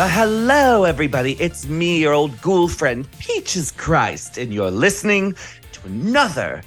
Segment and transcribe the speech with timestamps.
[0.00, 1.32] Well, hello, everybody.
[1.38, 5.34] It's me, your old ghoul friend, Peaches Christ, and you're listening
[5.72, 6.62] to another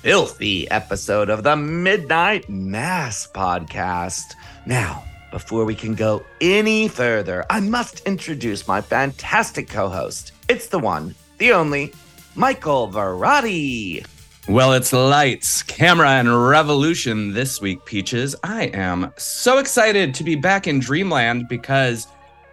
[0.00, 4.34] filthy episode of the Midnight Mass podcast.
[4.64, 10.32] Now, before we can go any further, I must introduce my fantastic co host.
[10.48, 11.92] It's the one, the only,
[12.34, 14.06] Michael Varrati.
[14.48, 18.34] Well, it's lights, camera, and revolution this week, Peaches.
[18.42, 22.06] I am so excited to be back in Dreamland because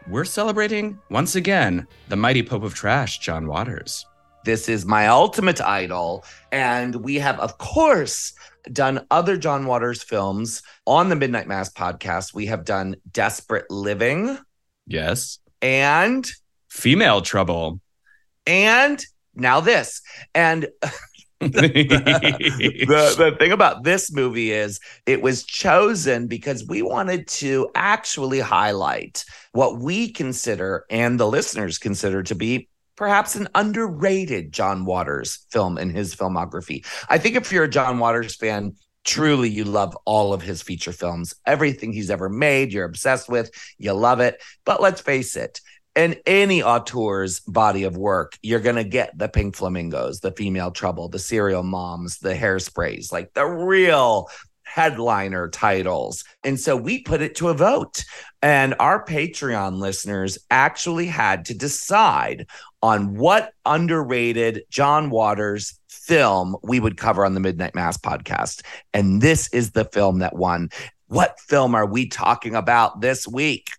[0.09, 4.05] we're celebrating once again the mighty Pope of Trash, John Waters.
[4.45, 6.23] This is my ultimate idol.
[6.52, 8.33] And we have, of course,
[8.72, 12.33] done other John Waters films on the Midnight Mass podcast.
[12.33, 14.38] We have done Desperate Living
[14.86, 15.39] Yes.
[15.61, 16.25] and,
[16.69, 17.81] Female trouble.
[18.45, 19.03] and
[19.36, 20.02] now this.
[20.33, 20.67] And
[21.39, 28.39] the, the thing about this movie is it was chosen because we wanted to actually
[28.39, 35.45] highlight what we consider and the listeners consider to be perhaps an underrated John Waters
[35.52, 36.85] film in his filmography.
[37.09, 38.73] I think if you're a John Waters fan,
[39.05, 41.33] truly you love all of his feature films.
[41.45, 44.41] Everything he's ever made, you're obsessed with, you love it.
[44.65, 45.61] But let's face it,
[45.97, 50.69] in any auteur's body of work, you're going to get the pink flamingos, the female
[50.69, 54.29] trouble, the serial moms, the hairsprays, like the real
[54.61, 56.23] headliner titles.
[56.43, 58.03] And so we put it to a vote.
[58.43, 62.45] And our Patreon listeners actually had to decide
[62.83, 68.61] on what underrated John Waters film we would cover on the Midnight Mass podcast.
[68.93, 70.69] And this is the film that won.
[71.07, 73.69] What film are we talking about this week?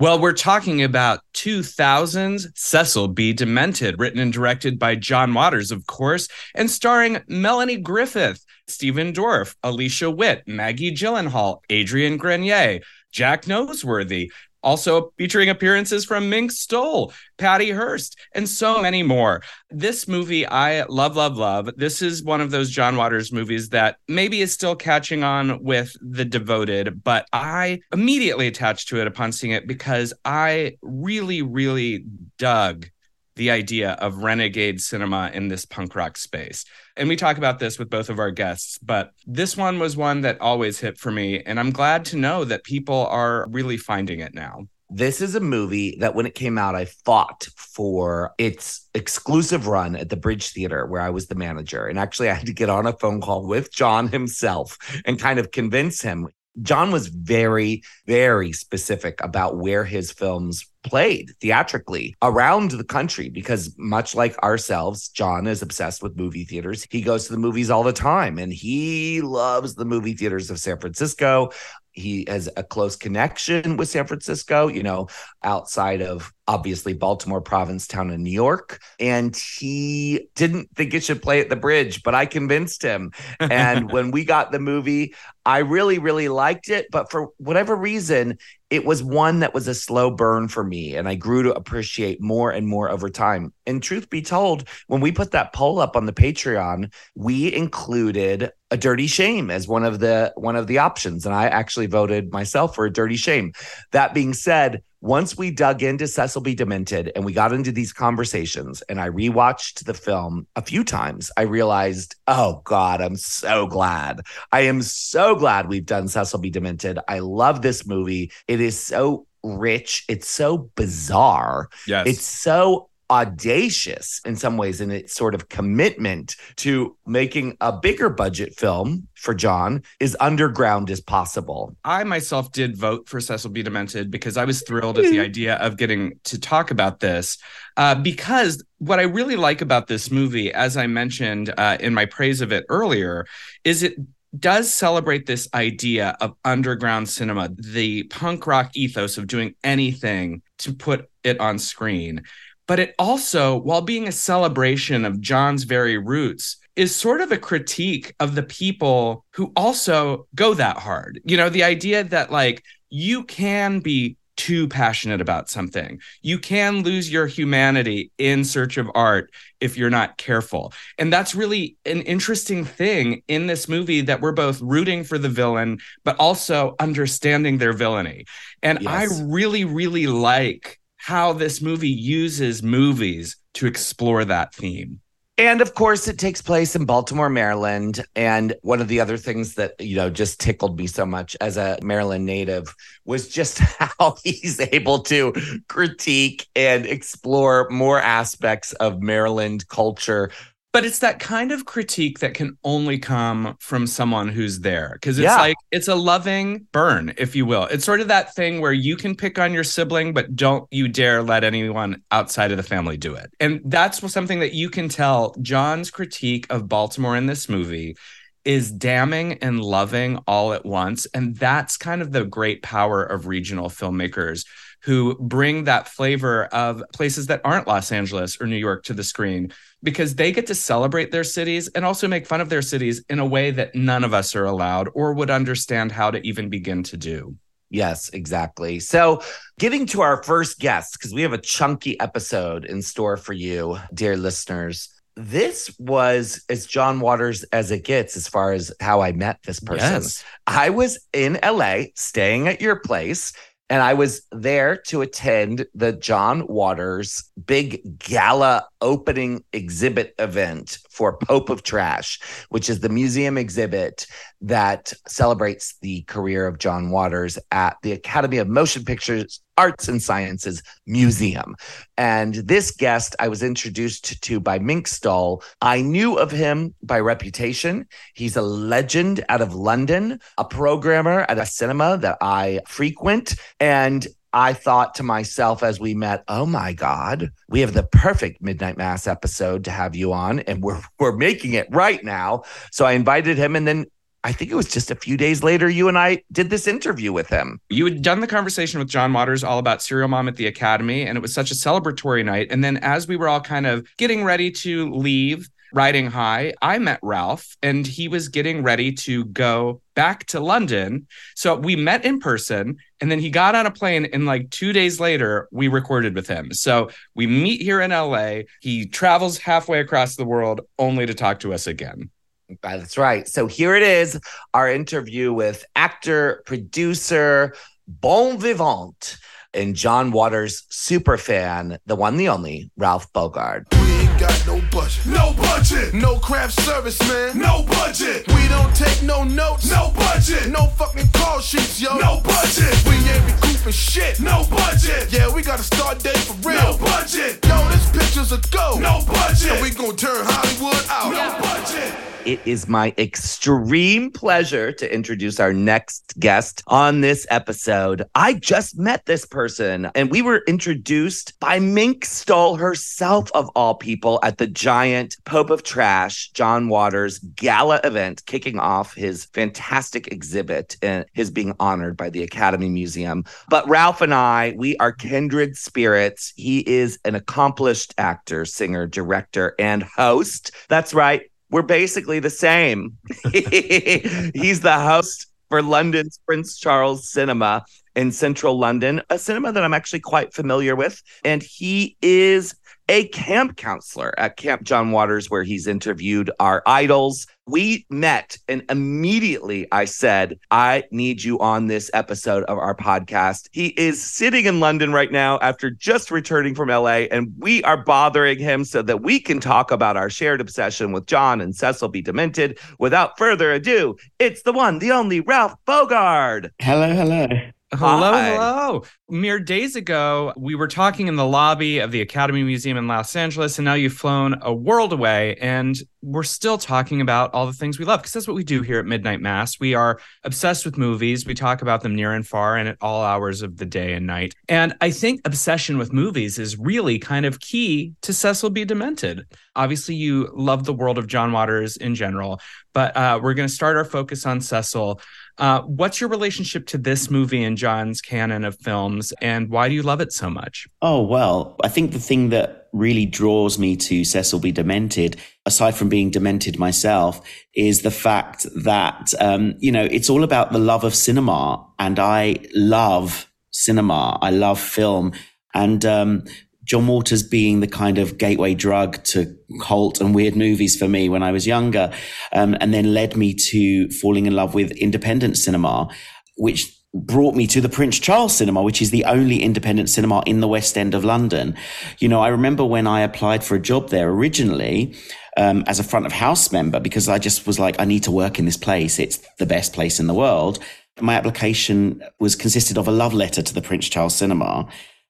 [0.00, 3.32] Well, we're talking about 2000's Cecil B.
[3.32, 9.56] Demented, written and directed by John Waters, of course, and starring Melanie Griffith, Stephen Dorff,
[9.64, 12.78] Alicia Witt, Maggie Gyllenhaal, Adrian Grenier,
[13.10, 14.30] Jack Noseworthy,
[14.62, 19.42] also featuring appearances from Mink Stole, Patty Hearst, and so many more.
[19.70, 21.70] This movie I love, love, love.
[21.76, 25.94] This is one of those John Waters movies that maybe is still catching on with
[26.00, 32.04] The Devoted, but I immediately attached to it upon seeing it because I really, really
[32.38, 32.88] dug
[33.38, 36.64] the idea of renegade cinema in this punk rock space.
[36.96, 40.20] And we talk about this with both of our guests, but this one was one
[40.22, 41.40] that always hit for me.
[41.40, 44.66] And I'm glad to know that people are really finding it now.
[44.90, 49.94] This is a movie that when it came out, I fought for its exclusive run
[49.94, 51.86] at the Bridge Theater, where I was the manager.
[51.86, 55.38] And actually, I had to get on a phone call with John himself and kind
[55.38, 56.28] of convince him.
[56.62, 63.74] John was very, very specific about where his films played theatrically around the country because
[63.76, 66.86] much like ourselves John is obsessed with movie theaters.
[66.90, 70.58] He goes to the movies all the time and he loves the movie theaters of
[70.58, 71.50] San Francisco.
[71.92, 75.08] He has a close connection with San Francisco, you know,
[75.42, 78.80] outside of obviously Baltimore, Provincetown, and New York.
[78.98, 83.12] And he didn't think it should play at the bridge, but I convinced him.
[83.38, 85.14] And when we got the movie,
[85.44, 86.88] I really, really liked it.
[86.90, 88.38] But for whatever reason,
[88.70, 90.96] it was one that was a slow burn for me.
[90.96, 93.52] And I grew to appreciate more and more over time.
[93.66, 98.52] And truth be told, when we put that poll up on the Patreon, we included
[98.70, 101.24] a dirty shame as one of the one of the options.
[101.24, 103.52] And I actually voted myself for a dirty shame.
[103.92, 106.54] That being said, once we dug into Cecil B.
[106.54, 111.30] Demented and we got into these conversations and I rewatched the film a few times,
[111.36, 114.22] I realized, oh God, I'm so glad.
[114.50, 116.50] I am so glad we've done Cecil B.
[116.50, 116.98] Demented.
[117.08, 118.32] I love this movie.
[118.48, 120.04] It is so rich.
[120.08, 121.68] It's so bizarre.
[121.86, 122.06] Yes.
[122.06, 128.08] It's so audacious in some ways in its sort of commitment to making a bigger
[128.08, 131.74] budget film for John is underground as possible.
[131.84, 133.62] I myself did vote for Cecil B.
[133.62, 137.38] Demented because I was thrilled at the idea of getting to talk about this.
[137.76, 142.06] Uh, because what I really like about this movie, as I mentioned uh, in my
[142.06, 143.26] praise of it earlier,
[143.64, 143.96] is it
[144.38, 150.74] does celebrate this idea of underground cinema, the punk rock ethos of doing anything to
[150.74, 152.22] put it on screen.
[152.68, 157.38] But it also, while being a celebration of John's very roots, is sort of a
[157.38, 161.20] critique of the people who also go that hard.
[161.24, 166.00] You know, the idea that like you can be too passionate about something.
[166.22, 170.72] You can lose your humanity in search of art if you're not careful.
[170.96, 175.28] And that's really an interesting thing in this movie that we're both rooting for the
[175.28, 178.26] villain, but also understanding their villainy.
[178.62, 179.20] And Yes.
[179.20, 185.00] I really, really like how this movie uses movies to explore that theme.
[185.38, 188.04] And of course, it takes place in Baltimore, Maryland.
[188.14, 191.56] And one of the other things that, you know, just tickled me so much as
[191.56, 192.74] a Maryland native
[193.06, 195.32] was just how he's able to
[195.70, 200.30] critique and explore more aspects of Maryland culture
[200.72, 205.18] but it's that kind of critique that can only come from someone who's there because
[205.18, 205.36] it's Yeah.
[205.36, 207.64] like it's a loving burn if you will.
[207.64, 210.86] It's sort of that thing where you can pick on your sibling but don't you
[210.88, 213.30] dare let anyone outside of the family do it.
[213.40, 215.34] And that's something that you can tell.
[215.40, 217.96] John's critique of baltimore in this movie
[218.44, 223.26] is damning and loving all at once and that's kind of the great power of
[223.26, 224.44] regional filmmakers
[224.82, 229.04] who bring that flavor of places that aren't Los Angeles or New York to the
[229.04, 229.52] screen
[229.82, 233.18] because they get to celebrate their cities and also make fun of their cities in
[233.18, 236.82] a way that none of us are allowed or would understand how to even begin
[236.84, 237.36] to do.
[237.70, 238.80] Yes, exactly.
[238.80, 239.20] So,
[239.58, 243.78] getting to our first guest, because we have a chunky episode in store for you,
[243.92, 244.88] dear listeners.
[245.16, 249.58] This was as John Waters as it gets as far as how I met this
[249.58, 249.94] person.
[249.94, 250.24] Yes.
[250.46, 253.32] I was in LA staying at your place,
[253.70, 261.18] and I was there to attend the John Waters big gala opening exhibit event for
[261.18, 262.18] Pope of Trash,
[262.48, 264.06] which is the museum exhibit
[264.40, 270.00] that celebrates the career of John Waters at the Academy of Motion Pictures Arts and
[270.00, 271.56] Sciences Museum.
[271.96, 275.42] And this guest I was introduced to by Mink Stole.
[275.60, 277.86] I knew of him by reputation.
[278.14, 283.34] He's a legend out of London, a programmer at a cinema that I frequent.
[283.58, 288.42] And I thought to myself as we met, oh my God, we have the perfect
[288.42, 292.42] Midnight Mass episode to have you on, and we're we're making it right now.
[292.70, 293.86] So I invited him, and then
[294.24, 297.12] I think it was just a few days later, you and I did this interview
[297.12, 297.60] with him.
[297.68, 301.02] You had done the conversation with John Waters all about Serial Mom at the Academy,
[301.02, 302.48] and it was such a celebratory night.
[302.50, 306.78] And then as we were all kind of getting ready to leave, riding high, I
[306.78, 311.06] met Ralph, and he was getting ready to go back to London.
[311.34, 314.72] So we met in person, and then he got on a plane, and like two
[314.72, 316.52] days later, we recorded with him.
[316.52, 318.40] So we meet here in LA.
[318.60, 322.10] He travels halfway across the world only to talk to us again.
[322.50, 323.28] Uh, that's right.
[323.28, 324.18] So here it is
[324.54, 327.54] our interview with actor, producer,
[327.86, 329.18] bon vivant,
[329.54, 333.64] and John Waters super fan, the one, the only, Ralph Bogard.
[333.72, 335.06] We ain't got no budget.
[335.06, 335.94] No budget.
[335.94, 337.38] No craft service, man.
[337.38, 338.26] No budget.
[338.28, 339.70] We don't take no notes.
[339.70, 340.48] No budget.
[340.48, 341.96] No fucking call sheets, yo.
[341.98, 342.74] No budget.
[342.86, 344.20] We ain't recouping shit.
[344.20, 345.12] No budget.
[345.12, 346.60] Yeah, we got a start date for real.
[346.60, 347.44] No budget.
[347.46, 348.78] Yo, this picture's a go.
[348.78, 349.52] No budget.
[349.52, 351.12] And we gon' turn Hollywood out.
[351.12, 351.94] No budget.
[352.28, 358.04] It is my extreme pleasure to introduce our next guest on this episode.
[358.14, 363.76] I just met this person and we were introduced by Mink Stole herself, of all
[363.76, 370.08] people, at the giant Pope of Trash, John Waters gala event, kicking off his fantastic
[370.08, 373.24] exhibit and his being honored by the Academy Museum.
[373.48, 376.34] But Ralph and I, we are kindred spirits.
[376.36, 380.50] He is an accomplished actor, singer, director, and host.
[380.68, 381.22] That's right.
[381.50, 382.98] We're basically the same.
[383.32, 387.64] He's the host for London's Prince Charles Cinema
[387.98, 391.02] in central London, a cinema that I'm actually quite familiar with.
[391.24, 392.54] And he is
[392.88, 397.26] a camp counselor at Camp John Waters, where he's interviewed our idols.
[397.48, 403.48] We met, and immediately I said, I need you on this episode of our podcast.
[403.50, 407.82] He is sitting in London right now after just returning from LA, and we are
[407.82, 411.88] bothering him so that we can talk about our shared obsession with John and Cecil
[411.88, 412.00] B.
[412.00, 412.60] Demented.
[412.78, 416.50] Without further ado, it's the one, the only Ralph Bogard.
[416.60, 417.26] Hello, hello.
[417.70, 418.30] Hello, Hi.
[418.30, 418.84] hello.
[419.10, 423.14] Mere days ago, we were talking in the lobby of the Academy Museum in Los
[423.14, 427.52] Angeles, and now you've flown a world away, and we're still talking about all the
[427.52, 429.60] things we love because that's what we do here at Midnight Mass.
[429.60, 431.26] We are obsessed with movies.
[431.26, 434.06] We talk about them near and far and at all hours of the day and
[434.06, 434.34] night.
[434.48, 438.64] And I think obsession with movies is really kind of key to Cecil B.
[438.64, 439.26] Demented.
[439.56, 442.40] Obviously, you love the world of John Waters in general,
[442.72, 445.02] but uh, we're going to start our focus on Cecil.
[445.38, 449.74] Uh, what's your relationship to this movie in John's canon of films, and why do
[449.74, 450.66] you love it so much?
[450.82, 454.52] Oh, well, I think the thing that really draws me to Cecil B.
[454.52, 455.16] Demented,
[455.46, 457.20] aside from being demented myself,
[457.54, 461.64] is the fact that, um, you know, it's all about the love of cinema.
[461.78, 464.18] And I love cinema.
[464.20, 465.12] I love film.
[465.54, 466.24] And, um,
[466.68, 471.08] John Waters being the kind of gateway drug to cult and weird movies for me
[471.08, 471.92] when I was younger,
[472.32, 475.88] um, and then led me to falling in love with independent cinema,
[476.36, 480.40] which brought me to the Prince Charles Cinema, which is the only independent cinema in
[480.40, 481.54] the West End of London.
[481.98, 484.94] You know, I remember when I applied for a job there originally,
[485.38, 488.10] um, as a front of house member because I just was like, I need to
[488.10, 488.98] work in this place.
[488.98, 490.58] It's the best place in the world.
[491.00, 494.68] My application was consisted of a love letter to the Prince Charles Cinema,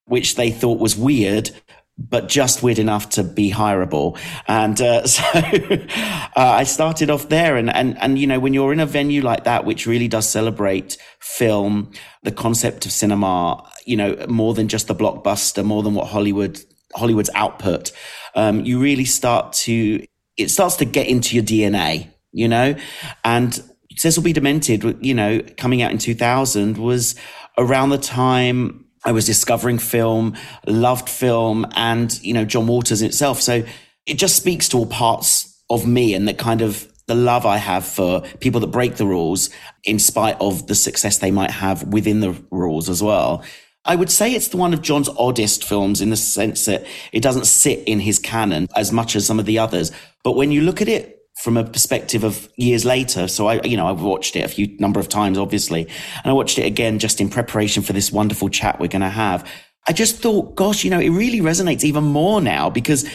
[0.08, 1.50] which they thought was weird,
[1.98, 4.18] but just weird enough to be hireable.
[4.46, 7.56] And uh, so uh, I started off there.
[7.56, 10.28] And, and, and, you know, when you're in a venue like that, which really does
[10.28, 15.94] celebrate film, the concept of cinema, you know, more than just the blockbuster, more than
[15.94, 16.60] what Hollywood,
[16.94, 17.92] Hollywood's output,
[18.34, 20.04] um, you really start to,
[20.36, 22.76] it starts to get into your DNA, you know,
[23.24, 23.60] and
[23.96, 24.32] Cecil B.
[24.32, 27.16] Demented, you know, coming out in 2000 was
[27.58, 30.36] around the time I was discovering film,
[30.66, 33.40] loved film, and, you know, John Waters itself.
[33.40, 33.64] So
[34.06, 37.56] it just speaks to all parts of me and the kind of the love I
[37.56, 39.50] have for people that break the rules
[39.84, 43.44] in spite of the success they might have within the rules as well.
[43.84, 47.22] I would say it's the one of John's oddest films in the sense that it
[47.22, 49.90] doesn't sit in his canon as much as some of the others.
[50.22, 53.28] But when you look at it from a perspective of years later.
[53.28, 56.32] So I, you know, I've watched it a few number of times, obviously, and I
[56.32, 59.48] watched it again just in preparation for this wonderful chat we're going to have.
[59.86, 63.08] I just thought, gosh, you know, it really resonates even more now because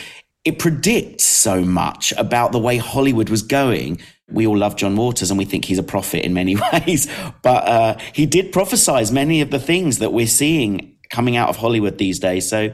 [0.46, 4.00] it predicts so much about the way Hollywood was going.
[4.30, 7.08] We all love John Waters and we think he's a prophet in many ways,
[7.42, 11.58] but uh, he did prophesize many of the things that we're seeing coming out of
[11.58, 12.50] Hollywood these days.
[12.50, 12.74] So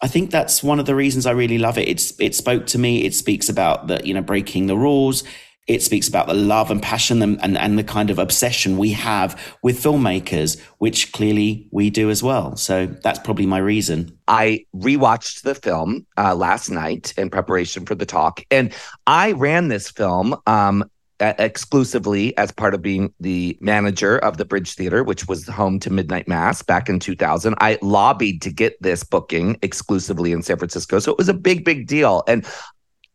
[0.00, 1.88] I think that's one of the reasons I really love it.
[1.88, 3.04] It's it spoke to me.
[3.04, 5.24] It speaks about the you know breaking the rules.
[5.66, 8.92] It speaks about the love and passion and, and, and the kind of obsession we
[8.92, 12.56] have with filmmakers, which clearly we do as well.
[12.56, 14.18] So that's probably my reason.
[14.26, 18.72] I rewatched the film uh, last night in preparation for the talk, and
[19.06, 20.90] I ran this film um,
[21.20, 25.80] Uh, exclusively as part of being the manager of the Bridge Theater, which was home
[25.80, 27.56] to Midnight Mass back in 2000.
[27.58, 31.00] I lobbied to get this booking exclusively in San Francisco.
[31.00, 32.22] So it was a big, big deal.
[32.28, 32.46] And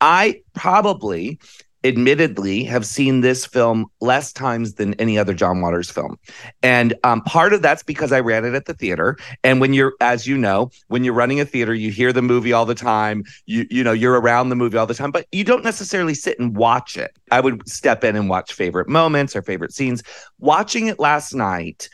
[0.02, 1.40] I probably
[1.84, 6.18] admittedly have seen this film less times than any other John Waters film.
[6.62, 9.18] And um, part of that's because I ran it at the theater.
[9.44, 12.54] And when you're, as you know, when you're running a theater, you hear the movie
[12.54, 13.24] all the time.
[13.46, 16.40] You, you know, you're around the movie all the time, but you don't necessarily sit
[16.40, 17.18] and watch it.
[17.32, 20.04] I would step in and watch favorite moments or favorite scenes.
[20.40, 21.90] Watching it last night,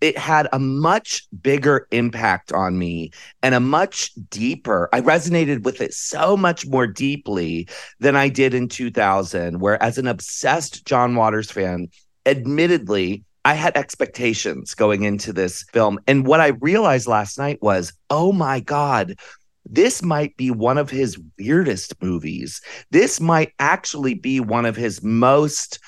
[0.00, 3.10] it had a much bigger impact on me
[3.42, 8.54] and a much deeper i resonated with it so much more deeply than i did
[8.54, 11.88] in 2000 where as an obsessed john waters fan
[12.26, 15.98] admittedly I had expectations going into this film.
[16.06, 19.16] And what I realized last night was, oh my God,
[19.64, 22.60] this might be one of his weirdest movies.
[22.90, 25.78] This might actually be one of his most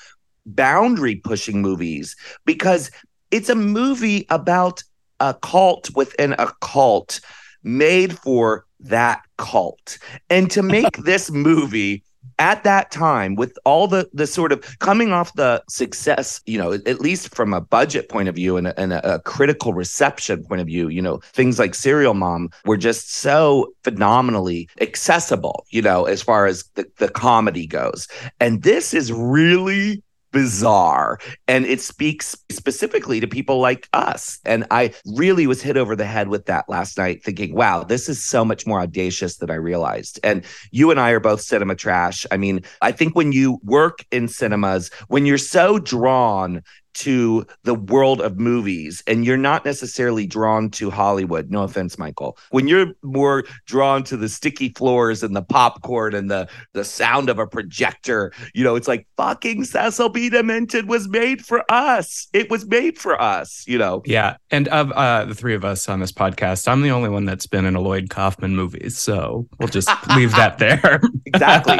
[0.45, 2.15] boundary pushing movies
[2.45, 2.91] because
[3.33, 4.83] it's a movie about
[5.19, 7.19] a cult within a cult
[7.63, 9.97] made for that cult.
[10.29, 12.03] And to make this movie
[12.39, 16.73] at that time with all the the sort of coming off the success you know
[16.73, 20.43] at least from a budget point of view and a, and a, a, critical reception
[20.45, 25.81] point of view you know things like serial mom were just so phenomenally accessible you
[25.81, 28.07] know as far as the, the comedy goes
[28.39, 30.01] and this is really
[30.33, 31.19] bizarre.
[31.47, 34.39] And it speaks specifically to people like us.
[34.45, 38.09] And i really was hit over the head with that last night thinking wow this
[38.09, 40.19] is so much more audacious than i realized.
[40.23, 42.25] And you and i are both cinema trash.
[42.31, 46.61] I mean i think when you work in cinemas when you're so drawn
[46.93, 51.51] to the world of movies and you're not necessarily drawn to Hollywood.
[51.51, 52.37] No offense, Michael.
[52.51, 57.29] When you're more drawn to the sticky floors and the popcorn and the the sound
[57.29, 60.29] of a projector, you know, it's like fucking Cecil B.
[60.29, 62.27] Demented was made for us.
[62.33, 64.01] It was made for us, you know.
[64.05, 64.37] Yeah.
[64.51, 67.47] And of uh, the three of us on this podcast, I'm the only one that's
[67.47, 68.89] been in a Lloyd Kaufman movie.
[68.89, 71.01] So we'll just leave that there.
[71.25, 71.79] exactly.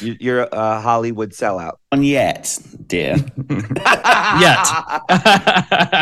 [0.00, 1.74] You're a Hollywood sellout.
[1.92, 3.16] On yet, dear.
[3.48, 4.64] yet.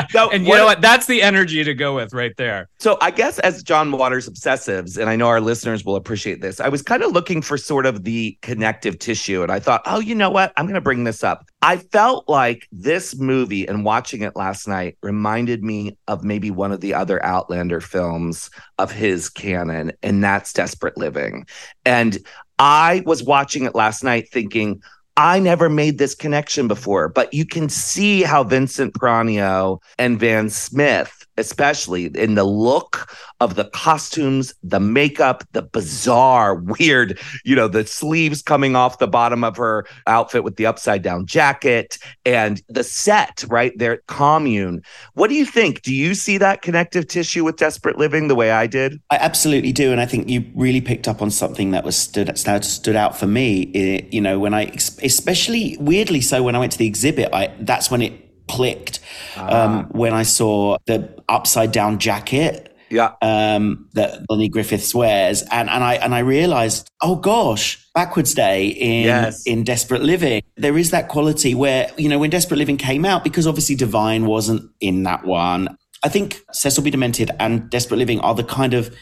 [0.11, 0.81] so, and you know what?
[0.81, 2.69] That's the energy to go with right there.
[2.79, 6.61] So I guess as John Waters obsessives, and I know our listeners will appreciate this,
[6.61, 9.43] I was kind of looking for sort of the connective tissue.
[9.43, 10.53] And I thought, oh, you know what?
[10.57, 11.45] I'm going to bring this up.
[11.61, 16.73] I felt like this movie and watching it last night reminded me of maybe one
[16.73, 21.47] of the other Outlander films of his canon, and that's Desperate Living.
[21.85, 22.19] And
[22.65, 24.85] I was watching it last night thinking,
[25.17, 30.49] I never made this connection before, but you can see how Vincent Peranio and Van
[30.49, 37.69] Smith especially in the look of the costumes, the makeup, the bizarre, weird, you know,
[37.69, 42.63] the sleeves coming off the bottom of her outfit with the upside down jacket and
[42.69, 44.83] the set right there commune.
[45.15, 45.83] What do you think?
[45.83, 49.01] Do you see that connective tissue with Desperate Living the way I did?
[49.11, 49.93] I absolutely do.
[49.93, 53.27] And I think you really picked up on something that was stood, stood out for
[53.27, 53.63] me.
[53.63, 54.65] It, you know, when I,
[55.03, 58.22] especially weirdly so, when I went to the exhibit, I, that's when it
[58.53, 59.01] clicked
[59.37, 62.69] um, when I saw the upside down jacket.
[62.91, 63.13] Yeah.
[63.23, 65.41] Um, that Lenny Griffiths wears.
[65.51, 69.47] And, and I, and I realized, oh gosh, backwards day in, Yes.
[69.47, 70.43] in Desperate Living.
[70.59, 74.27] There is that quality where, you know, when Desperate Living came out, because obviously Divine
[74.27, 75.75] wasn't in that one.
[76.05, 76.91] I think Cecil B.
[76.91, 78.95] Demented and Desperate Living are the kind of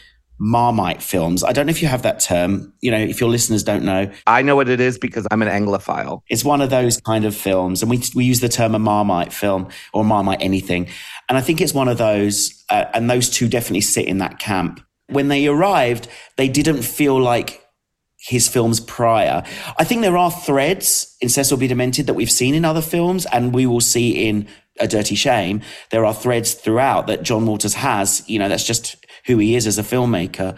[0.43, 1.43] Marmite films.
[1.43, 2.73] I don't know if you have that term.
[2.81, 5.47] You know, if your listeners don't know, I know what it is because I'm an
[5.47, 6.21] Anglophile.
[6.29, 9.31] it's one of those kind of films, and we we use the term a Marmite
[9.31, 10.87] film or Marmite anything,
[11.29, 14.39] and I think it's one of those, uh, and those two definitely sit in that
[14.39, 14.83] camp.
[15.09, 16.07] When they arrived,
[16.37, 17.63] they didn't feel like
[18.17, 19.43] his films prior.
[19.77, 21.67] I think there are threads in Cecil B.
[21.67, 24.47] Demented that we've seen in other films, and we will see in
[24.79, 25.61] A Dirty Shame.
[25.91, 28.23] There are threads throughout that John Waters has.
[28.27, 29.00] You know, that's just
[29.31, 30.57] who he is as a filmmaker.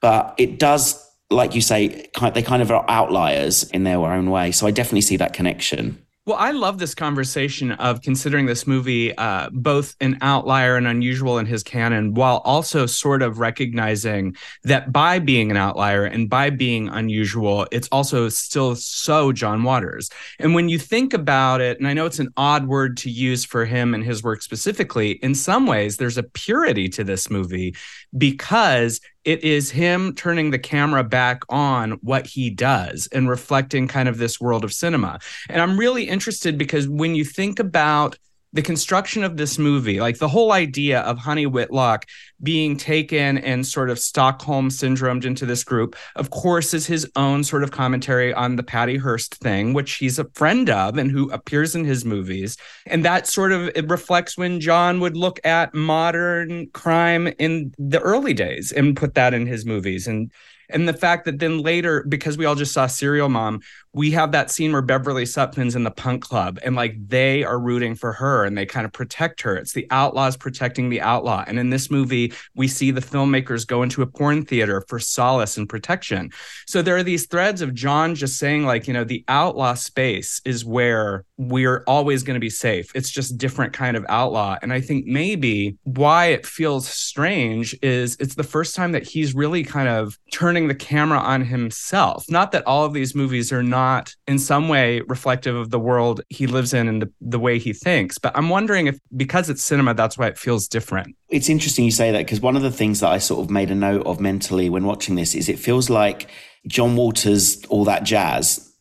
[0.00, 4.50] But it does, like you say, they kind of are outliers in their own way.
[4.52, 6.04] So I definitely see that connection.
[6.26, 11.36] Well, I love this conversation of considering this movie uh, both an outlier and unusual
[11.38, 16.48] in his canon, while also sort of recognizing that by being an outlier and by
[16.48, 20.08] being unusual, it's also still so John Waters.
[20.38, 23.44] And when you think about it, and I know it's an odd word to use
[23.44, 27.76] for him and his work specifically, in some ways, there's a purity to this movie
[28.16, 34.08] because it is him turning the camera back on what he does and reflecting kind
[34.08, 35.18] of this world of cinema.
[35.48, 38.18] And I'm really interested because when you think about
[38.54, 42.06] the construction of this movie, like the whole idea of Honey Whitlock
[42.40, 47.42] being taken and sort of Stockholm syndromed into this group, of course, is his own
[47.42, 51.28] sort of commentary on the Patty Hearst thing, which he's a friend of and who
[51.32, 52.56] appears in his movies.
[52.86, 58.00] And that sort of it reflects when John would look at modern crime in the
[58.00, 60.06] early days and put that in his movies.
[60.06, 60.30] And
[60.70, 63.60] and the fact that then later, because we all just saw Serial Mom,
[63.94, 67.60] we have that scene where Beverly Sutphin's in the punk club and like they are
[67.60, 69.56] rooting for her and they kind of protect her.
[69.56, 71.44] It's the outlaws protecting the outlaw.
[71.46, 75.56] And in this movie, we see the filmmakers go into a porn theater for solace
[75.56, 76.32] and protection.
[76.66, 80.40] So there are these threads of John just saying, like, you know, the outlaw space
[80.44, 82.90] is where we're always going to be safe.
[82.96, 84.56] It's just different kind of outlaw.
[84.60, 89.36] And I think maybe why it feels strange is it's the first time that he's
[89.36, 92.24] really kind of turning the camera on himself.
[92.28, 93.83] Not that all of these movies are not
[94.26, 97.72] in some way reflective of the world he lives in and the, the way he
[97.72, 101.16] thinks, but I'm wondering if because it's cinema, that's why it feels different.
[101.28, 103.70] It's interesting you say that because one of the things that I sort of made
[103.70, 106.28] a note of mentally when watching this is it feels like
[106.66, 108.72] John Waters, all that jazz,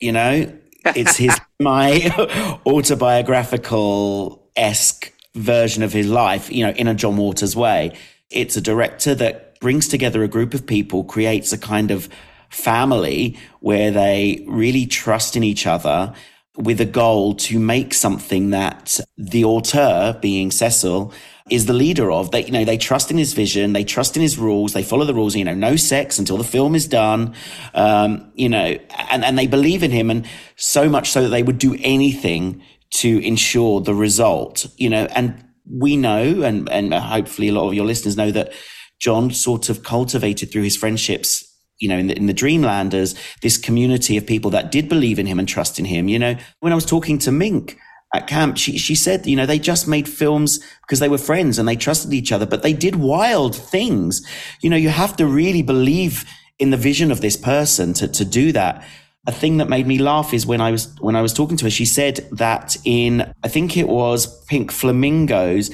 [0.00, 0.52] you know?
[0.94, 7.56] It's his, my autobiographical esque version of his life, you know, in a John Waters
[7.56, 7.92] way.
[8.30, 12.08] It's a director that brings together a group of people, creates a kind of
[12.48, 16.14] family where they really trust in each other
[16.56, 21.12] with a goal to make something that the auteur, being Cecil,
[21.50, 22.30] is the leader of.
[22.30, 25.04] They, you know, they trust in his vision, they trust in his rules, they follow
[25.04, 27.34] the rules, you know, no sex until the film is done,
[27.74, 28.76] um, you know,
[29.10, 30.10] and, and they believe in him.
[30.10, 35.06] And so much so that they would do anything to ensure the result, you know,
[35.14, 38.52] and we know, and, and hopefully a lot of your listeners know that
[38.98, 43.56] John sort of cultivated through his friendships you know, in the, in the Dreamlanders, this
[43.56, 46.08] community of people that did believe in him and trust in him.
[46.08, 47.78] You know, when I was talking to Mink
[48.14, 51.58] at camp, she, she said, you know, they just made films because they were friends
[51.58, 54.26] and they trusted each other, but they did wild things.
[54.62, 56.24] You know, you have to really believe
[56.58, 58.86] in the vision of this person to, to do that.
[59.26, 61.64] A thing that made me laugh is when I was, when I was talking to
[61.64, 65.70] her, she said that in, I think it was Pink Flamingos,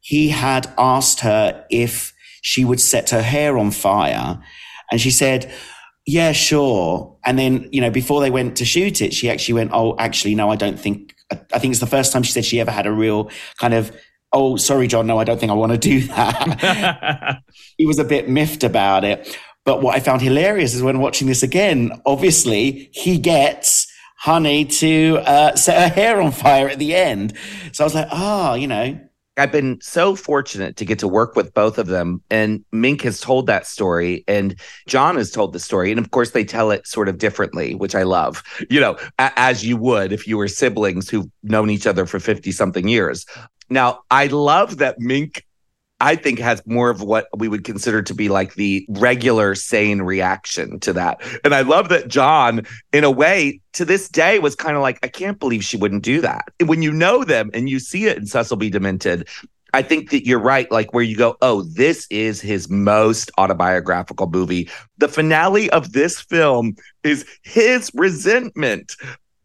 [0.00, 4.40] he had asked her if she would set her hair on fire
[4.92, 5.50] and she said,
[6.04, 7.16] yeah, sure.
[7.24, 10.34] And then, you know, before they went to shoot it, she actually went, oh, actually,
[10.34, 12.86] no, I don't think, I think it's the first time she said she ever had
[12.86, 13.90] a real kind of,
[14.34, 17.42] oh, sorry, John, no, I don't think I want to do that.
[17.78, 19.34] he was a bit miffed about it.
[19.64, 23.86] But what I found hilarious is when watching this again, obviously he gets
[24.18, 27.32] Honey to uh, set her hair on fire at the end.
[27.72, 29.00] So I was like, oh, you know,
[29.38, 32.22] I've been so fortunate to get to work with both of them.
[32.30, 35.90] And Mink has told that story, and John has told the story.
[35.90, 39.32] And of course, they tell it sort of differently, which I love, you know, a-
[39.36, 43.24] as you would if you were siblings who've known each other for 50 something years.
[43.70, 45.46] Now, I love that Mink
[46.02, 50.02] I think has more of what we would consider to be like the regular sane
[50.02, 51.22] reaction to that.
[51.44, 54.98] And I love that John, in a way, to this day was kind of like,
[55.04, 56.46] I can't believe she wouldn't do that.
[56.66, 58.68] When you know them and you see it in Cecil B.
[58.68, 59.28] Demented,
[59.74, 60.70] I think that you're right.
[60.72, 64.68] Like where you go, oh, this is his most autobiographical movie.
[64.98, 68.96] The finale of this film is his resentment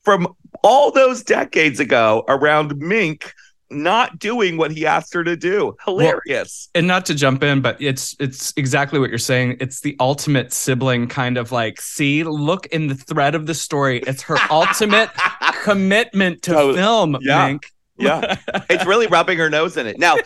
[0.01, 0.27] from
[0.63, 3.31] all those decades ago around Mink
[3.69, 5.75] not doing what he asked her to do.
[5.85, 6.69] Hilarious.
[6.73, 9.57] Well, and not to jump in, but it's it's exactly what you're saying.
[9.59, 13.99] It's the ultimate sibling kind of like, see, look in the thread of the story.
[13.99, 15.09] It's her ultimate
[15.63, 16.77] commitment to totally.
[16.77, 17.47] film, yeah.
[17.47, 17.71] Mink.
[17.97, 18.37] Yeah.
[18.69, 19.97] it's really rubbing her nose in it.
[19.97, 20.17] Now,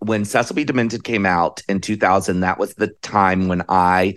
[0.00, 0.64] when Cecil B.
[0.64, 4.16] Demented came out in 2000, that was the time when I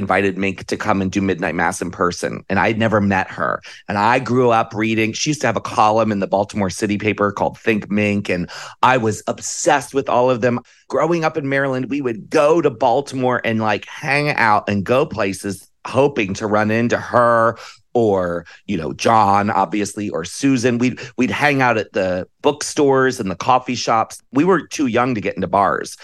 [0.00, 2.44] invited Mink to come and do Midnight Mass in person.
[2.48, 3.62] And I'd never met her.
[3.88, 6.98] And I grew up reading, she used to have a column in the Baltimore City
[6.98, 8.28] paper called Think Mink.
[8.28, 8.50] And
[8.82, 10.60] I was obsessed with all of them.
[10.88, 15.06] Growing up in Maryland, we would go to Baltimore and like hang out and go
[15.06, 17.56] places hoping to run into her
[17.94, 23.30] or you know John obviously or Susan we'd we'd hang out at the bookstores and
[23.30, 25.96] the coffee shops we were too young to get into bars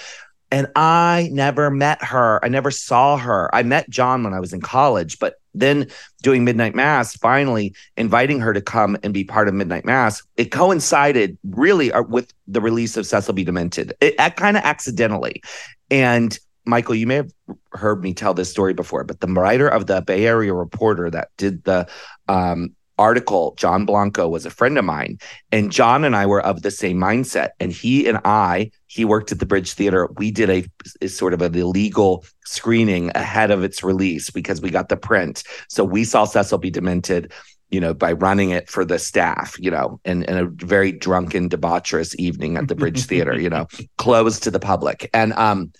[0.50, 2.44] and I never met her.
[2.44, 3.52] I never saw her.
[3.54, 5.88] I met John when I was in college, but then
[6.22, 10.46] doing Midnight Mass, finally inviting her to come and be part of Midnight Mass, it
[10.46, 13.44] coincided really uh, with the release of Cecil B.
[13.44, 15.42] Demented, it, it kind of accidentally.
[15.90, 17.32] And Michael, you may have
[17.72, 21.28] heard me tell this story before, but the writer of the Bay Area Reporter that
[21.36, 21.88] did the
[22.28, 25.18] um, article, John Blanco was a friend of mine,
[25.52, 27.50] and John and I were of the same mindset.
[27.60, 30.08] And he and I, he worked at the Bridge Theater.
[30.16, 30.64] We did a,
[31.00, 35.42] a, sort of an illegal screening ahead of its release because we got the print.
[35.68, 36.70] So we saw Cecil B.
[36.70, 37.32] Demented.
[37.68, 41.48] You know, by running it for the staff, you know, in, in a very drunken,
[41.48, 43.66] debaucherous evening at the Bridge Theater, you know,
[43.98, 45.10] closed to the public.
[45.12, 45.72] And um,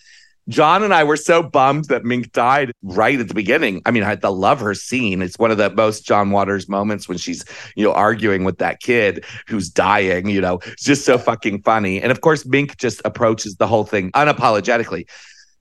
[0.48, 3.82] John and I were so bummed that Mink died right at the beginning.
[3.84, 5.20] I mean, I had to love her scene.
[5.20, 8.80] It's one of the most John Waters moments when she's, you know, arguing with that
[8.80, 12.00] kid who's dying, you know, it's just so fucking funny.
[12.00, 15.08] And of course, Mink just approaches the whole thing unapologetically.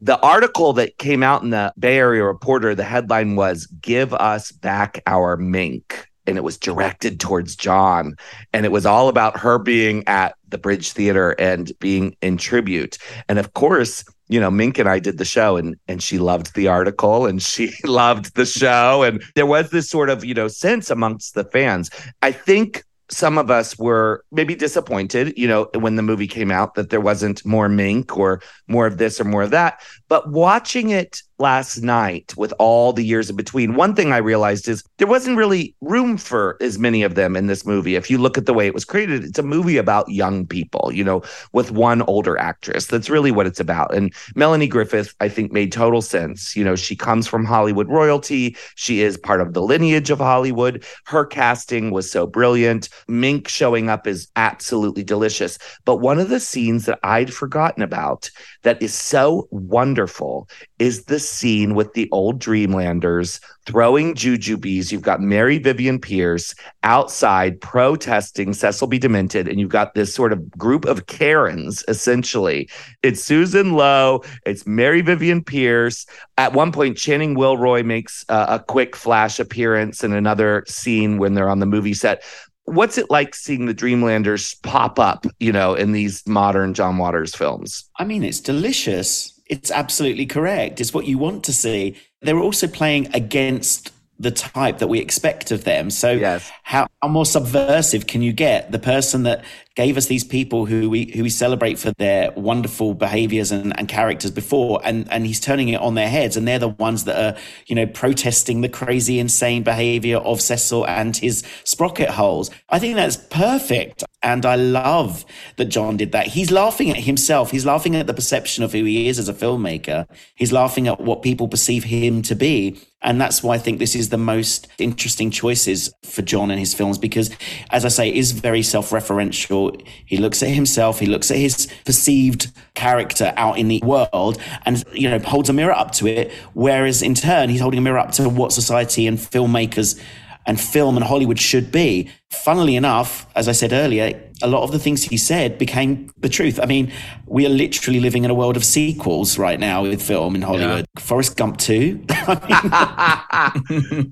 [0.01, 4.51] The article that came out in the Bay Area Reporter, the headline was Give Us
[4.51, 8.15] Back Our Mink and it was directed towards John.
[8.53, 12.97] And it was all about her being at the Bridge Theater and being in tribute.
[13.29, 16.55] And of course, you know, Mink and I did the show and and she loved
[16.55, 19.03] the article and she loved the show.
[19.03, 21.89] And there was this sort of, you know, sense amongst the fans.
[22.21, 26.73] I think some of us were maybe disappointed, you know, when the movie came out
[26.73, 29.81] that there wasn't more Mink or more of this or more of that.
[30.07, 34.67] But watching it last night with all the years in between, one thing I realized
[34.67, 37.95] is there wasn't really room for as many of them in this movie.
[37.95, 40.91] If you look at the way it was created, it's a movie about young people,
[40.93, 41.21] you know,
[41.51, 42.85] with one older actress.
[42.87, 43.93] That's really what it's about.
[43.93, 46.55] And Melanie Griffith, I think, made total sense.
[46.55, 50.83] You know, she comes from Hollywood royalty, she is part of the lineage of Hollywood.
[51.05, 52.89] Her casting was so brilliant.
[53.07, 55.57] Mink showing up is absolutely delicious.
[55.85, 58.29] But one of the scenes that I'd forgotten about
[58.63, 60.47] that is so wonderful
[60.79, 64.91] is the scene with the old Dreamlanders throwing jujubes.
[64.91, 68.99] You've got Mary Vivian Pearce outside protesting Cecil B.
[68.99, 72.69] Demented, and you've got this sort of group of Karens, essentially.
[73.03, 76.05] It's Susan Lowe, it's Mary Vivian Pearce.
[76.37, 81.33] At one point, Channing Wilroy makes uh, a quick flash appearance in another scene when
[81.33, 82.23] they're on the movie set
[82.65, 87.35] what's it like seeing the Dreamlanders pop up, you know, in these modern John Waters
[87.35, 87.87] films?
[87.97, 90.81] I mean, it's delicious it's absolutely correct.
[90.81, 91.95] It's what you want to see.
[92.21, 95.89] They're also playing against the type that we expect of them.
[95.89, 96.49] So yes.
[96.63, 98.71] how, how more subversive can you get?
[98.71, 99.43] The person that
[99.75, 103.87] gave us these people who we who we celebrate for their wonderful behaviors and, and
[103.87, 107.21] characters before and and he's turning it on their heads and they're the ones that
[107.21, 112.79] are you know protesting the crazy insane behavior of Cecil and his sprocket holes I
[112.79, 115.25] think that's perfect and I love
[115.57, 118.85] that John did that he's laughing at himself he's laughing at the perception of who
[118.85, 123.21] he is as a filmmaker he's laughing at what people perceive him to be and
[123.21, 126.97] that's why I think this is the most interesting choices for John and his films
[126.97, 127.29] because
[127.69, 132.51] as I say is very self-referential he looks at himself, he looks at his perceived
[132.73, 136.31] character out in the world and, you know, holds a mirror up to it.
[136.53, 140.01] Whereas in turn, he's holding a mirror up to what society and filmmakers
[140.45, 142.09] and film and Hollywood should be.
[142.31, 146.29] Funnily enough, as I said earlier, a lot of the things he said became the
[146.29, 146.59] truth.
[146.61, 146.91] I mean,
[147.25, 150.85] we are literally living in a world of sequels right now with film in Hollywood.
[150.95, 151.01] Yeah.
[151.01, 152.05] Forrest Gump 2.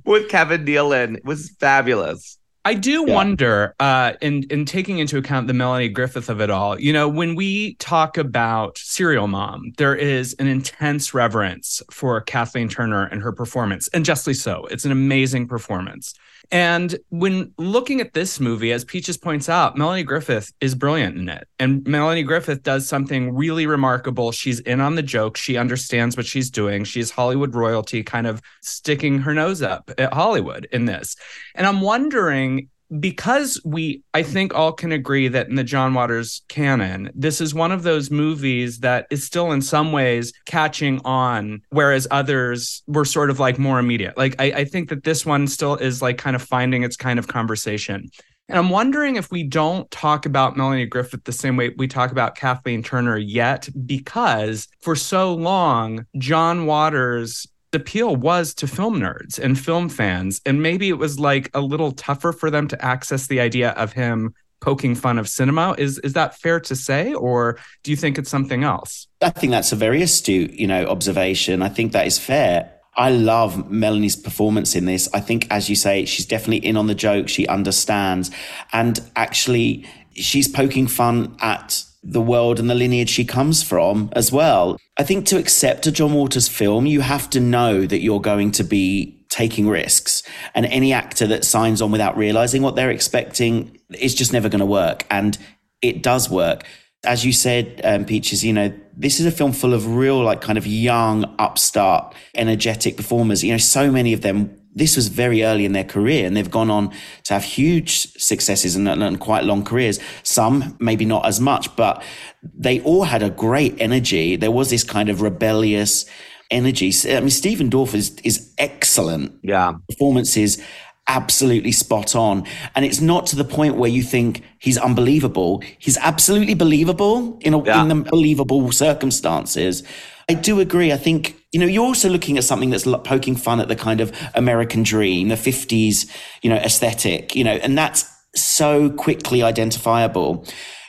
[0.05, 1.17] with Kevin Nealon.
[1.17, 2.37] It was fabulous.
[2.65, 3.13] I do Yeah.
[3.15, 7.09] wonder, uh, in in taking into account the Melanie Griffith of it all, you know,
[7.09, 13.21] when we talk about Serial Mom, there is an intense reverence for Kathleen Turner and
[13.21, 14.65] her performance, and justly so.
[14.71, 16.13] It's an amazing performance.
[16.53, 21.27] And when looking at this movie, as Peaches points out, Melanie Griffith is brilliant in
[21.27, 21.47] it.
[21.57, 24.31] And Melanie Griffith does something really remarkable.
[24.31, 25.35] She's in on the joke.
[25.35, 26.83] She understands what she's doing.
[26.83, 31.15] She's Hollywood royalty, kind of sticking her nose up at Hollywood in this.
[31.55, 36.41] And I'm wondering because we I think all can agree that in the John Waters
[36.47, 41.61] canon, this is one of those movies that is still in some ways catching on,
[41.69, 44.17] whereas others were sort of like more immediate.
[44.17, 47.19] Like I, I think that this one still is like kind of finding its kind
[47.19, 48.09] of conversation.
[48.49, 52.11] And I'm wondering if we don't talk about Melanie Griffith the same way we talk
[52.11, 59.39] about Kathleen Turner yet, because for so long, John Waters' appeal was to film nerds
[59.39, 60.41] and film fans.
[60.45, 63.93] And maybe it was like a little tougher for them to access the idea of
[63.93, 65.75] him poking fun of cinema.
[65.77, 67.13] Is is that fair to say?
[67.13, 69.07] Or do you think it's something else?
[69.21, 71.61] I think that's a very astute, you know, observation.
[71.61, 72.71] I think that is fair.
[72.95, 75.09] I love Melanie's performance in this.
[75.13, 77.27] I think, as you say, she's definitely in on the joke.
[77.27, 78.29] She understands.
[78.71, 84.31] And actually, she's poking fun at the world and the lineage she comes from as
[84.31, 84.77] well.
[84.97, 88.51] I think to accept a John Waters film, you have to know that you're going
[88.51, 90.21] to be taking risks.
[90.53, 94.59] And any actor that signs on without realizing what they're expecting is just never going
[94.59, 95.05] to work.
[95.09, 95.37] And
[95.81, 96.65] it does work.
[97.05, 100.39] As you said, um, Peaches, you know, this is a film full of real, like,
[100.39, 103.43] kind of young, upstart, energetic performers.
[103.43, 106.49] You know, so many of them this was very early in their career and they've
[106.49, 106.91] gone on
[107.23, 109.99] to have huge successes and, and, quite long careers.
[110.23, 112.03] Some maybe not as much, but
[112.41, 114.35] they all had a great energy.
[114.35, 116.05] There was this kind of rebellious
[116.49, 116.93] energy.
[117.05, 119.33] I mean, Stephen Dorff is, is excellent.
[119.43, 119.73] Yeah.
[119.89, 120.61] Performances
[121.07, 122.45] absolutely spot on.
[122.75, 125.61] And it's not to the point where you think he's unbelievable.
[125.77, 127.83] He's absolutely believable in, a, Yeah.
[127.83, 129.83] in unbelievable circumstances.
[130.29, 130.91] I do agree.
[130.91, 134.01] I think, you know, you're also looking at something that's poking fun at the kind
[134.01, 136.09] of American dream, the 50s,
[136.41, 140.45] you know, aesthetic, you know, and that's so quickly identifiable.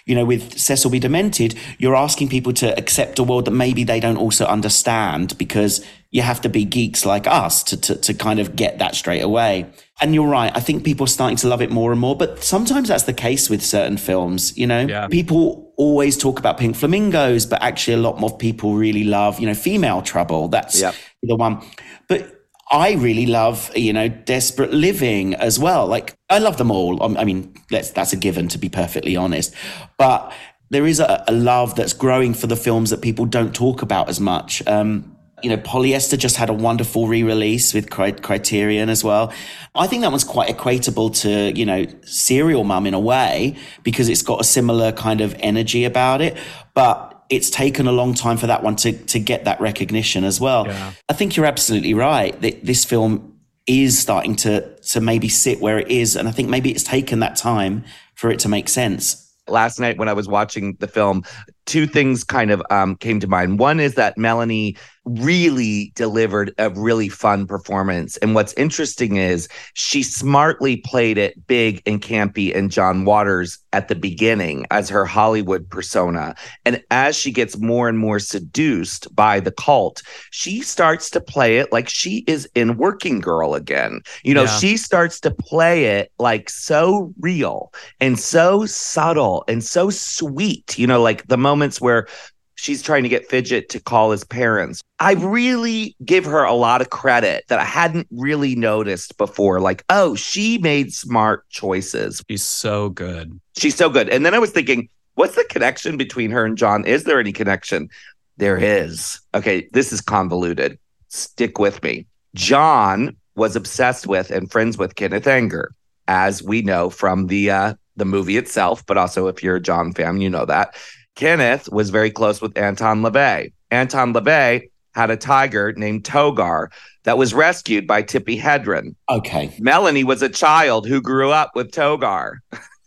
[0.07, 0.99] You know, with Cecil B.
[0.99, 5.85] Demented, you're asking people to accept a world that maybe they don't also understand because
[6.11, 9.23] you have to be geeks like us to, to, to kind of get that straight
[9.23, 9.67] away.
[10.01, 10.51] And you're right.
[10.57, 13.13] I think people are starting to love it more and more, but sometimes that's the
[13.13, 14.81] case with certain films, you know?
[14.81, 15.07] Yeah.
[15.07, 19.47] People always talk about pink flamingos, but actually a lot more people really love, you
[19.47, 20.49] know, female trouble.
[20.49, 20.95] That's Yep.
[21.23, 21.63] the one.
[22.09, 25.87] But I really love, you know, desperate living as well.
[25.87, 27.01] Like I love them all.
[27.03, 29.55] Um, I mean, let's, that's a given to be perfectly honest,
[29.97, 30.33] but
[30.71, 34.09] there is a, a love that's growing for the films that people don't talk about
[34.09, 34.61] as much.
[34.67, 35.14] Um,
[35.45, 39.33] you know, Polyester just had a wonderful re-release with Cri- Criterion as well.
[39.75, 44.09] I think that one's quite equatable to, you know, Serial Mum in a way because
[44.09, 46.37] it's got a similar kind of energy about it,
[46.73, 50.41] but it's taken a long time for that one to to get that recognition as
[50.41, 50.67] well.
[50.67, 50.93] Yeah.
[51.09, 55.79] I think you're absolutely right that this film is starting to to maybe sit where
[55.79, 59.21] it is, and I think maybe it's taken that time for it to make sense.
[59.49, 61.23] last night when I was watching the film,
[61.67, 63.59] two things kind of um, came to mind.
[63.59, 68.17] One is that Melanie really delivered a really fun performance.
[68.19, 73.89] And what's interesting is she smartly played it big and campy and John Waters at
[73.89, 76.35] the beginning as her Hollywood persona.
[76.65, 81.59] And as she gets more and more seduced by the cult, she starts to play
[81.59, 84.01] it like she is in Working Girl again.
[84.23, 84.59] You know, Yeah.
[84.59, 90.79] she starts to play it like so real and so subtle and so sweet.
[90.79, 92.09] You know, like the moments where
[92.57, 94.81] she's trying to get Fidget to call his parents.
[94.99, 99.61] I really give her a lot of credit that I hadn't really noticed before.
[99.61, 102.23] Like, oh, she made smart choices.
[102.29, 103.39] She's so good.
[103.57, 104.09] She's so good.
[104.09, 106.85] And then I was thinking, what's the connection between her and John?
[106.87, 107.89] Is there any connection?
[108.37, 109.21] There is.
[109.33, 110.77] Okay, this is convoluted.
[111.07, 112.07] Stick with me.
[112.35, 115.71] John was obsessed with and friends with Kenneth Anger,
[116.09, 119.93] as we know from the uh, the movie itself, but also if you're a John
[119.93, 120.75] fan, you know that.
[121.15, 123.53] Kenneth was very close with Anton LaVey.
[123.71, 126.69] Anton LaVey had a tiger named Togare
[127.05, 128.95] that was rescued by Tippi Hedren.
[129.09, 129.55] Okay.
[129.59, 132.39] Melanie was a child who grew up with Togare.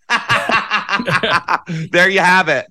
[1.91, 2.67] there you have it.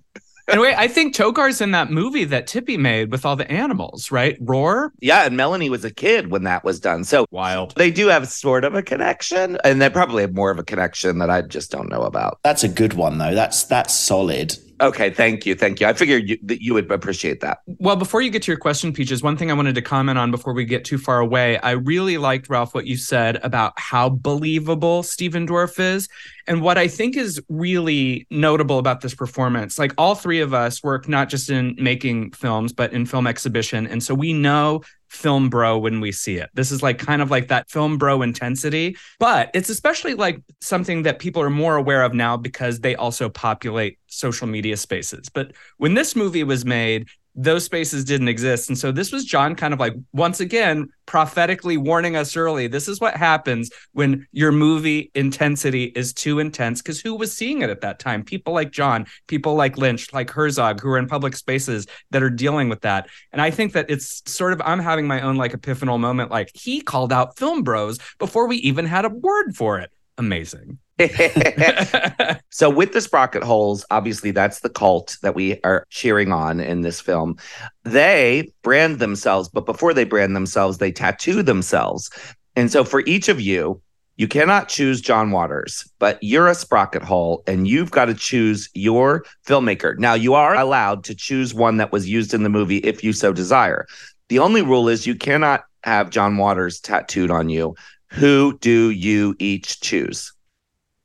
[0.49, 4.12] And wait, I think Togare's in that movie that Tippi made with all the animals,
[4.12, 4.38] right?
[4.40, 4.92] Roar?
[5.01, 7.03] Yeah, and Melanie was a kid when that was done.
[7.03, 7.75] So Wild.
[7.75, 11.19] they do have sort of a connection, and they probably have more of a connection
[11.19, 12.38] that I just don't know about.
[12.45, 13.35] That's a good one though.
[13.35, 14.57] That's that's solid.
[14.81, 15.87] Okay, thank you, thank you.
[15.87, 17.59] I figured you, that you would appreciate that.
[17.67, 20.31] Well, before you get to your question, Peaches, one thing I wanted to comment on
[20.31, 24.11] before we get too far away, I really liked Ralph what you said about how
[24.11, 26.09] believable Stephen Dorff is,
[26.47, 29.79] and what I think is really notable about this performance.
[29.79, 33.87] Like all three of us work not just in making films, but in film exhibition,
[33.87, 36.51] and so we know film bro when we see it.
[36.55, 41.03] This is like kind of like that film bro intensity, but it's especially like something
[41.03, 45.29] that people are more aware of now because they also populate social media spaces.
[45.29, 48.68] But when this movie was made, those spaces didn't exist.
[48.68, 52.66] And so this was John kind of like once again prophetically warning us early.
[52.66, 56.81] This is what happens when your movie intensity is too intense.
[56.81, 58.25] Because who was seeing it at that time?
[58.25, 62.31] People like John, people like Lynch, like Herzog, who are in public spaces that are
[62.31, 63.09] dealing with that.
[63.33, 66.31] And I think that it's sort of I'm having my own like epiphanal moment.
[66.31, 69.90] Like he called out film bros before we even had a word for it.
[70.18, 70.79] Amazing.
[72.51, 76.81] so with the sprocket holes, obviously that's the cult that we are cheering on in
[76.81, 77.37] this film.
[77.85, 82.11] They brand themselves, but before they brand themselves, they tattoo themselves.
[82.55, 83.83] And so for each of you,
[84.17, 88.71] you cannot choose John Waters, but you're a sprocket hole and you've got to choose
[88.73, 89.99] your filmmaker.
[89.99, 93.13] Now, you are allowed to choose one that was used in the movie if you
[93.13, 93.87] so desire.
[94.31, 97.75] The only rule is you cannot have John Waters tattooed on you.
[98.13, 100.33] Who do you each choose?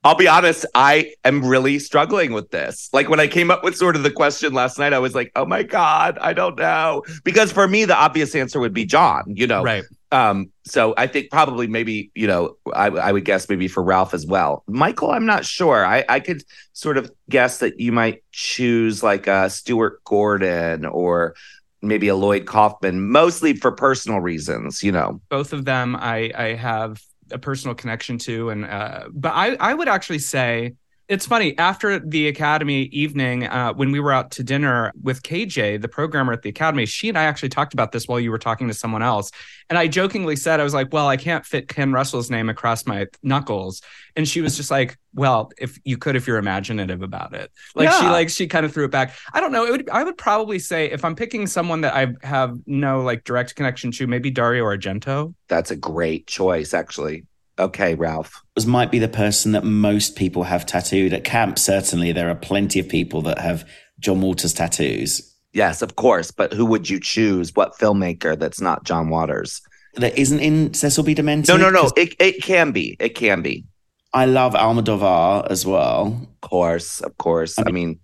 [0.04, 2.90] I'll be honest, I am really struggling with this.
[2.92, 5.32] Like when I came up with sort of the question last night, I was like,
[5.36, 7.04] oh my God, I don't know.
[7.24, 9.64] Because for me, the obvious answer would be John, you know.
[9.64, 9.84] Right.
[10.12, 14.14] Um, so I think probably maybe, you know, I, I would guess maybe for Ralph
[14.16, 14.64] as well.
[14.68, 15.86] Michael, I'm not sure.
[15.86, 21.36] I, I could sort of guess that you might choose like a Stuart Gordon or
[21.84, 25.22] maybe a Lloyd Kaufman, mostly for personal reasons, you know.
[25.30, 29.74] Both of them I I have a personal connection to and uh, but I I
[29.74, 30.74] would actually say
[31.12, 35.80] it's funny after the academy evening uh, when we were out to dinner with kj
[35.82, 38.40] the programmer at the academy she and i actually talked about this while you were
[38.40, 39.30] talking to someone else.
[39.70, 42.88] And i jokingly said i was like well i can't fit ken russell's name across
[42.88, 43.82] my knuckles.
[44.16, 47.52] And she was just like well if you could if you're imaginative about it.
[47.76, 48.00] Like yeah.
[48.00, 49.14] she like she kind of threw it back.
[49.34, 52.08] I don't know it would i would probably say if i'm picking someone that i
[52.26, 55.34] have no like direct connection to maybe dario argento.
[55.50, 57.26] That's a great choice actually
[57.62, 58.42] Okay, Ralph.
[58.56, 61.60] Was might be the person that most people have tattooed at camp.
[61.60, 63.68] Certainly, there are plenty of people that have
[64.00, 65.32] John Waters tattoos.
[65.54, 66.32] Yes, of course.
[66.32, 67.56] But who would you choose?
[67.56, 69.62] What filmmaker that's not John Waters?
[69.96, 71.14] That isn't in Cecil B.
[71.14, 71.50] Demented?
[71.50, 71.92] No, no, no.
[71.96, 72.98] It, it can be.
[73.00, 73.66] It can be.
[74.14, 76.08] I love Almodovar as well.
[76.24, 77.60] Of course, of course.
[77.60, 78.00] I mean, I mean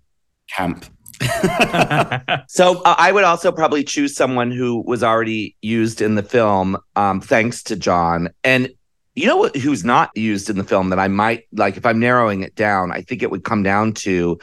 [0.54, 0.86] camp.
[2.48, 6.76] so uh, I would also probably choose someone who was already used in the film,
[6.96, 8.28] um, thanks to John.
[8.44, 8.70] And
[9.18, 12.42] you know who's not used in the film that I might like if I'm narrowing
[12.42, 14.38] it down, I think it would come down to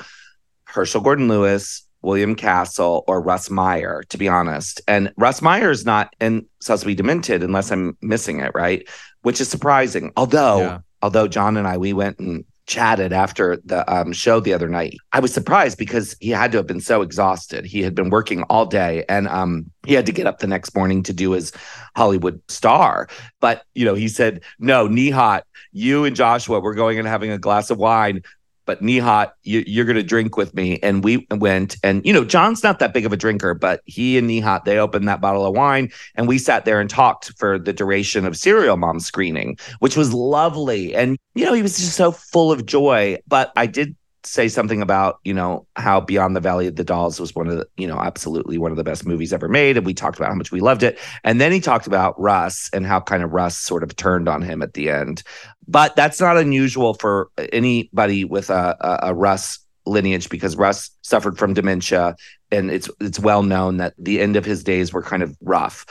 [0.66, 4.82] Herschell Gordon Lewis, William Castle, or Russ Meyer, to be honest.
[4.88, 6.46] And Russ Meyer is not in
[6.84, 6.94] B.
[6.94, 8.88] Demented unless I'm missing it, right?
[9.22, 10.12] Which is surprising.
[10.18, 10.80] Although, yeah.
[11.02, 14.98] although John and I we went and chatted after the um, show the other night.
[15.12, 17.66] I was surprised because he had to have been so exhausted.
[17.66, 20.76] He had been working all day and um, he had to get up the next
[20.76, 21.52] morning to do his
[21.96, 23.08] Hollywood star.
[23.40, 27.38] But, you know, he said, no, Nihat, you and Joshua, we're going and having a
[27.38, 28.24] glass of wine
[28.66, 30.80] but Nihat, you, are going to drink with me.
[30.82, 34.18] And we went, and you know, John's not that big of a drinker, but he
[34.18, 37.60] and Nihat, they opened that bottle of wine, and we sat there and talked for
[37.60, 40.96] the duration of Serial Mom screening, which was lovely.
[40.96, 43.18] And you know, he was just so full of joy.
[43.28, 47.20] But I did say something about you know how Beyond the Valley of the Dolls
[47.20, 49.86] was one of the you know absolutely one of the best movies ever made, and
[49.86, 51.00] we talked about how much we loved it.
[51.24, 54.42] And then he talked about Russ and how kind of Russ sort of turned on
[54.42, 55.24] him at the end.
[55.68, 61.38] But that's not unusual for anybody with a, a, a Russ lineage because Russ suffered
[61.38, 62.16] from dementia,
[62.52, 65.86] and it's it's well known that the end of his days were kind of rough.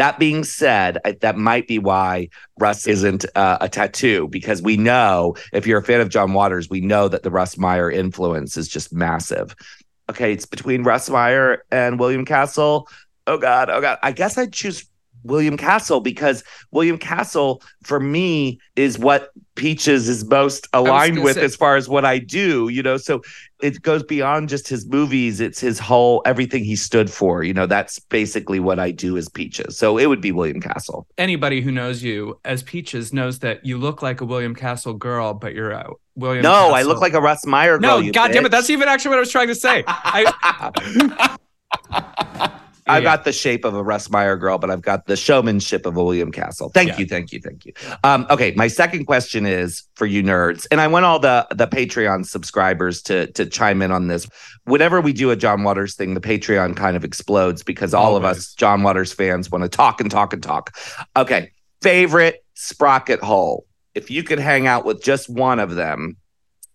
[0.00, 5.36] That being said, that might be why Russ isn't uh, a tattoo because we know
[5.52, 8.66] if you're a fan of John Waters, we know that the Russ Meyer influence is
[8.66, 9.54] just massive.
[10.08, 12.88] Okay, it's between Russ Meyer and William Castle.
[13.26, 13.98] Oh God, oh God.
[14.02, 14.88] I guess I'd choose
[15.24, 21.42] William Castle because William Castle for me is what Peaches is most aligned with say.
[21.42, 22.96] as far as what I do, you know.
[22.96, 23.20] So
[23.60, 27.66] it goes beyond just his movies, it's his whole everything he stood for, you know.
[27.66, 29.76] That's basically what I do as Peaches.
[29.76, 31.06] So it would be William Castle.
[31.18, 35.34] Anybody who knows you as Peaches knows that you look like a William Castle girl,
[35.34, 36.74] but you're a William No, Castle.
[36.76, 38.00] I look like a Russ Meyer girl.
[38.00, 39.84] No, god damn it, that's even actually what I was trying to say.
[39.86, 41.36] I
[42.90, 45.96] I've got the shape of a Russ Meyer girl, but I've got the showmanship of
[45.96, 46.70] a William Castle.
[46.70, 46.98] Thank Yeah.
[46.98, 47.72] you, thank you, thank you.
[48.04, 51.66] Um, okay, my second question is for you nerds, and I want all the the
[51.66, 54.26] Patreon subscribers to to chime in on this.
[54.64, 58.24] Whenever we do a John Waters thing, the Patreon kind of explodes because all of
[58.24, 60.76] us John Waters fans want to talk and talk and talk.
[61.16, 61.50] Okay,
[61.82, 63.66] favorite sprocket hole.
[63.94, 66.16] If you could hang out with just one of them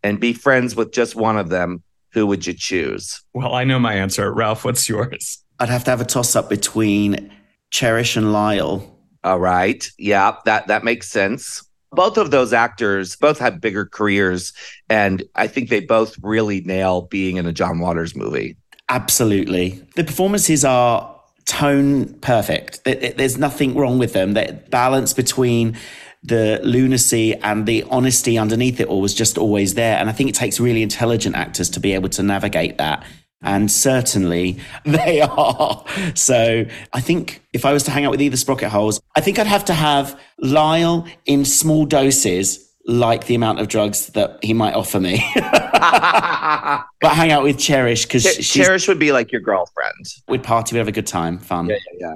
[0.04, 3.22] and be friends with just one of them, who would you choose?
[3.34, 4.32] Well, I know my answer.
[4.34, 5.44] Ralph, what's yours?
[5.60, 7.32] I'd have to have a toss up between
[7.72, 8.98] Cherish and Lyle.
[9.24, 9.90] All right.
[9.98, 11.64] Yeah, that that makes sense.
[11.92, 14.52] Both of those actors both had bigger careers
[14.90, 18.58] and I think they both really nail being in a John Waters movie.
[18.90, 19.82] Absolutely.
[19.96, 21.12] The performances are
[21.46, 22.84] tone perfect.
[22.84, 24.34] There- there- There's nothing wrong with them.
[24.34, 25.78] The balance between
[26.24, 29.98] the lunacy and the honesty underneath it all was just always there.
[29.98, 33.04] And I think it takes really intelligent actors to be able to navigate that.
[33.46, 35.86] And certainly they are.
[36.16, 39.40] So I think if I was to hang out with either Sprocket Holes, I think
[39.40, 44.54] I'd have to have Lyle in small doses, like the amount of drugs that he
[44.54, 45.24] might offer me.
[45.36, 50.06] but hang out with Cherish because Ch- Cherish would be like your girlfriend.
[50.28, 51.68] we'd party, we'd have a good time, fun.
[51.68, 52.16] Yeah, yeah, yeah.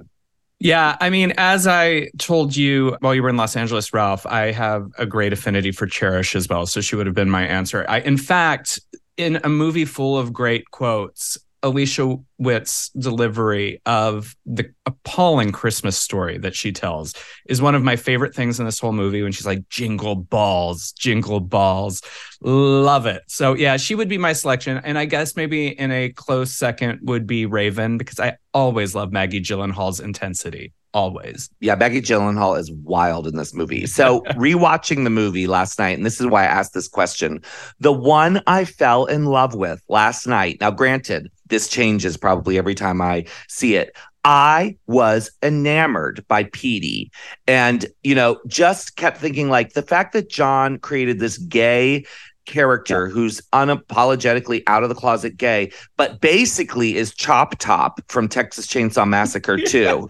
[0.61, 4.51] Yeah, I mean, as I told you while you were in Los Angeles, Ralph, I
[4.51, 6.65] have a great affinity for Cherish as well.
[6.65, 7.85] So she would have been my answer.
[7.87, 8.77] I, in fact,
[9.19, 16.37] in a movie full of great quotes, Alicia Witt's delivery of the appalling Christmas story
[16.37, 17.13] that she tells
[17.49, 20.93] is one of my favorite things in this whole movie when she's like, jingle balls,
[20.93, 22.01] jingle balls.
[22.39, 23.23] Love it.
[23.27, 24.79] So, yeah, she would be my selection.
[24.85, 29.11] And I guess maybe in a close second would be Raven because I always love
[29.11, 30.71] Maggie Gyllenhaal's intensity.
[30.91, 31.51] Always.
[31.59, 33.85] Yeah, Maggie Gyllenhaal is wild in this movie.
[33.85, 37.43] So, rewatching the movie last night, and this is why I asked this question.
[37.79, 40.57] The one I fell in love with last night.
[40.61, 43.95] Now, granted, this changes probably every time I see it.
[44.25, 47.11] I was enamored by Petey
[47.47, 52.05] and, you know, just kept thinking like the fact that John created this gay
[52.49, 58.67] character who's unapologetically out of the closet gay, but basically is Chop Top from Texas
[58.67, 60.07] Chainsaw Massacre 2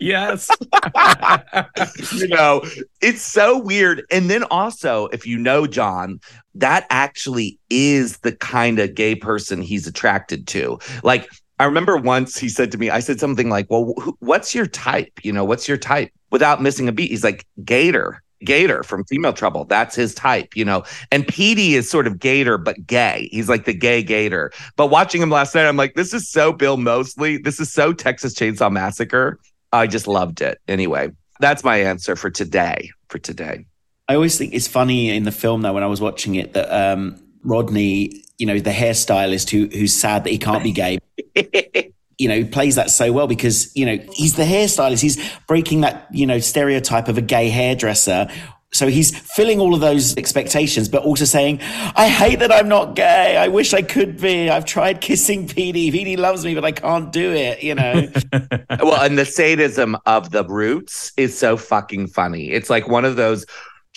[0.00, 0.48] Yes.
[2.12, 2.62] you know,
[3.00, 4.04] it's so weird.
[4.10, 6.20] And then also, if you know John,
[6.54, 10.78] that actually is the kind of gay person he's attracted to.
[11.02, 11.28] Like,
[11.58, 14.66] I remember once he said to me, I said something like, Well, wh- what's your
[14.66, 15.24] type?
[15.24, 16.12] You know, what's your type?
[16.30, 18.22] Without missing a beat, he's like, Gator.
[18.44, 19.64] Gator from Female Trouble.
[19.64, 20.84] That's his type, you know.
[21.10, 23.28] And Petey is sort of Gator, but gay.
[23.32, 24.52] He's like the gay Gator.
[24.76, 27.38] But watching him last night, I'm like, this is so Bill Moseley.
[27.38, 29.38] This is so Texas Chainsaw Massacre.
[29.72, 30.58] I just loved it.
[30.68, 31.10] Anyway,
[31.40, 32.90] that's my answer for today.
[33.08, 33.66] For today.
[34.08, 36.72] I always think it's funny in the film though when I was watching it that
[36.72, 40.98] um, Rodney, you know, the hairstylist who who's sad that he can't be gay,
[42.18, 45.00] you know, plays that so well because you know he's the hairstylist.
[45.00, 48.28] He's breaking that you know stereotype of a gay hairdresser.
[48.70, 52.94] So he's filling all of those expectations, but also saying, "I hate that I'm not
[52.94, 53.36] gay.
[53.36, 54.50] I wish I could be.
[54.50, 55.90] I've tried kissing Petey.
[55.90, 58.08] Petey loves me, but I can't do it." You know.
[58.82, 62.50] well, and the sadism of the roots is so fucking funny.
[62.50, 63.46] It's like one of those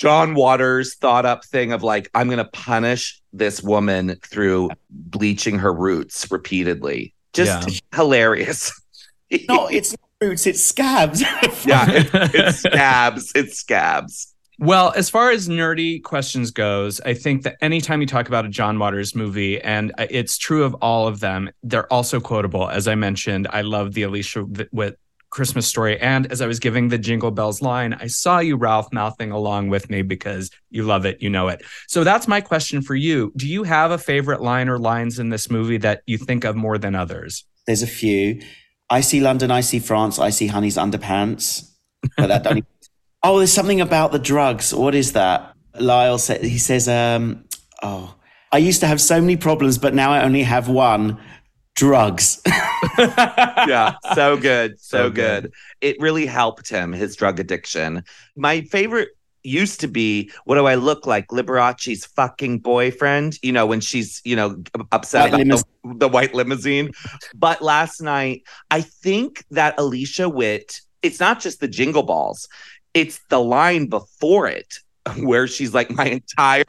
[0.01, 5.59] John Waters thought up thing of like, I'm going to punish this woman through bleaching
[5.59, 7.13] her roots repeatedly.
[7.33, 7.79] Just Yeah.
[7.97, 8.71] hilarious.
[9.49, 10.45] no, it's not roots.
[10.47, 11.21] It's scabs.
[11.65, 13.31] yeah, it, it's scabs.
[13.35, 14.27] It's scabs.
[14.59, 18.49] Well, as far as nerdy questions goes, I think that anytime you talk about a
[18.49, 22.69] John Waters movie, and uh, it's true of all of them, they're also quotable.
[22.69, 24.99] As I mentioned, I love the Alicia Witt
[25.31, 25.99] Christmas story.
[25.99, 29.69] And as I was giving the Jingle Bells line, I saw you, Ralph, mouthing along
[29.69, 31.63] with me because you love it, you know it.
[31.87, 33.31] So that's my question for you.
[33.35, 36.55] Do you have a favorite line or lines in this movie that you think of
[36.55, 37.45] more than others?
[37.65, 38.41] There's a few.
[38.89, 41.71] I see London, I see France, I see Honey's underpants.
[42.17, 42.65] But that don't.
[43.23, 44.73] oh, there's something about the drugs.
[44.73, 45.55] What is that?
[45.79, 46.43] Lyle said.
[46.43, 47.45] He says, um,
[47.81, 48.15] "Oh,
[48.51, 51.19] I used to have so many problems, but now I only have one:
[51.75, 52.41] drugs."
[52.97, 55.43] yeah, so good, so, So good.
[55.43, 55.53] good.
[55.81, 58.03] It really helped him his drug addiction.
[58.35, 59.09] My favorite
[59.43, 61.31] used to be what do I look like?
[61.31, 63.37] Liberace's fucking boyfriend.
[63.41, 66.91] You know when she's you know upset White about the, the white limousine.
[67.35, 70.81] But last night, I think that Alicia Witt.
[71.01, 72.47] It's not just the jingle balls;
[72.93, 74.75] it's the line before it
[75.17, 76.63] where she's like, "My entire."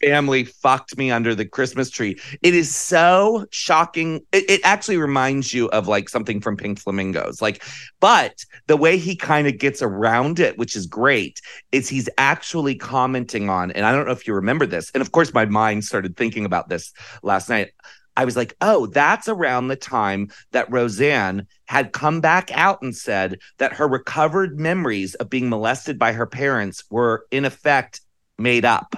[0.00, 2.18] Family fucked me under the Christmas tree.
[2.42, 4.20] It is so shocking.
[4.32, 7.42] It, it actually reminds you of like something from Pink Flamingos.
[7.42, 7.64] Like,
[8.00, 11.40] but the way he kind of gets around it, which is great,
[11.72, 14.90] is he's actually commenting on, and I don't know if you remember this.
[14.92, 16.92] And of course, my mind started thinking about this
[17.22, 17.72] last night.
[18.16, 22.96] I was like, oh, that's around the time that Roseanne had come back out and
[22.96, 28.00] said that her recovered memories of being molested by her parents were in effect
[28.38, 28.94] made up.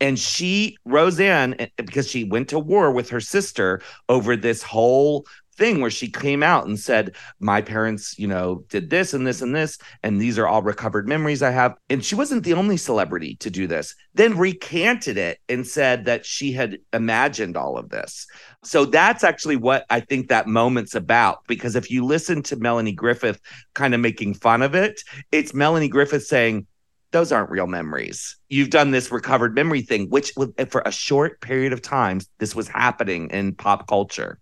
[0.00, 5.26] And she, Roseanne, eh, because she went to war with her sister over this whole
[5.56, 9.42] thing where she came out and said, My parents, you know, did this and this
[9.42, 11.74] and this, and these are all recovered memories I have.
[11.88, 16.26] And she wasn't the only celebrity to do this, then recanted it and said that
[16.26, 18.26] she had imagined all of this.
[18.62, 21.38] So that's actually what I think that moment's about.
[21.46, 23.40] Because if you listen to Melanie Griffith
[23.74, 25.00] kind of making fun of it,
[25.32, 26.66] it's Melanie Griffith saying,
[27.14, 28.36] those aren't real memories.
[28.48, 30.32] You've done this recovered memory thing, which
[30.68, 34.40] for a short period of time, this was happening in pop culture.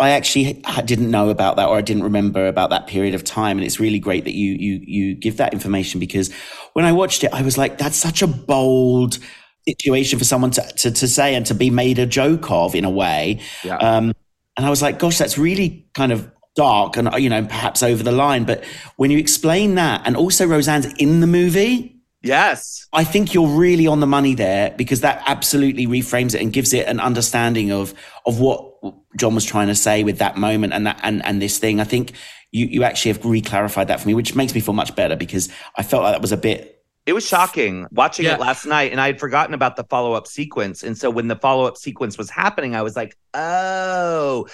[0.00, 3.56] I actually didn't know about that, or I didn't remember about that period of time.
[3.56, 6.32] And it's really great that you you you give that information because
[6.72, 9.18] when I watched it, I was like, "That's such a bold
[9.66, 12.84] situation for someone to to, to say and to be made a joke of in
[12.84, 13.76] a way." Yeah.
[13.76, 14.12] Um,
[14.56, 18.02] and I was like, "Gosh, that's really kind of dark and you know perhaps over
[18.02, 18.64] the line." But
[18.96, 21.97] when you explain that, and also Roseanne's in the movie.
[22.22, 22.86] Yes.
[22.92, 26.72] I think you're really on the money there because that absolutely reframes it and gives
[26.72, 27.94] it an understanding of
[28.26, 28.74] of what
[29.16, 31.80] John was trying to say with that moment and that and, and this thing.
[31.80, 32.12] I think
[32.50, 35.48] you you actually have re-clarified that for me, which makes me feel much better because
[35.76, 38.34] I felt like that was a bit it was shocking watching yeah.
[38.34, 40.82] it last night, and I had forgotten about the follow up sequence.
[40.82, 44.46] And so when the follow up sequence was happening, I was like, oh,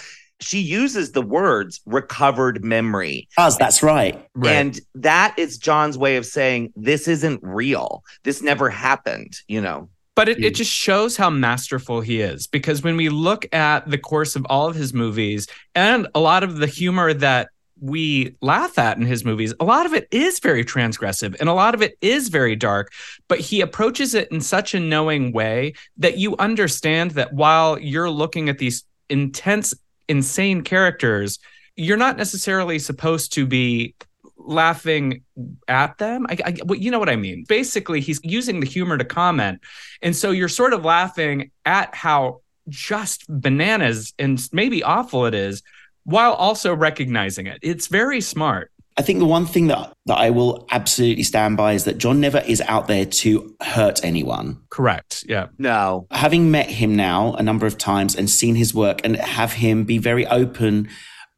[0.44, 3.28] she uses the words recovered memory.
[3.36, 4.28] Does that's right.
[4.34, 4.52] right.
[4.52, 8.04] And that is John's way of saying this isn't real.
[8.22, 9.88] This never happened, you know.
[10.14, 10.56] But it, it mm.
[10.56, 14.68] just shows how masterful he is because when we look at the course of all
[14.68, 17.48] of his movies and a lot of the humor that
[17.80, 21.52] we laugh at in his movies, a lot of it is very transgressive and a
[21.52, 22.92] lot of it is very dark,
[23.28, 28.10] but he approaches it in such a knowing way that you understand that while you're
[28.10, 29.74] looking at these intense,
[30.08, 31.38] insane characters,
[31.76, 33.94] you're not necessarily supposed to be
[34.36, 35.22] laughing
[35.68, 36.26] at them.
[36.28, 37.44] I, I, you know what I mean?
[37.48, 39.60] Basically, he's using the humor to comment.
[40.02, 45.62] And so you're sort of laughing at how just bananas and maybe awful it is
[46.04, 47.58] while also recognizing it.
[47.62, 48.70] It's very smart.
[48.96, 52.20] I think the one thing that, that I will absolutely stand by is that John
[52.20, 54.60] never is out there to hurt anyone.
[54.70, 55.24] Correct.
[55.28, 55.48] Yeah.
[55.58, 56.06] No.
[56.12, 59.84] Having met him now a number of times and seen his work and have him
[59.84, 60.88] be very open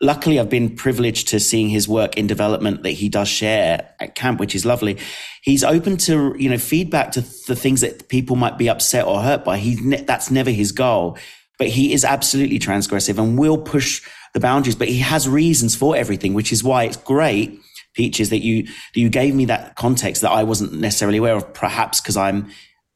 [0.00, 4.14] luckily I've been privileged to seeing his work in development that he does share at
[4.14, 4.98] camp, which is lovely.
[5.42, 9.22] He's open to, you know, feedback to the things that people might be upset or
[9.22, 9.59] hurt by.
[9.59, 11.18] He, that's never his goal,
[11.59, 14.02] but he is absolutely transgressive and will push
[14.37, 17.61] the boundaries, but he has reasons for everything, which is why it's great.
[17.95, 21.55] Peaches that you, that you gave me that context that I wasn't necessarily aware of,
[21.55, 22.51] perhaps because I'm,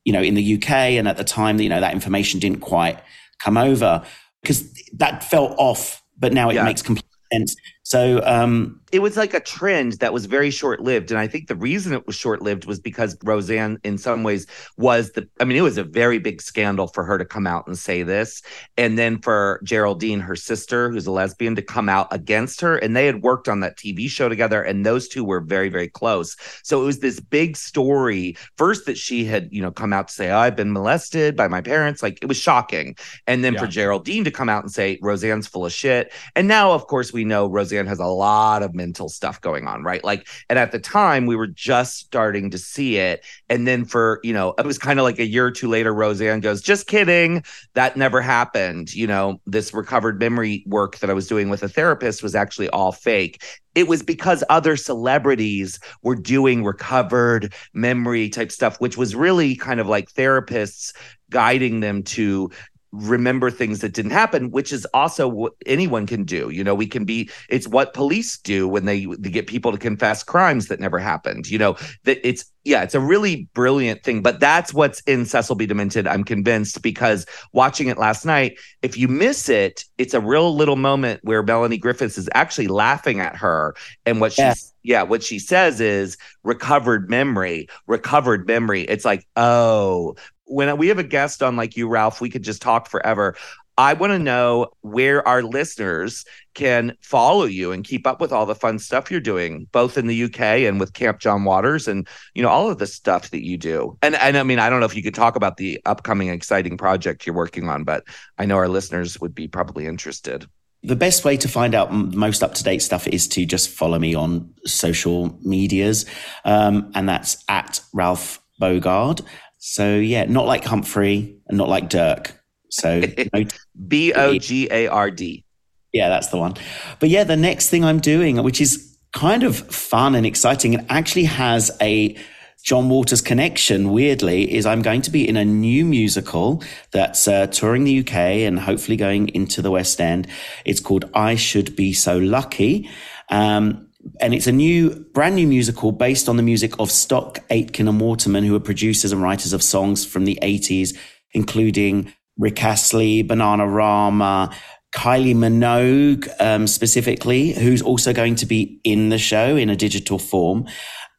[0.05, 3.01] you know, in the UK and at the time, you know, that information didn't quite
[3.39, 4.05] come over
[4.43, 6.65] because that felt off but now it yeah.
[6.65, 7.57] makes complete sense.
[7.91, 11.11] So um, it was like a trend that was very short lived.
[11.11, 14.47] And I think the reason it was short lived was because Roseanne, in some ways,
[14.77, 17.67] was the, I mean, it was a very big scandal for her to come out
[17.67, 18.43] and say this.
[18.77, 22.77] And then for Geraldine, her sister, who's a lesbian, to come out against her.
[22.77, 24.63] And they had worked on that TV show together.
[24.63, 26.37] And those two were very, very close.
[26.63, 28.37] So it was this big story.
[28.57, 31.49] First, that she had, you know, come out to say, oh, I've been molested by
[31.49, 32.05] my parents.
[32.05, 32.95] Like it was shocking.
[33.27, 33.61] And then yeah.
[33.61, 36.13] for Geraldine to come out and say, Roseanne's full of shit.
[36.37, 39.83] And now, of course, we know Roseanne has a lot of mental stuff going on,
[39.83, 40.03] right?
[40.03, 43.25] Like, and at the time, we were just starting to see it.
[43.49, 45.95] And then for, you know, it was kind of like a year or two later,
[45.95, 47.43] Roseanne goes, just kidding.
[47.75, 48.95] That never happened.
[48.95, 52.69] You know, this recovered memory work that I was doing with a therapist was actually
[52.71, 53.43] all fake
[53.75, 59.79] it was because other celebrities were doing recovered memory type stuff, which was really kind
[59.79, 60.93] of like therapists
[61.31, 62.51] guiding them to
[62.93, 66.51] remember things that didn't happen which is also what anyone can do.
[66.51, 69.79] You know we can be it's what police do when they, they get people to
[69.79, 74.23] confess crimes that never happened you know that it's yeah it's a really brilliant thing.
[74.23, 75.67] But that's what's in cecil b.
[75.67, 80.55] Demented i'm convinced because watching it last night if you miss it it's a real
[80.55, 83.75] little moment where melanie griffiths is actually laughing at her.
[84.07, 84.55] And what yeah.
[84.55, 88.83] she's yeah what she says is recovered memory recovered memory.
[88.83, 90.17] It's like oh
[90.51, 93.37] when we have a guest on like you, Ralph, we could just talk forever.
[93.79, 98.45] I want to know where our listeners can follow you and keep up with all
[98.45, 102.07] the fun stuff you're doing, both in the UK and with Camp John Waters, and
[102.35, 103.97] you know all of the stuff that you do.
[104.03, 106.77] And and I mean, I don't know if you could talk about the upcoming exciting
[106.77, 108.05] project you're working on, but
[108.37, 110.47] I know our listeners would be probably interested.
[110.83, 113.99] The best way to find out most up to date stuff is to just follow
[113.99, 116.05] me on social medias,
[116.45, 119.25] um, and that's at Ralph Bogard.
[119.61, 122.33] So yeah, not like Humphrey and not like Dirk.
[122.71, 123.03] So
[123.89, 125.45] B O G A R D.
[125.93, 126.55] Yeah, that's the one.
[126.99, 130.87] But yeah, the next thing I'm doing, which is kind of fun and exciting, and
[130.91, 132.17] actually has a
[132.63, 137.47] John Waters connection, weirdly, is I'm going to be in a new musical that's uh,
[137.49, 140.27] touring the UK and hopefully going into the West End.
[140.65, 142.89] It's called I Should Be So Lucky.
[143.31, 143.90] Um,
[144.21, 148.01] and it's a new, brand new musical based on the music of Stock, Aitken, and
[148.01, 150.97] Waterman, who are producers and writers of songs from the 80s,
[151.33, 154.55] including Rick Astley, Bananarama,
[154.95, 160.19] Kylie Minogue, um, specifically, who's also going to be in the show in a digital
[160.19, 160.67] form.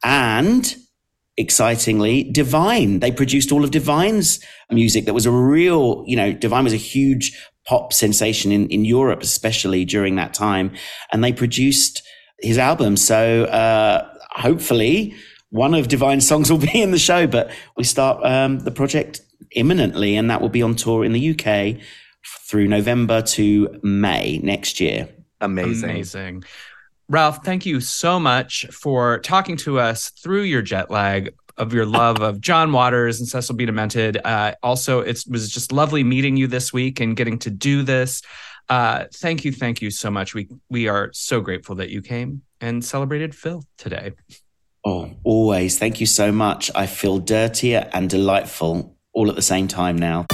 [0.04, 0.74] And
[1.36, 3.00] excitingly, Divine.
[3.00, 6.76] They produced all of Divine's music that was a real, you know, Divine was a
[6.76, 10.72] huge pop sensation in, in Europe, especially during that time.
[11.12, 12.02] And they produced
[12.42, 12.96] his album.
[12.96, 15.14] So, uh, hopefully
[15.50, 19.20] one of Divine's songs will be in the show, but we start, um, the project
[19.52, 21.82] imminently and that will be on tour in the UK
[22.48, 25.08] through November to May next year.
[25.40, 25.90] Amazing.
[25.90, 26.44] Amazing.
[27.08, 31.84] Ralph, thank you so much for talking to us through your jet lag of your
[31.84, 33.66] love of John Waters and Cecil B.
[33.66, 34.18] Demented.
[34.24, 38.22] Uh, also, it was just lovely meeting you this week and getting to do this.
[38.68, 40.34] Uh, thank you, thank you so much.
[40.34, 44.12] We we are so grateful that you came and celebrated Phil today.
[44.84, 45.78] Oh, always.
[45.78, 46.70] Thank you so much.
[46.74, 50.26] I feel dirtier and delightful all at the same time now.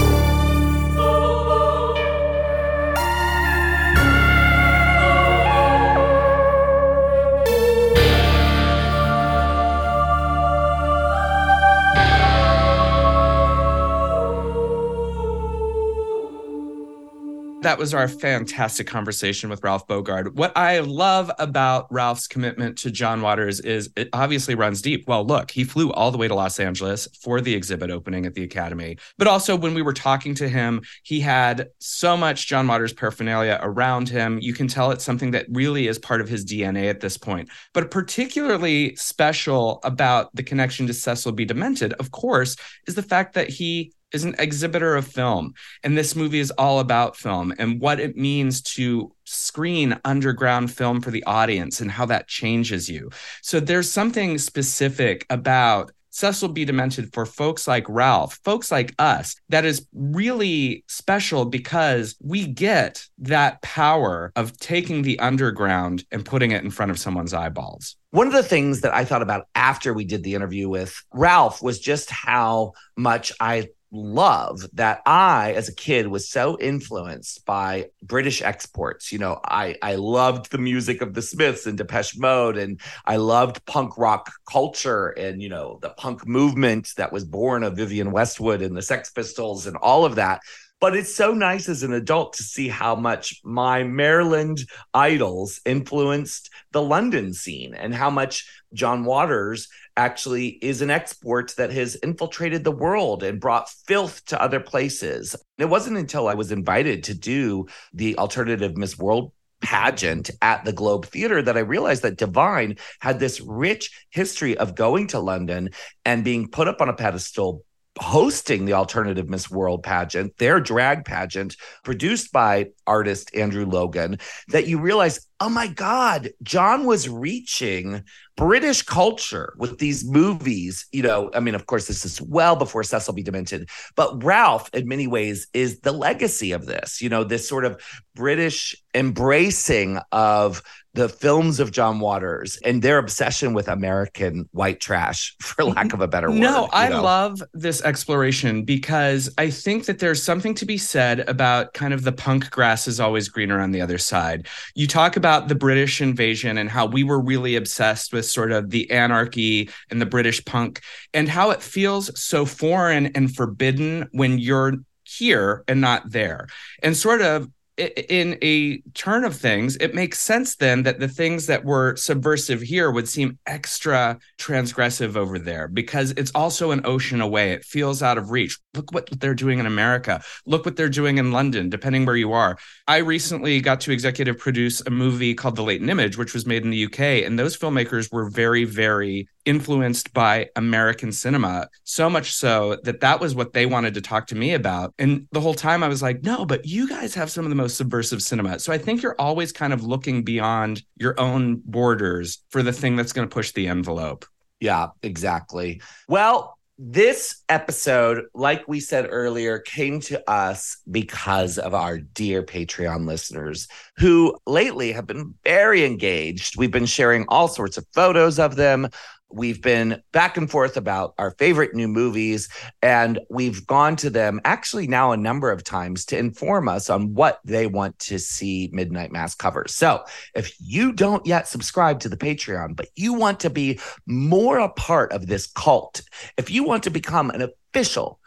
[17.63, 20.35] That was our fantastic conversation with Ralph Bogard.
[20.35, 25.09] What I love about Ralph's commitment to John Waters is it obviously runs deep.
[25.09, 28.35] Well, look, he flew all the way to Los Angeles for the exhibit opening at
[28.35, 28.97] the Academy.
[29.17, 33.59] But also, when we were talking to him, he had so much John Waters paraphernalia
[33.61, 34.39] around him.
[34.41, 37.49] You can tell it's something that really is part of his DNA at this point.
[37.75, 41.45] But particularly special about the connection to Cecil B.
[41.45, 42.57] Demented, of course,
[42.87, 45.55] is the fact that he is an exhibitor of film.
[45.83, 51.01] And this movie is all about film and what it means to screen underground film
[51.01, 53.11] for the audience and how that changes you.
[53.43, 56.65] So there's something specific about Cecil B.
[56.65, 63.07] Demented for folks like Ralph, folks like us, that is really special because we get
[63.19, 67.97] that power of taking the underground and putting it in front of someone's eyeballs.
[68.11, 71.63] One of the things that I thought about after we did the interview with Ralph
[71.63, 77.87] was just how much I love that I, as a kid, was so influenced by
[78.03, 79.13] British exports.
[79.13, 83.17] You know, I I loved the music of the Smiths and Depeche Mode, and I
[83.17, 88.13] loved punk rock culture and you know the punk movement that was born of Vivienne
[88.13, 90.41] Westwood and the Sex Pistols and all of that.
[90.81, 94.61] But it's so nice as an adult to see how much my Maryland
[94.95, 99.69] idols influenced the London scene and how much John Waters
[99.99, 105.37] actually is an export that has infiltrated the world and brought filth to other places.
[105.59, 110.73] It wasn't until I was invited to do the alternative Miss World pageant at the
[110.73, 115.71] Globe Theatre that I realized that Divine had this rich history of going to London
[116.05, 117.65] and being put up on a pedestal
[117.99, 124.19] hosting the alternative Miss World pageant, their drag pageant produced by artist Andrew Logan,
[124.49, 128.03] that you realize, oh my God, John was reaching
[128.37, 130.87] British culture with these movies.
[130.93, 133.23] You know, I mean, of course, this is well before Cecil B.
[133.23, 137.65] Demented, but Ralph, in many ways, is the legacy of this, you know, this sort
[137.65, 137.81] of
[138.15, 140.63] British embracing of
[140.95, 145.77] the films of John Waters and their obsession with American white trash, for mm-hmm.
[145.77, 146.41] lack of a better word.
[146.41, 147.03] No, I know?
[147.03, 152.03] love this exploration because I think that there's something to be said about kind of
[152.03, 154.49] the punk grass is always greener on the other side.
[154.75, 158.71] You talk about the British invasion and how we were really obsessed with sort of
[158.71, 160.81] the anarchy and the British punk
[161.13, 164.75] and how it feels so foreign and forbidden when you're
[165.05, 166.49] here and not there.
[166.83, 167.49] And sort of
[167.79, 172.61] in a turn of things, it makes sense then that the things that were subversive
[172.61, 177.53] here would seem extra transgressive over there because it's also an ocean away.
[177.53, 178.59] It feels out of reach.
[178.75, 180.23] Look what they're doing in America.
[180.45, 182.59] Look what they're doing in London, depending where you are.
[182.87, 186.65] I recently got to executive produce a movie called The Latent Image, which was made
[186.65, 187.25] in the UK.
[187.25, 193.19] And those filmmakers were very, very influenced by American cinema, so much so that that
[193.19, 194.93] was what they wanted to talk to me about.
[194.99, 197.57] And the whole time I was like, no, but you guys have some of the
[197.57, 198.59] most subversive cinema.
[198.59, 202.95] So I think you're always kind of looking beyond your own borders for the thing
[202.97, 204.27] that's going to push the envelope.
[204.61, 205.81] Yeah, exactly.
[206.09, 213.05] Well, This episode, like we said earlier, came to us because of our dear Patreon
[213.05, 216.57] listeners who lately have been very engaged.
[216.57, 218.91] We've been sharing all sorts of photos of them.
[219.31, 222.49] We've been back and forth about our favorite new movies,
[222.83, 227.15] and we've gone to them actually now a number of times to inform us on
[227.15, 229.67] what they want to see Midnight Mass cover.
[229.69, 230.05] So
[230.35, 234.71] if you don't yet subscribe to the Patreon, but you want to be more a
[234.71, 236.01] part of this cult,
[236.39, 238.21] if you want to become an official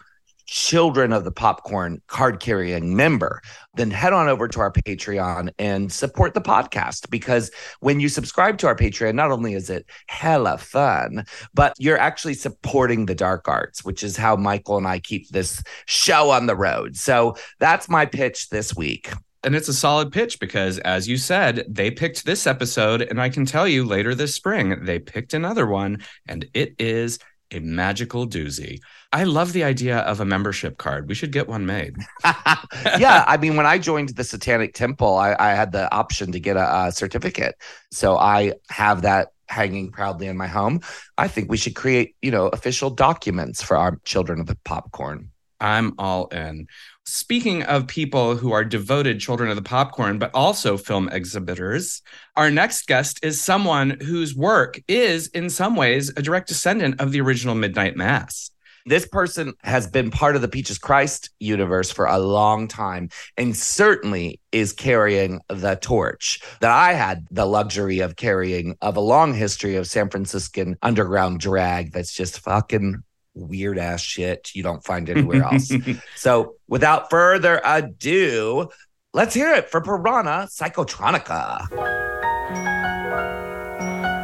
[0.51, 3.41] children of the popcorn card carrying member,
[3.75, 7.09] then head on over to our Patreon and support the podcast.
[7.09, 11.23] Because when you subscribe to our Patreon, not only is it hella fun,
[11.53, 15.63] but you're actually supporting the dark arts, which is how Michael and I keep this
[15.85, 16.97] show on the road.
[16.97, 19.09] So that's my pitch this week.
[19.43, 23.01] And it's a solid pitch because, as you said, they picked this episode.
[23.01, 27.17] And I can tell you later this spring, they picked another one, and it is
[27.51, 28.79] a magical doozy.
[29.11, 31.07] I love the idea of a membership card.
[31.07, 31.95] We should get one made.
[32.23, 36.39] yeah, I mean, when I joined the Satanic Temple, I, I had the option to
[36.39, 37.55] get a, a certificate,
[37.91, 40.79] so I have that hanging proudly in my home.
[41.17, 45.31] I think we should create, you know, official documents for our children of the popcorn.
[45.61, 46.67] I'm all in.
[47.05, 52.01] Speaking of people who are devoted children of the popcorn, but also film exhibitors,
[52.35, 57.11] our next guest is someone whose work is, in some ways, a direct descendant of
[57.11, 58.51] the original Midnight Mass.
[58.85, 63.55] This person has been part of the Peaches Christ universe for a long time and
[63.55, 69.33] certainly is carrying the torch that I had the luxury of carrying of a long
[69.33, 73.03] history of San Franciscan underground drag that's just fucking
[73.33, 75.71] weird ass shit you don't find anywhere else.
[76.15, 78.69] so, without further ado,
[79.13, 81.69] let's hear it for Piranha Psychotronica.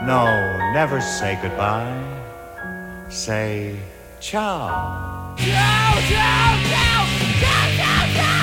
[0.05, 0.25] No,
[0.73, 2.03] never say goodbye.
[3.09, 3.77] Say
[4.19, 5.35] ciao.
[5.37, 7.05] Ciao, ciao, ciao,
[7.39, 8.37] ciao, ciao, ciao.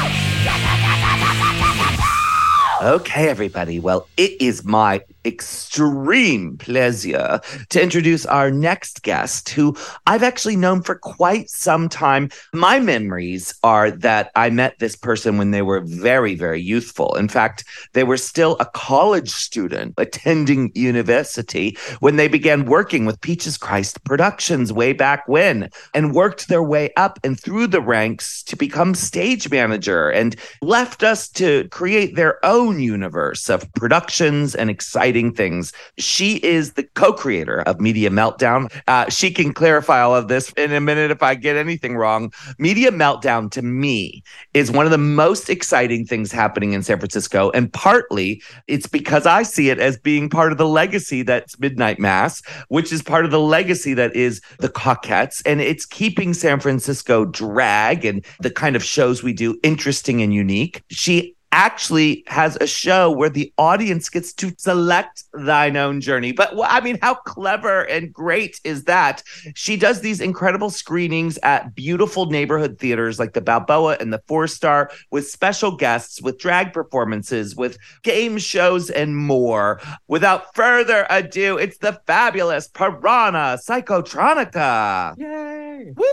[2.85, 3.81] Okay, everybody.
[3.81, 10.83] Well, it is my extreme pleasure to introduce our next guest, who I've actually known
[10.83, 12.31] for quite some time.
[12.53, 17.15] My memories are that I met this person when they were very, very youthful.
[17.17, 23.21] In fact, they were still a college student attending university when they began working with
[23.21, 28.43] Peaches Christ Productions way back when and worked their way up and through the ranks
[28.45, 34.71] to become stage manager and left us to create their own universe of productions and
[34.71, 35.73] exciting things.
[35.99, 38.73] She is the co creator of Media Meltdown.
[38.89, 42.33] Uh, she can clarify all of this in a minute if I get anything wrong.
[42.59, 47.51] Media Meltdown to me is one of the most exciting things happening in San Francisco.
[47.53, 51.99] And partly it's because I see it as being part of the legacy that's Midnight
[51.99, 55.43] Mass, which is part of the legacy that is the Cockettes.
[55.47, 60.35] And it's keeping San Francisco drag and the kind of shows we do interesting and
[60.35, 60.83] unique.
[60.91, 66.33] She actually has a show where the audience gets to select thine own journey.
[66.33, 69.23] But I mean, how clever and great is that?
[69.55, 74.49] She does these incredible screenings at beautiful neighborhood theaters like the Balboa and the Four
[74.49, 79.81] Star with special guests, with drag performances, with game shows, and more.
[80.09, 85.17] Without further ado, it's the fabulous Piranha Psychotronica.
[85.19, 85.93] Yay!
[85.97, 86.05] Woo!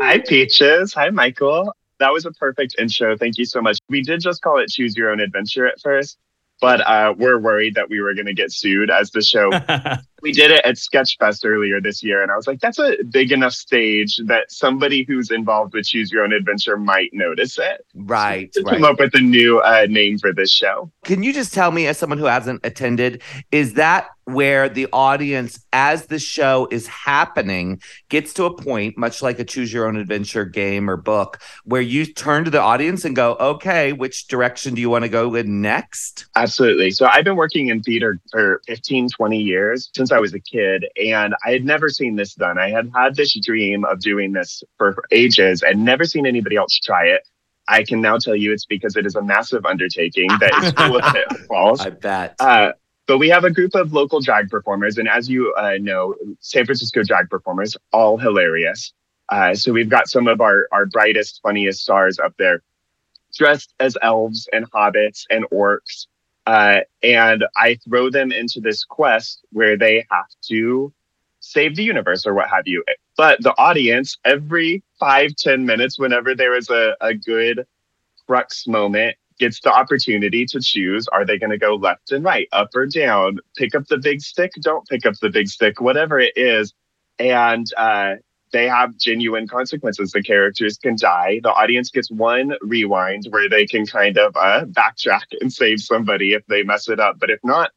[0.00, 0.92] Hi, Peaches.
[0.94, 1.72] Hi, Michael.
[2.00, 3.16] That was a perfect intro.
[3.16, 3.78] Thank you so much.
[3.88, 6.18] We did just call it Choose Your Own Adventure at first,
[6.60, 9.50] but uh, we're worried that we were going to get sued as the show.
[10.22, 13.32] we did it at Sketchfest earlier this year, and I was like, that's a big
[13.32, 17.84] enough stage that somebody who's involved with Choose Your Own Adventure might notice it.
[17.94, 18.74] Right, To right.
[18.74, 20.90] come up with a new uh, name for this show.
[21.04, 25.64] Can you just tell me, as someone who hasn't attended, is that where the audience,
[25.72, 29.96] as the show is happening, gets to a point, much like a choose your own
[29.96, 34.74] adventure game or book, where you turn to the audience and go, okay, which direction
[34.74, 36.26] do you want to go in next?
[36.36, 36.90] Absolutely.
[36.90, 40.86] So I've been working in theater for 15, 20 years since I was a kid,
[41.02, 42.58] and I had never seen this done.
[42.58, 46.78] I had had this dream of doing this for ages and never seen anybody else
[46.78, 47.26] try it.
[47.68, 50.96] I can now tell you it's because it is a massive undertaking that is full
[50.96, 51.80] of pitfalls.
[51.86, 52.34] I bet.
[52.40, 52.72] Uh,
[53.06, 56.64] but we have a group of local drag performers, and as you uh, know, San
[56.66, 58.92] Francisco drag performers, all hilarious.
[59.30, 62.62] Uh, so we've got some of our our brightest, funniest stars up there,
[63.34, 66.06] dressed as elves and hobbits and orcs,
[66.48, 70.90] uh, and I throw them into this quest where they have to
[71.40, 72.82] save the universe or what have you.
[73.18, 77.66] But the audience, every five ten minutes, whenever there is a, a good
[78.26, 82.48] crux moment, gets the opportunity to choose are they going to go left and right,
[82.52, 86.18] up or down, pick up the big stick, don't pick up the big stick, whatever
[86.18, 86.72] it is.
[87.18, 88.14] And uh,
[88.52, 90.12] they have genuine consequences.
[90.12, 91.40] The characters can die.
[91.42, 96.32] The audience gets one rewind where they can kind of uh, backtrack and save somebody
[96.32, 97.18] if they mess it up.
[97.18, 97.72] But if not,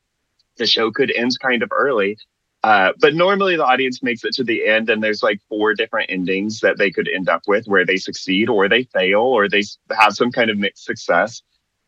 [0.57, 2.17] the show could end kind of early.
[2.63, 6.11] Uh, but normally the audience makes it to the end, and there's like four different
[6.11, 9.63] endings that they could end up with where they succeed or they fail or they
[9.89, 11.41] have some kind of mixed success.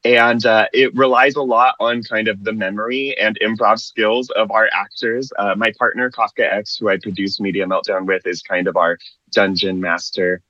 [0.06, 4.52] And uh, it relies a lot on kind of the memory and improv skills of
[4.52, 5.32] our actors.
[5.40, 8.98] Uh, my partner, Kafka X, who I produce Media Meltdown with, is kind of our
[9.32, 10.42] dungeon master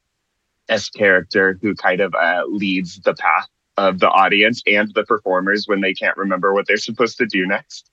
[0.70, 3.48] S character who kind of uh, leads the path
[3.78, 7.46] of the audience and the performers when they can't remember what they're supposed to do
[7.46, 7.90] next.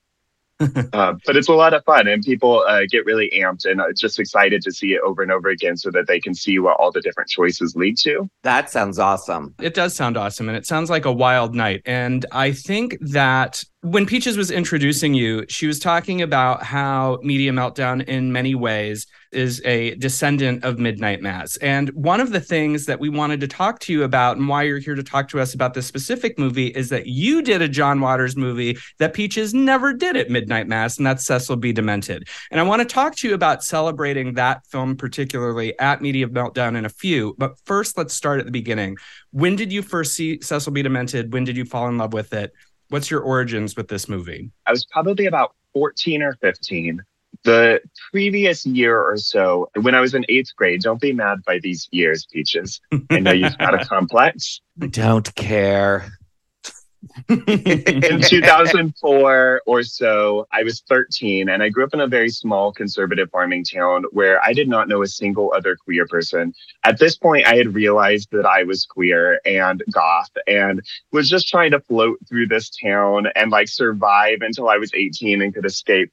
[0.92, 3.86] uh, but it's a lot of fun, and people uh, get really amped and uh,
[3.96, 6.76] just excited to see it over and over again, so that they can see what
[6.78, 8.28] all the different choices lead to.
[8.42, 9.54] That sounds awesome.
[9.60, 11.82] It does sound awesome, and it sounds like a wild night.
[11.86, 17.50] And I think that when Peaches was introducing you, she was talking about how Media
[17.50, 21.56] Meltdown, in many ways, is a descendant of Midnight Mass.
[21.58, 24.64] And one of the things that we wanted to talk to you about and why
[24.64, 27.68] you're here to talk to us about this specific movie is that you did a
[27.68, 31.72] John Waters movie that Peaches never did at Midnight Mass, and that's Cecil B.
[31.72, 32.28] Demented.
[32.50, 36.76] And I want to talk to you about celebrating that film, particularly at Media Meltdown
[36.76, 37.34] in a few.
[37.38, 38.98] But first, let's start at the beginning.
[39.30, 40.82] When did you first see Cecil B.
[40.82, 41.32] Demented?
[41.32, 42.52] When did you fall in love with it?
[42.90, 44.50] What's your origins with this movie?
[44.66, 47.00] I was probably about 14 or 15.
[47.44, 47.80] The
[48.10, 51.88] previous year or so, when I was in eighth grade, don't be mad by these
[51.92, 52.80] years, Peaches.
[53.08, 54.60] I know you've got a complex.
[54.78, 56.10] Don't care.
[57.28, 62.72] In 2004 or so, I was 13 and I grew up in a very small
[62.72, 66.54] conservative farming town where I did not know a single other queer person.
[66.84, 70.82] At this point, I had realized that I was queer and goth and
[71.12, 75.42] was just trying to float through this town and like survive until I was 18
[75.42, 76.12] and could escape.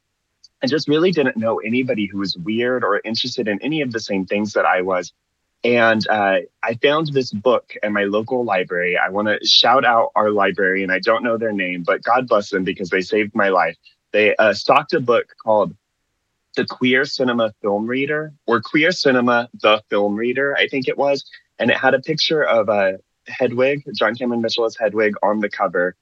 [0.63, 3.99] I just really didn't know anybody who was weird or interested in any of the
[3.99, 5.13] same things that I was.
[5.64, 8.97] And uh, I found this book in my local library.
[8.97, 12.28] I want to shout out our library, and I don't know their name, but God
[12.28, 13.76] bless them because they saved my life.
[14.12, 15.76] They uh, stocked a book called
[16.55, 21.30] The Queer Cinema Film Reader or Queer Cinema The Film Reader, I think it was.
[21.60, 25.49] And it had a picture of a Hedwig, John Cameron Mitchell as Hedwig on the
[25.49, 25.95] cover.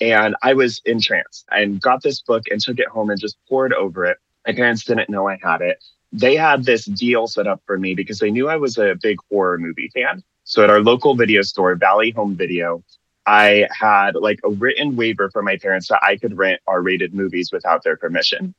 [0.00, 3.74] And I was entranced and got this book and took it home and just poured
[3.74, 4.18] over it.
[4.46, 5.82] My parents didn't know I had it
[6.12, 9.18] they had this deal set up for me because they knew I was a big
[9.30, 10.22] horror movie fan.
[10.44, 12.82] So at our local video store, Valley Home Video,
[13.26, 17.14] I had like a written waiver for my parents that I could rent R rated
[17.14, 18.54] movies without their permission.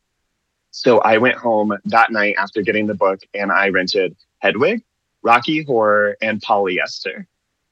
[0.72, 4.84] So I went home that night after getting the book and I rented Hedwig,
[5.22, 7.26] Rocky Horror, and Polyester.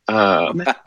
[0.10, 0.62] Um,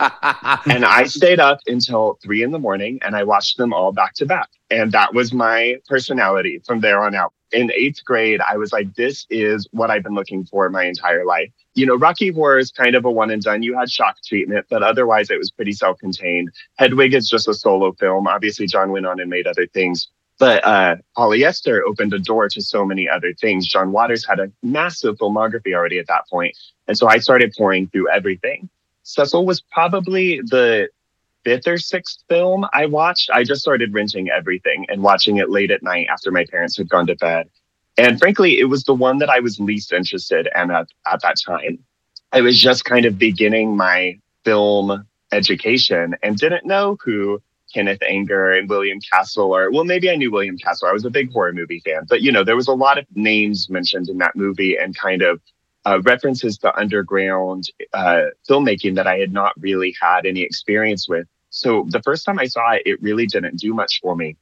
[0.67, 4.15] and I stayed up until three in the morning and I watched them all back
[4.15, 4.49] to back.
[4.71, 7.33] And that was my personality from there on out.
[7.53, 11.25] In eighth grade, I was like, this is what I've been looking for my entire
[11.25, 11.51] life.
[11.75, 13.63] You know, Rocky Horror is kind of a one and done.
[13.63, 16.51] You had shock treatment, but otherwise it was pretty self contained.
[16.79, 18.27] Hedwig is just a solo film.
[18.27, 20.09] Obviously, John went on and made other things.
[20.39, 23.69] But uh, Polyester opened a door to so many other things.
[23.69, 26.57] John Waters had a massive filmography already at that point.
[26.89, 28.69] And so I started pouring through everything.
[29.03, 30.89] Cecil was probably the
[31.45, 33.31] fifth or sixth film I watched.
[33.31, 36.89] I just started renting everything and watching it late at night after my parents had
[36.89, 37.49] gone to bed.
[37.99, 41.37] And frankly, it was the one that I was least interested in at, at that
[41.45, 41.79] time.
[42.33, 47.43] I was just kind of beginning my film education and didn't know who
[47.75, 50.89] Kenneth Anger and William Castle or well maybe I knew William Castle.
[50.89, 53.07] I was a big horror movie fan, but you know, there was a lot of
[53.15, 55.41] names mentioned in that movie and kind of
[55.85, 61.27] uh, references to underground uh, filmmaking that I had not really had any experience with.
[61.51, 64.37] So the first time I saw it, it really didn't do much for me.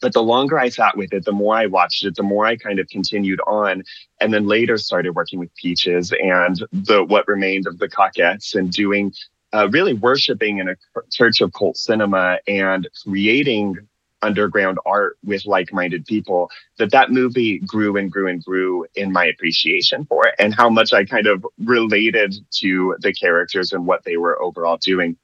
[0.00, 2.56] But the longer I sat with it, the more I watched it, the more I
[2.56, 3.84] kind of continued on,
[4.20, 8.72] and then later started working with Peaches and the what remained of the Cockettes and
[8.72, 9.12] doing
[9.54, 10.76] uh, really worshiping in a
[11.12, 13.76] church of cult cinema and creating
[14.22, 19.26] underground art with like-minded people that that movie grew and grew and grew in my
[19.26, 24.04] appreciation for it and how much i kind of related to the characters and what
[24.04, 25.16] they were overall doing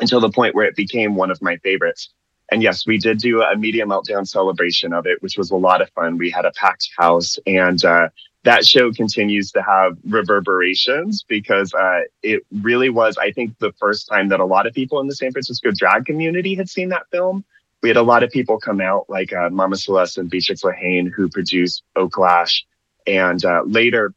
[0.00, 2.10] until the point where it became one of my favorites.
[2.50, 5.80] And yes we did do a media meltdown celebration of it which was a lot
[5.80, 6.18] of fun.
[6.18, 8.08] We had a packed house and uh,
[8.44, 14.08] that show continues to have reverberations because uh, it really was, I think, the first
[14.08, 17.08] time that a lot of people in the San Francisco drag community had seen that
[17.10, 17.44] film
[17.82, 21.10] we had a lot of people come out, like uh, Mama Celeste and Beatrix LaHaine,
[21.12, 22.62] who produced Oaklash.
[23.06, 24.14] And uh, later,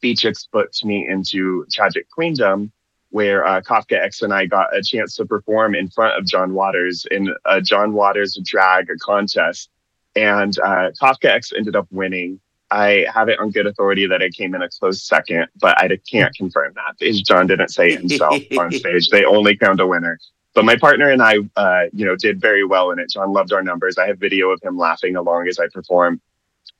[0.00, 2.70] Beatrix booked me into Tragic Queendom,
[3.10, 6.54] where uh, Kafka X and I got a chance to perform in front of John
[6.54, 9.70] Waters in a John Waters drag contest.
[10.14, 12.38] And uh, Kafka X ended up winning.
[12.70, 15.88] I have it on good authority that I came in a close second, but I
[16.10, 19.08] can't confirm that because John didn't say it himself on stage.
[19.08, 20.18] They only crowned a winner.
[20.54, 23.10] But my partner and I, uh, you know, did very well in it.
[23.10, 23.98] John loved our numbers.
[23.98, 26.20] I have video of him laughing along as I perform.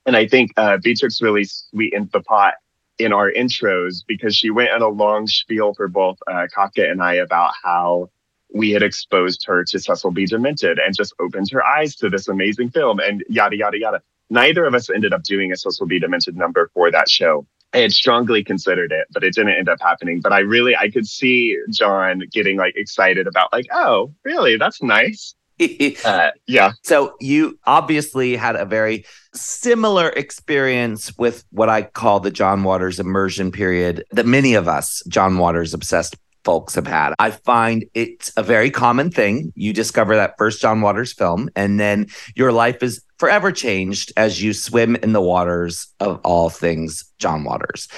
[0.06, 2.54] And I think uh, Beatrix really sweetened the pot
[2.98, 6.46] in our intros because she went on a long spiel for both uh,
[6.76, 8.10] and I about how
[8.54, 10.26] we had exposed her to Cecil B.
[10.26, 14.02] Demented and just opened her eyes to this amazing film and yada, yada, yada.
[14.30, 15.98] Neither of us ended up doing a Cecil B.
[15.98, 17.46] Demented number for that show.
[17.74, 20.20] I had strongly considered it, but it didn't end up happening.
[20.20, 24.56] But I really, I could see John getting like excited about like, oh, really?
[24.56, 25.34] That's nice.
[26.04, 26.72] uh, yeah.
[26.82, 29.04] So you obviously had a very
[29.34, 35.02] similar experience with what I call the John Waters immersion period that many of us
[35.08, 37.14] John Waters obsessed folks have had.
[37.18, 39.52] I find it's a very common thing.
[39.56, 44.42] You discover that first John Waters film, and then your life is forever changed as
[44.42, 47.88] you swim in the waters of all things John Waters.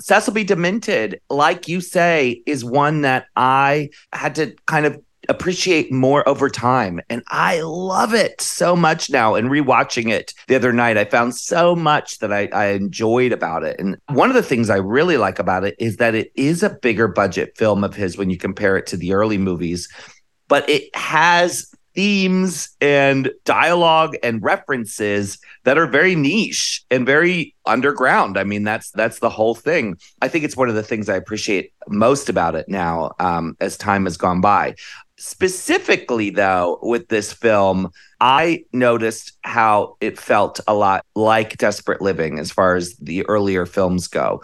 [0.00, 0.44] Cecil B.
[0.44, 6.48] Demented, like you say, is one that I had to kind of appreciate more over
[6.48, 7.00] time.
[7.08, 9.34] And I love it so much now.
[9.34, 13.62] And rewatching it the other night, I found so much that I, I, enjoyed about
[13.62, 13.78] it.
[13.78, 16.70] And one of the things I really like about it is that it is a
[16.70, 19.88] bigger budget film of his when you compare it to the early movies,
[20.48, 28.36] but it has themes and dialogue and references that are very niche and very underground.
[28.36, 29.96] I mean, that's that's the whole thing.
[30.20, 33.76] I think it's one of the things I appreciate most about it now um, as
[33.76, 34.74] time has gone by.
[35.26, 42.38] Specifically, though, with this film, I noticed how it felt a lot like Desperate Living
[42.38, 44.42] as far as the earlier films go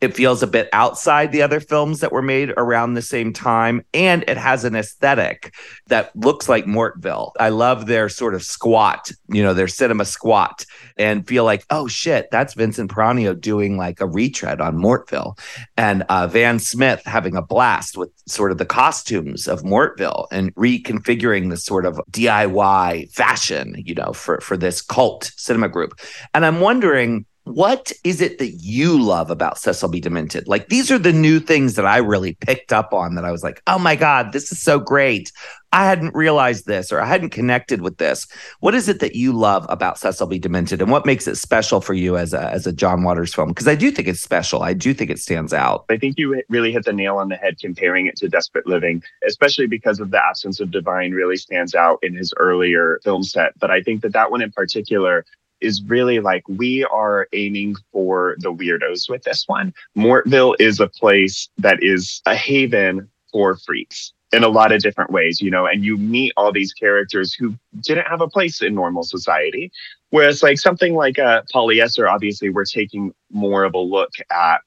[0.00, 3.84] it feels a bit outside the other films that were made around the same time
[3.92, 5.54] and it has an aesthetic
[5.88, 7.32] that looks like mortville.
[7.38, 10.64] I love their sort of squat you know their cinema squat
[10.96, 15.38] and feel like oh shit that's vincent Peranio doing like a retread on mortville.
[15.76, 20.54] And uh, van smith having a blast with sort of the costumes of mortville and
[20.54, 26.00] reconfiguring the sort of diy fashion you know for for this cult cinema group.
[26.34, 30.00] And i'm wondering what is it that you love about Cecil B.
[30.00, 30.48] Demented?
[30.48, 33.42] Like these are the new things that I really picked up on that I was
[33.42, 35.32] like, oh my God, this is so great.
[35.72, 38.26] I hadn't realized this or I hadn't connected with this.
[38.58, 40.38] What is it that you love about Cecil B.
[40.38, 43.50] Demented and what makes it special for you as a as a John Waters film?
[43.50, 44.62] Because I do think it's special.
[44.62, 45.84] I do think it stands out.
[45.88, 49.02] I think you really hit the nail on the head comparing it to Desperate Living,
[49.26, 53.58] especially because of the absence of divine really stands out in his earlier film set.
[53.58, 55.24] But I think that that one in particular
[55.60, 59.72] is really like we are aiming for the weirdos with this one.
[59.96, 65.10] Mortville is a place that is a haven for freaks in a lot of different
[65.10, 68.74] ways, you know, and you meet all these characters who didn't have a place in
[68.74, 69.72] normal society.
[70.10, 74.58] Whereas, like something like a uh, polyester, obviously, we're taking more of a look at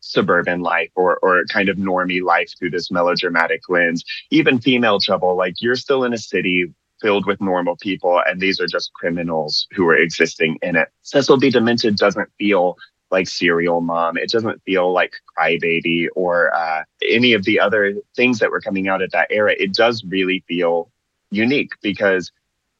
[0.00, 4.04] suburban life or or kind of normie life through this melodramatic lens.
[4.30, 6.72] Even female trouble, like you're still in a city
[7.04, 10.88] filled with normal people, and these are just criminals who are existing in it.
[11.02, 11.50] Cecil B.
[11.50, 12.78] Demented doesn't feel
[13.10, 14.16] like Serial Mom.
[14.16, 18.88] It doesn't feel like Crybaby or uh, any of the other things that were coming
[18.88, 19.54] out at that era.
[19.58, 20.90] It does really feel
[21.30, 22.32] unique because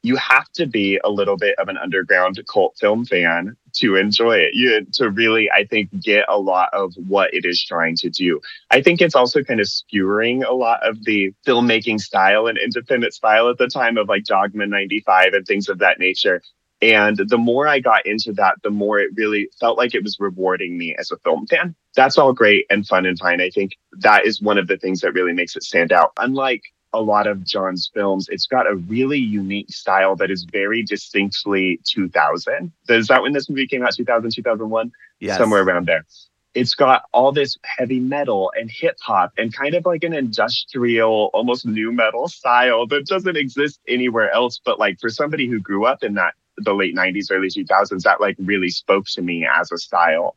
[0.05, 4.36] you have to be a little bit of an underground cult film fan to enjoy
[4.36, 4.50] it.
[4.52, 8.38] You to really, I think, get a lot of what it is trying to do.
[8.70, 13.14] I think it's also kind of skewering a lot of the filmmaking style and independent
[13.14, 16.42] style at the time of like Dogma 95 and things of that nature.
[16.82, 20.18] And the more I got into that, the more it really felt like it was
[20.20, 21.74] rewarding me as a film fan.
[21.96, 23.40] That's all great and fun and fine.
[23.40, 26.12] I think that is one of the things that really makes it stand out.
[26.18, 26.64] Unlike
[26.95, 31.80] a lot of John's films, it's got a really unique style that is very distinctly
[31.84, 32.72] 2000.
[32.88, 33.95] Is that when this movie came out?
[33.95, 34.92] 2000, 2001?
[35.18, 35.36] Yes.
[35.36, 36.07] Somewhere around there.
[36.55, 41.30] It's got all this heavy metal and hip hop and kind of like an industrial,
[41.34, 44.61] almost nu metal style that doesn't exist anywhere else.
[44.64, 48.20] But like for somebody who grew up in that, the late 90s, early 2000s, that
[48.20, 50.36] like really spoke to me as a style.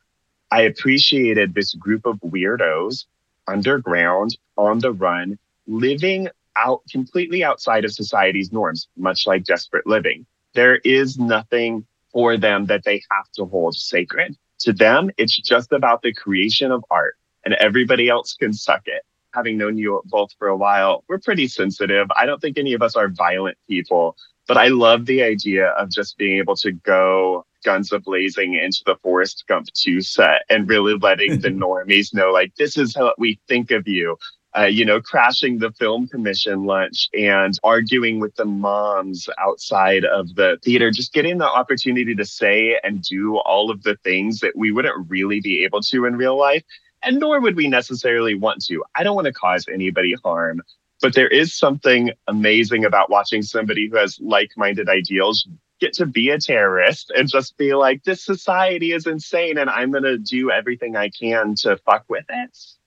[0.50, 3.04] I appreciated this group of weirdos
[3.46, 5.38] underground on the run
[5.68, 6.28] living
[6.58, 10.26] out completely outside of society's norms, much like desperate living.
[10.54, 14.36] There is nothing for them that they have to hold sacred.
[14.60, 19.02] To them, it's just about the creation of art, and everybody else can suck it.
[19.34, 22.08] Having known you both for a while, we're pretty sensitive.
[22.16, 24.16] I don't think any of us are violent people,
[24.48, 28.82] but I love the idea of just being able to go guns a blazing into
[28.86, 33.12] the Forrest Gump 2 set and really letting the normies know, like, this is how
[33.18, 34.16] we think of you
[34.56, 40.34] uh, you know, crashing the film commission lunch and arguing with the moms outside of
[40.36, 44.56] the theater, just getting the opportunity to say and do all of the things that
[44.56, 46.62] we wouldn't really be able to in real life.
[47.02, 48.82] And nor would we necessarily want to.
[48.96, 50.62] I don't want to cause anybody harm,
[51.00, 55.46] but there is something amazing about watching somebody who has like minded ideals
[55.78, 59.92] get to be a terrorist and just be like, this society is insane and I'm
[59.92, 62.77] going to do everything I can to fuck with it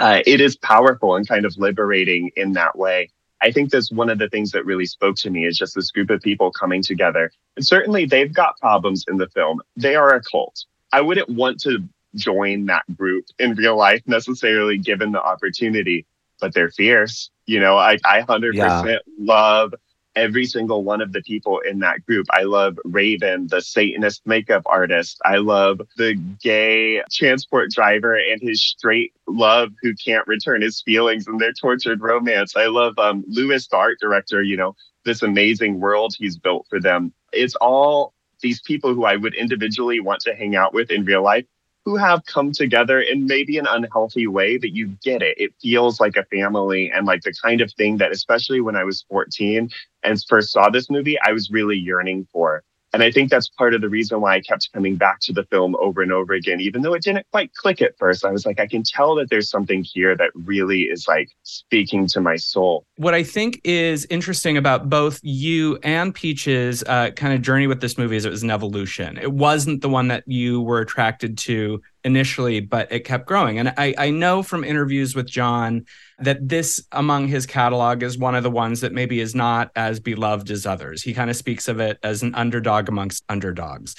[0.00, 3.10] uh, it is powerful and kind of liberating in that way.
[3.42, 5.90] I think that's one of the things that really spoke to me is just this
[5.90, 7.30] group of people coming together.
[7.56, 9.60] And certainly they've got problems in the film.
[9.76, 10.64] They are a cult.
[10.90, 16.06] I wouldn't want to join that group in real life necessarily given the opportunity,
[16.40, 17.30] but they're fierce.
[17.44, 18.98] You know, I, I 100% yeah.
[19.18, 19.74] love
[20.20, 22.26] every single one of the people in that group.
[22.30, 25.18] I love Raven, the Satanist makeup artist.
[25.24, 31.26] I love the gay transport driver and his straight love who can't return his feelings
[31.26, 32.54] and their tortured romance.
[32.54, 36.78] I love um, Lewis, the art director, you know, this amazing world he's built for
[36.78, 37.14] them.
[37.32, 38.12] It's all
[38.42, 41.46] these people who I would individually want to hang out with in real life
[41.90, 45.36] who have come together in maybe an unhealthy way, but you get it.
[45.38, 48.84] It feels like a family and like the kind of thing that, especially when I
[48.84, 49.68] was 14
[50.04, 52.62] and first saw this movie, I was really yearning for.
[52.92, 55.44] And I think that's part of the reason why I kept coming back to the
[55.44, 58.24] film over and over again, even though it didn't quite click at first.
[58.24, 62.06] I was like, I can tell that there's something here that really is like speaking
[62.08, 62.84] to my soul.
[62.96, 67.80] What I think is interesting about both you and Peach's uh, kind of journey with
[67.80, 69.18] this movie is it was an evolution.
[69.18, 73.58] It wasn't the one that you were attracted to initially, but it kept growing.
[73.58, 75.84] And I, I know from interviews with John
[76.20, 80.00] that this among his catalog is one of the ones that maybe is not as
[80.00, 81.02] beloved as others.
[81.02, 83.94] He kind of speaks of it as an underdog amongst underdogs.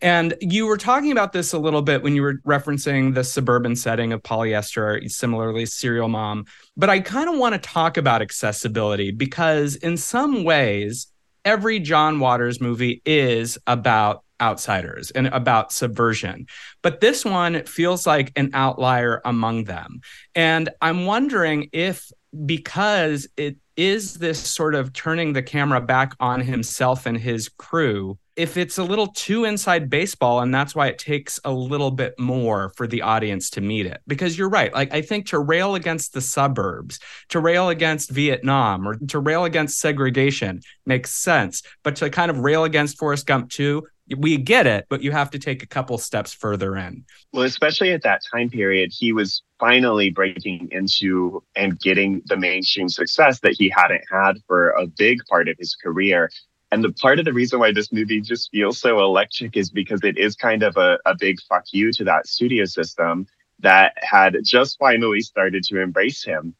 [0.00, 3.76] And you were talking about this a little bit when you were referencing the suburban
[3.76, 6.46] setting of polyester, similarly, serial mom.
[6.76, 11.06] But I kind of want to talk about accessibility because, in some ways,
[11.44, 16.46] every John Waters movie is about outsiders and about subversion.
[16.82, 20.00] But this one feels like an outlier among them.
[20.34, 22.10] And I'm wondering if
[22.44, 28.18] because it is this sort of turning the camera back on himself and his crew
[28.34, 32.18] if it's a little too inside baseball and that's why it takes a little bit
[32.18, 35.74] more for the audience to meet it because you're right like i think to rail
[35.74, 41.96] against the suburbs to rail against vietnam or to rail against segregation makes sense but
[41.96, 43.82] to kind of rail against forrest gump too
[44.16, 47.04] we get it, but you have to take a couple steps further in.
[47.32, 52.88] Well, especially at that time period, he was finally breaking into and getting the mainstream
[52.88, 56.30] success that he hadn't had for a big part of his career.
[56.72, 60.02] And the part of the reason why this movie just feels so electric is because
[60.02, 63.26] it is kind of a, a big fuck you to that studio system
[63.60, 66.54] that had just finally started to embrace him.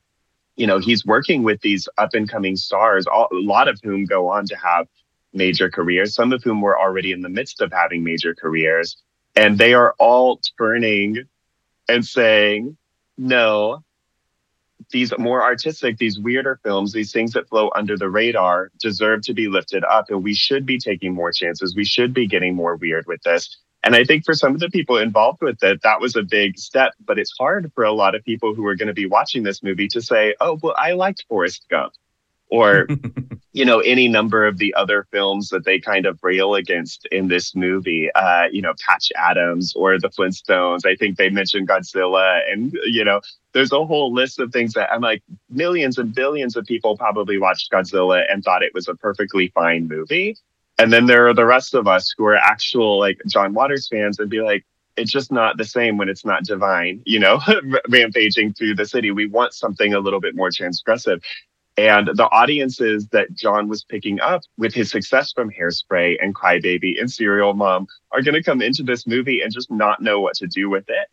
[0.57, 4.05] You know, he's working with these up and coming stars, all, a lot of whom
[4.05, 4.87] go on to have
[5.33, 8.97] major careers, some of whom were already in the midst of having major careers.
[9.35, 11.25] And they are all turning
[11.89, 12.77] and saying,
[13.17, 13.83] no,
[14.91, 19.35] these more artistic, these weirder films, these things that flow under the radar deserve to
[19.35, 20.11] be lifted up.
[20.11, 21.75] And we should be taking more chances.
[21.75, 23.59] We should be getting more weird with this.
[23.85, 26.59] And I think for some of the people involved with it, that was a big
[26.59, 26.93] step.
[27.05, 29.63] But it's hard for a lot of people who are going to be watching this
[29.63, 31.95] movie to say, oh, well, I liked Forrest Gump
[32.53, 32.87] or
[33.53, 37.27] you know any number of the other films that they kind of rail against in
[37.27, 42.41] this movie uh you know patch adams or the flintstones i think they mentioned godzilla
[42.53, 43.21] and you know
[43.53, 47.39] there's a whole list of things that i'm like millions and billions of people probably
[47.39, 50.37] watched godzilla and thought it was a perfectly fine movie
[50.79, 54.19] and then there are the rest of us who are actual like john waters fans
[54.19, 57.41] and be like it's just not the same when it's not divine, you know,
[57.89, 59.11] rampaging through the city.
[59.11, 61.23] We want something a little bit more transgressive.
[61.79, 67.01] And the audiences that John was picking up with his success from Hairspray and Crybaby
[67.01, 70.35] and Serial Mom are going to come into this movie and just not know what
[70.37, 71.09] to do with it.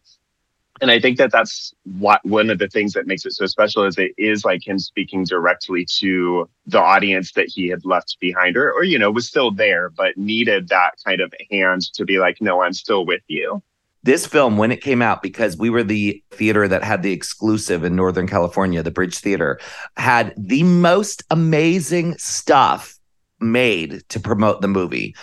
[0.81, 3.85] And I think that that's what one of the things that makes it so special
[3.85, 8.55] is it is like him speaking directly to the audience that he had left behind
[8.55, 12.19] or, or, you know, was still there, but needed that kind of hand to be
[12.19, 13.61] like, no, I'm still with you
[14.03, 17.83] this film when it came out because we were the theater that had the exclusive
[17.83, 19.59] in northern california the bridge theater
[19.97, 22.99] had the most amazing stuff
[23.41, 25.15] made to promote the movie.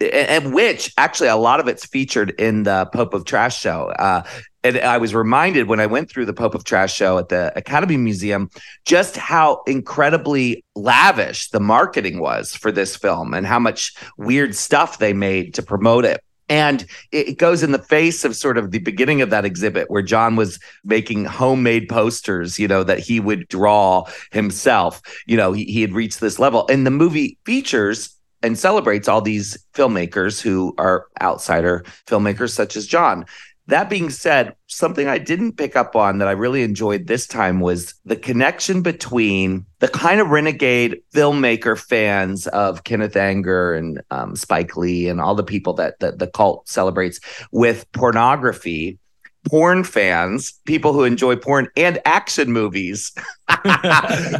[0.00, 3.88] And which actually a lot of it's featured in the pope of trash show.
[3.98, 4.22] Uh,
[4.64, 7.52] and i was reminded when i went through the pope of trash show at the
[7.54, 8.48] academy museum
[8.86, 14.98] just how incredibly lavish the marketing was for this film and how much weird stuff
[14.98, 18.78] they made to promote it And it goes in the face of sort of the
[18.78, 23.48] beginning of that exhibit where John was making homemade posters, you know, that he would
[23.48, 25.00] draw himself.
[25.26, 26.66] You know, he, he had reached this level.
[26.68, 32.86] And the movie features and celebrates all these filmmakers who are outsider filmmakers, such as
[32.86, 33.24] John.
[33.66, 37.60] That being said, something I didn't pick up on that I really enjoyed this time
[37.60, 44.36] was the connection between the kind of renegade filmmaker fans of Kenneth Anger and um,
[44.36, 47.20] Spike Lee and all the people that, that the cult celebrates
[47.52, 48.98] with pornography
[49.44, 53.12] porn fans, people who enjoy porn and action movies.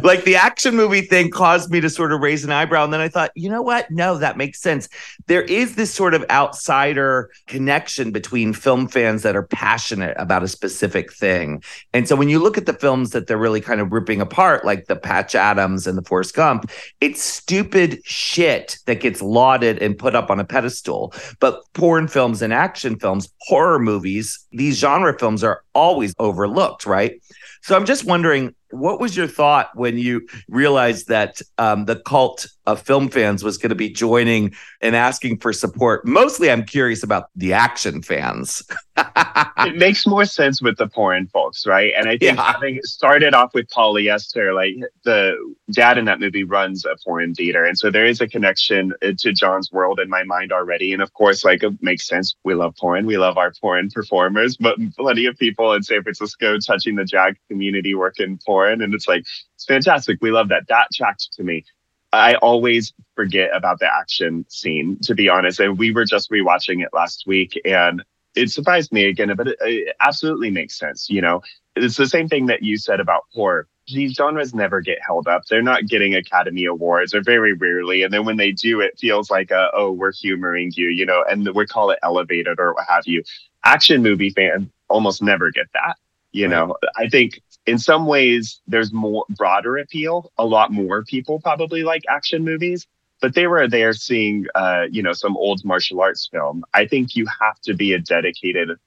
[0.03, 2.83] like the action movie thing caused me to sort of raise an eyebrow.
[2.83, 3.89] And then I thought, you know what?
[3.91, 4.89] No, that makes sense.
[5.27, 10.47] There is this sort of outsider connection between film fans that are passionate about a
[10.47, 11.61] specific thing.
[11.93, 14.65] And so when you look at the films that they're really kind of ripping apart,
[14.65, 19.97] like the Patch Adams and the Forrest Gump, it's stupid shit that gets lauded and
[19.97, 21.13] put up on a pedestal.
[21.39, 27.21] But porn films and action films, horror movies, these genre films are always overlooked, right?
[27.61, 32.47] So I'm just wondering, what was your thought when you realized that um, the cult
[32.65, 36.05] of film fans was going to be joining and asking for support?
[36.05, 38.63] Mostly, I'm curious about the action fans.
[38.97, 41.93] it makes more sense with the porn folks, right?
[41.97, 42.51] And I think yeah.
[42.51, 45.35] having started off with polyester, like the
[45.71, 47.65] dad in that movie runs a porn theater.
[47.65, 50.93] And so there is a connection uh, to John's world in my mind already.
[50.93, 52.35] And of course, like it makes sense.
[52.43, 53.05] We love porn.
[53.05, 57.37] We love our porn performers, but plenty of people in San Francisco touching the JAG
[57.49, 58.54] community work in porn.
[58.63, 59.25] And it's like,
[59.55, 60.19] it's fantastic.
[60.21, 60.67] We love that.
[60.69, 61.65] That tracked to me.
[62.13, 65.59] I always forget about the action scene, to be honest.
[65.59, 68.03] And we were just rewatching it last week and
[68.35, 71.09] it surprised me again, but it, it absolutely makes sense.
[71.09, 71.41] You know,
[71.75, 73.67] it's the same thing that you said about horror.
[73.87, 75.45] These genres never get held up.
[75.45, 78.01] They're not getting Academy Awards, or very rarely.
[78.01, 81.23] And then when they do, it feels like, a, oh, we're humoring you, you know,
[81.29, 83.23] and we call it elevated or what have you.
[83.63, 85.97] Action movie fans almost never get that.
[86.31, 86.67] You right.
[86.67, 90.31] know, I think in some ways there's more broader appeal.
[90.37, 92.87] A lot more people probably like action movies
[93.21, 97.15] but they were there seeing uh, you know some old martial arts film i think
[97.15, 98.77] you have to be a dedicated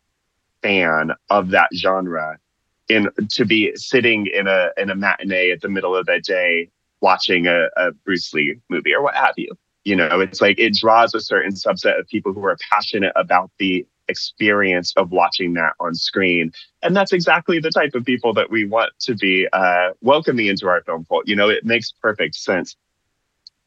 [0.62, 2.38] fan of that genre
[2.88, 6.70] in to be sitting in a in a matinee at the middle of the day
[7.00, 9.50] watching a, a bruce lee movie or what have you
[9.84, 13.50] you know it's like it draws a certain subset of people who are passionate about
[13.58, 16.52] the experience of watching that on screen
[16.82, 20.68] and that's exactly the type of people that we want to be uh, welcoming into
[20.68, 22.76] our film cult you know it makes perfect sense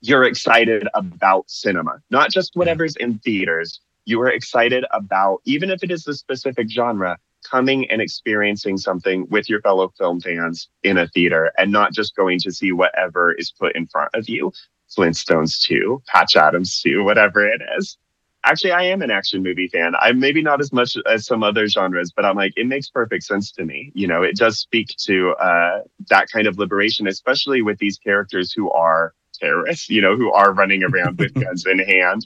[0.02, 3.80] you're excited about cinema, not just whatever's in theaters.
[4.06, 9.28] You are excited about, even if it is the specific genre, coming and experiencing something
[9.30, 13.32] with your fellow film fans in a theater and not just going to see whatever
[13.34, 14.52] is put in front of you.
[14.96, 17.98] Flintstones 2, Patch Adams 2, whatever it is.
[18.44, 19.94] Actually, I am an action movie fan.
[20.00, 23.24] I'm maybe not as much as some other genres, but I'm like, it makes perfect
[23.24, 23.92] sense to me.
[23.94, 28.52] You know, it does speak to uh, that kind of liberation, especially with these characters
[28.52, 32.26] who are terrorists, you know, who are running around with guns in hand.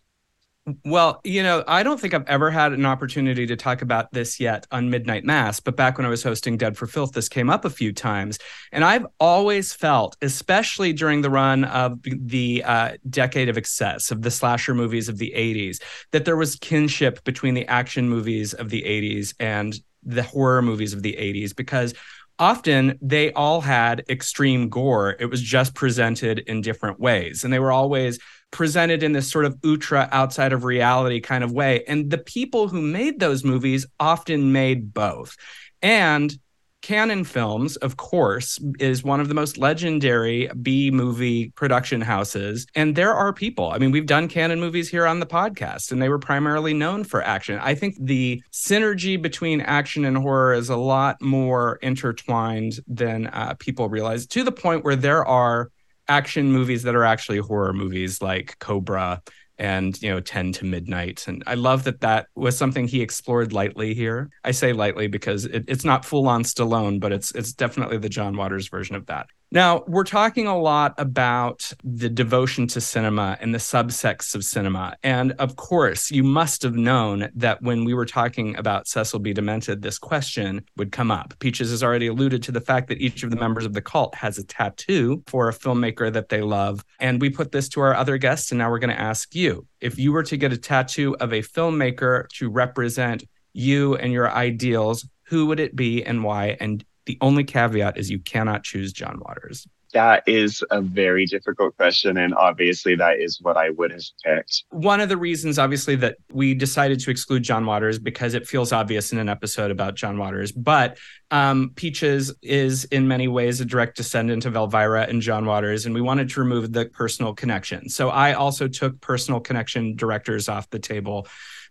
[0.83, 4.39] Well, you know, I don't think I've ever had an opportunity to talk about this
[4.39, 7.51] yet on Midnight Mass, but back when I was hosting Dead for Filth, this came
[7.51, 8.39] up a few times.
[8.71, 14.23] And I've always felt, especially during the run of the uh, decade of excess of
[14.23, 18.71] the slasher movies of the 80s, that there was kinship between the action movies of
[18.71, 21.93] the 80s and the horror movies of the 80s because
[22.39, 25.15] often they all had extreme gore.
[25.19, 27.43] It was just presented in different ways.
[27.43, 28.19] And they were always
[28.55, 31.83] presented in this sort of ultra outside of reality kind of way.
[31.87, 35.35] And the people who made those movies often made both.
[35.81, 36.33] And
[36.81, 42.67] Cannon Films, of course, is one of the most legendary B movie production houses.
[42.75, 45.99] And there are people, I mean, we've done Cannon movies here on the podcast, and
[45.99, 47.59] they were primarily known for action.
[47.59, 53.55] I think the synergy between action and horror is a lot more intertwined than uh,
[53.57, 55.71] people realize, to the point where there are
[56.07, 59.21] action movies that are actually horror movies like Cobra
[59.57, 61.27] and you know 10 to midnight.
[61.27, 64.29] And i love that that was something he explored lightly here.
[64.43, 68.09] I say lightly because it, it's not full on stallone but it's it's definitely the
[68.09, 73.37] john waters version of that now, we're talking a lot about the devotion to cinema
[73.39, 74.97] and the subsects of cinema.
[75.01, 79.31] And of course, you must have known that when we were talking about Cecil B.
[79.31, 81.33] Demented, this question would come up.
[81.39, 84.13] Peaches has already alluded to the fact that each of the members of the cult
[84.13, 86.83] has a tattoo for a filmmaker that they love.
[86.99, 89.65] And we put this to our other guests, and now we're going to ask you
[89.79, 93.23] if you were to get a tattoo of a filmmaker to represent
[93.53, 96.57] you and your ideals, who would it be and why?
[96.59, 99.67] And the only caveat is you cannot choose John Waters.
[99.93, 102.17] That is a very difficult question.
[102.17, 104.65] And obviously, that is what I would have picked.
[104.71, 108.73] One of the reasons, obviously, that we decided to exclude John Waters because it feels
[108.73, 110.51] obvious in an episode about John Waters.
[110.51, 110.97] But
[111.31, 115.95] um, Peaches is in many ways a direct descendant of Elvira and John Waters, and
[115.95, 117.87] we wanted to remove the personal connection.
[117.87, 121.25] So I also took personal connection directors off the table.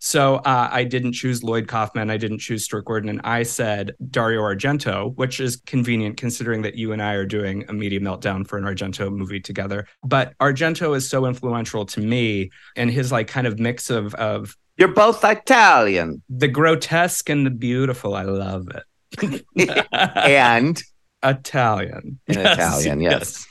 [0.07, 2.11] So uh, I didn't choose Lloyd Kaufman.
[2.11, 3.09] I didn't choose Stuart Gordon.
[3.09, 7.65] And I said Dario Argento, which is convenient considering that you and I are doing
[7.71, 9.87] a media meltdown for an Argento movie together.
[10.05, 14.55] But Argento is so influential to me and his like kind of mix of, of
[14.77, 16.23] You're both Italian.
[16.29, 18.15] the grotesque and the beautiful.
[18.15, 19.47] I love it.
[19.95, 20.83] And
[21.23, 22.21] Italian.
[22.27, 23.47] in Yes, Italian, yes.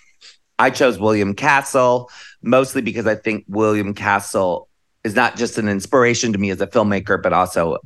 [0.59, 2.11] I chose William Castle
[2.43, 4.69] mostly because I think William Castle
[5.03, 7.77] is not just an inspiration to me as a filmmaker, but also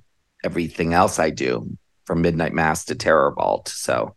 [0.43, 1.67] everything else I do
[2.05, 3.67] from Midnight Mass to Terror Vault.
[3.69, 4.15] So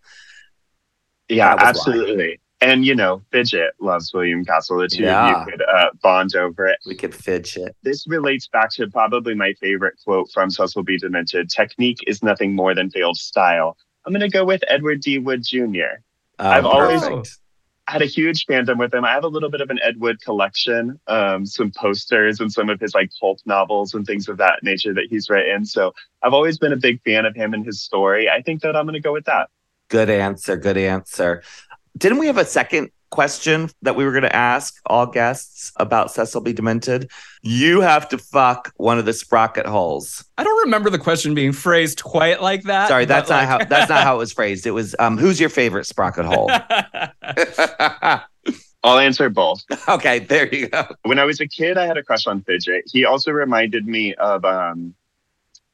[1.29, 1.69] Yeah, That was why.
[1.93, 2.41] absolutely.
[2.63, 4.79] And you know, Fidget loves William Castle.
[4.79, 5.41] The two Yeah.
[5.43, 6.79] of you could uh, bond over it.
[6.85, 7.75] we could fidget.
[7.83, 10.99] This relates back to probably my favorite quote from Cecil B.
[10.99, 13.79] Demented Technique is nothing more than failed style.
[14.05, 15.19] I'm going to go with Edward D.
[15.19, 16.01] Wood Jr.
[16.39, 17.29] I've Oh, always- perfect.
[17.29, 17.50] I
[17.91, 19.05] had a huge fandom with him.
[19.05, 22.71] I have a little bit of an Ed Wood collection, um, some posters and some
[22.71, 25.65] of his like pulp novels and things of that nature that he's written.
[25.65, 25.93] So
[26.23, 28.31] I've always been a big fan of him and his story.
[28.31, 29.51] I think that I'm going to go with that.
[29.89, 30.57] Good answer.
[30.57, 31.43] Good answer.
[31.99, 36.11] Didn't we have a second question that we were going to ask all guests about
[36.11, 36.53] Cecil B.
[36.53, 37.11] Demented?
[37.43, 40.25] You have to fuck one of the sprocket holes.
[40.39, 42.89] I don't remember the question being phrased quite like that.
[42.89, 44.67] Sorry, but, that's not how that's not how it was phrased.
[44.67, 46.51] It was um, who's your favorite sprocket hole?
[48.83, 49.63] I'll answer both.
[49.89, 50.87] okay, there you go.
[51.03, 52.85] when I was a kid, I had a crush on Fidget.
[52.91, 54.95] He also reminded me of um,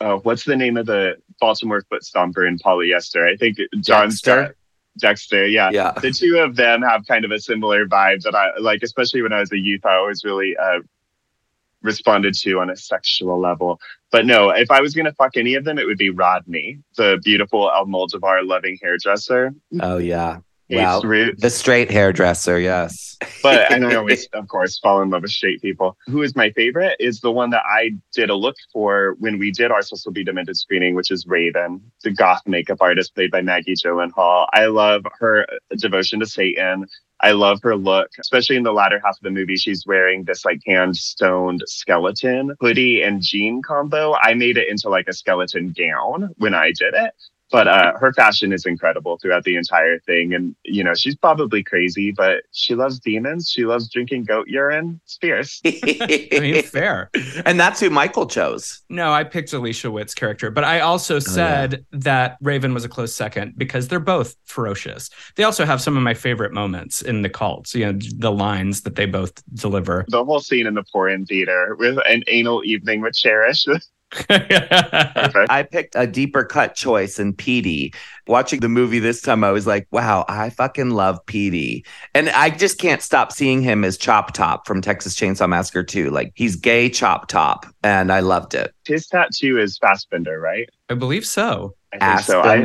[0.00, 3.32] uh, what's the name of the Baltimore foot stomper in polyester?
[3.32, 4.56] I think John Dexter?
[4.98, 5.70] Dexter, yeah.
[5.72, 5.92] Yeah.
[5.92, 9.32] The two of them have kind of a similar vibe that I like, especially when
[9.32, 9.84] I was a youth.
[9.84, 10.80] I always really uh,
[11.82, 13.80] responded to on a sexual level.
[14.10, 17.20] But no, if I was gonna fuck any of them, it would be Rodney, the
[17.24, 19.54] beautiful El Almodovar loving hairdresser.
[19.80, 20.38] Oh yeah.
[20.68, 21.00] Wow.
[21.02, 21.42] roots.
[21.42, 23.16] The straight hairdresser, yes.
[23.42, 25.96] but and I always, of course, fall in love with straight people.
[26.06, 29.50] Who is my favorite is the one that I did a look for when we
[29.50, 30.24] did our Cecil B.
[30.24, 34.46] Demented screening, which is Raven, the goth makeup artist played by Maggie Gyllenhaal.
[34.52, 36.86] I love her uh, devotion to Satan.
[37.20, 39.56] I love her look, especially in the latter half of the movie.
[39.56, 44.14] She's wearing this like hand stoned skeleton hoodie and jean combo.
[44.20, 47.14] I made it into like a skeleton gown when I did it.
[47.50, 50.34] But uh, her fashion is incredible throughout the entire thing.
[50.34, 53.48] And, you know, she's probably crazy, but she loves demons.
[53.50, 55.00] She loves drinking goat urine.
[55.04, 55.60] It's fierce.
[55.64, 57.10] I mean, fair.
[57.44, 58.82] and that's who Michael chose.
[58.88, 63.14] No, I picked Alicia Witt's character, but I also said that Raven was a close
[63.14, 65.10] second because they're both ferocious.
[65.36, 68.82] They also have some of my favorite moments in the cults, you know, the lines
[68.82, 70.04] that they both deliver.
[70.08, 73.66] The whole scene in the poor in theater with an anal evening with Cherish.
[74.10, 75.50] Perfect.
[75.50, 77.92] I picked a deeper cut choice in Petey.
[78.26, 81.84] Watching the movie this time, I was like, wow, I fucking love Petey.
[82.14, 86.10] And I just can't stop seeing him as Chop Top from Texas Chainsaw Massacre 2.
[86.10, 87.66] Like he's gay Chop Top.
[87.82, 88.74] And I loved it.
[88.86, 90.68] His tattoo is Fassbinder, right?
[90.88, 91.74] I believe so.
[91.92, 92.40] I think so.
[92.40, 92.64] I,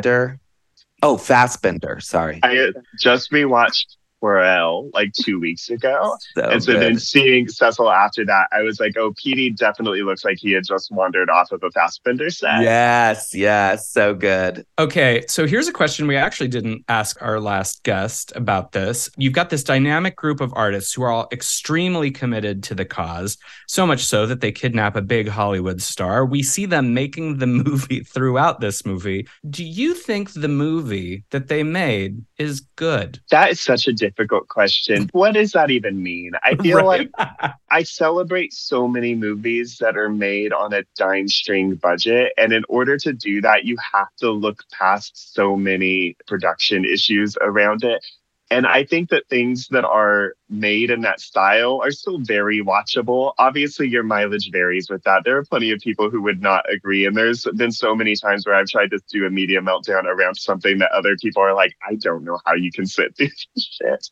[1.04, 2.02] oh, Fassbinder.
[2.02, 2.40] Sorry.
[2.44, 6.18] I just rewatched Querelle like two weeks ago.
[6.36, 6.82] So and so good.
[6.82, 10.64] then seeing Cecil after that, I was like, oh, Petey definitely looks like he had
[10.66, 12.62] just wandered off of a Fassbinder set.
[12.62, 14.66] Yes, yes, so good.
[14.80, 19.10] Okay, so here's a question we actually didn't ask our last guest about this.
[19.18, 23.38] You've got this dynamic group of artists who are all extremely committed to the cause,
[23.68, 26.26] so much so that they kidnap a big Hollywood star.
[26.26, 29.28] We see them making the movie throughout this movie.
[29.50, 33.20] Do you think the movie that they made is good?
[33.32, 35.10] That is such a difficult question.
[35.12, 36.32] What does that even mean?
[36.44, 37.10] I feel Right?
[37.12, 37.12] like
[37.72, 42.34] I celebrate so many movies that are made on a dime string budget.
[42.38, 47.38] And in order to do that, you have to look past so many production issues
[47.42, 48.06] around it.
[48.52, 53.32] And I think that things that are made in that style are still very watchable.
[53.40, 55.24] Obviously, your mileage varies with that.
[55.24, 57.06] There are plenty of people who would not agree.
[57.06, 60.36] And there's been so many times where I've tried to do a media meltdown around
[60.36, 63.70] something that other people are like, I don't know how you can sit through this
[63.82, 64.10] shit.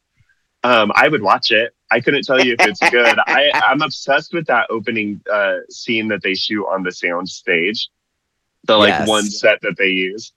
[0.63, 1.73] Um, I would watch it.
[1.91, 3.17] I couldn't tell you if it's good.
[3.27, 7.89] I, I'm obsessed with that opening uh, scene that they shoot on the sound stage.
[8.63, 9.07] The like Yes.
[9.07, 10.31] one set that they use.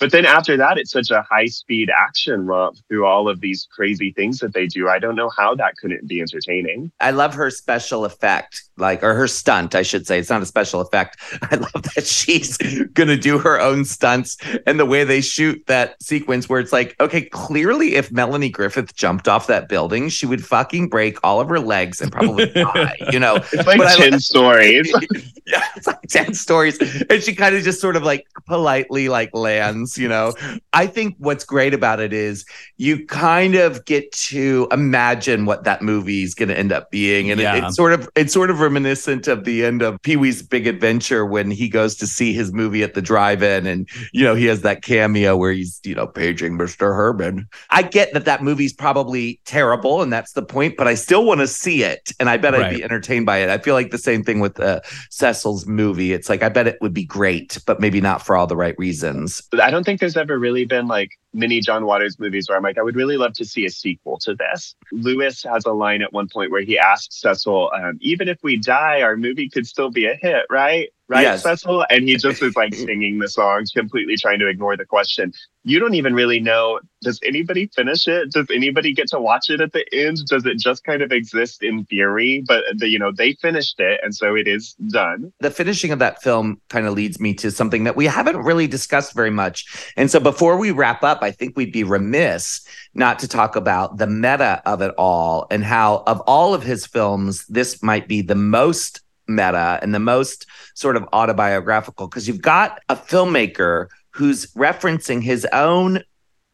[0.00, 3.68] But then after that, it's such a high speed action romp through all of these
[3.70, 4.88] crazy things that they do.
[4.88, 6.90] I don't know how that couldn't be entertaining.
[7.00, 10.18] I love her special effect, like, or her stunt, I should say.
[10.18, 11.18] It's not a special effect.
[11.42, 15.62] I love that she's going to do her own stunts and the way they shoot
[15.66, 20.24] that sequence where it's like, okay, clearly if Melanie Griffith jumped off that building, she
[20.24, 23.36] would fucking break all of her legs and probably die, you know?
[23.36, 24.90] It's like But I 10 li- stories.
[25.46, 26.78] yeah, it's like 10 stories.
[27.10, 30.34] And she kind of just sort of like politely like lands, you know.
[30.72, 32.44] I think what's great about it is
[32.76, 37.30] you kind of get to imagine what that movie is going to end up being.
[37.30, 40.66] And it- it's sort of it's sort of reminiscent of the end of Pee-wee's Big
[40.66, 44.46] Adventure when he goes to see his movie at the drive-in and you know, he
[44.46, 46.94] has that cameo where he's, you know, paging Mr.
[46.94, 47.46] Herman.
[47.70, 51.40] I get that that movie's probably terrible and that's the point, but I still want
[51.40, 53.50] to see it and I bet I'd be entertained by it.
[53.50, 54.80] I feel like the same thing with uh,
[55.10, 56.12] Cecil's movie.
[56.12, 58.74] It's like I bet it would be great, but maybe not for all the right
[58.78, 59.42] reasons.
[59.62, 62.78] I don't think there's ever really been like many John Waters movies where I'm like,
[62.78, 64.74] I would really love to see a sequel to this.
[64.92, 68.56] Lewis has a line at one point where he asks Cecil, um, even if we
[68.56, 70.90] die, our movie could still be a hit, right?
[71.10, 71.42] Right, Yes.
[71.42, 71.84] Cecil?
[71.90, 75.32] And he just is like singing the songs, completely trying to ignore the question.
[75.64, 78.30] You don't even really know does anybody finish it?
[78.30, 80.24] Does anybody get to watch it at the end?
[80.26, 82.44] Does it just kind of exist in theory?
[82.46, 85.32] But uh, the, you know, they finished it, and so it is done.
[85.40, 88.66] the finishing of that film kind of leads me to something that we haven't really
[88.68, 89.92] discussed very much.
[89.96, 92.60] And so before we wrap up, I think we'd be remiss
[92.94, 96.86] not to talk about the meta of it all and how, of all of his
[96.86, 99.00] films, this might be the most
[99.30, 105.46] meta and the most sort of autobiographical because you've got a filmmaker who's referencing his
[105.52, 106.02] own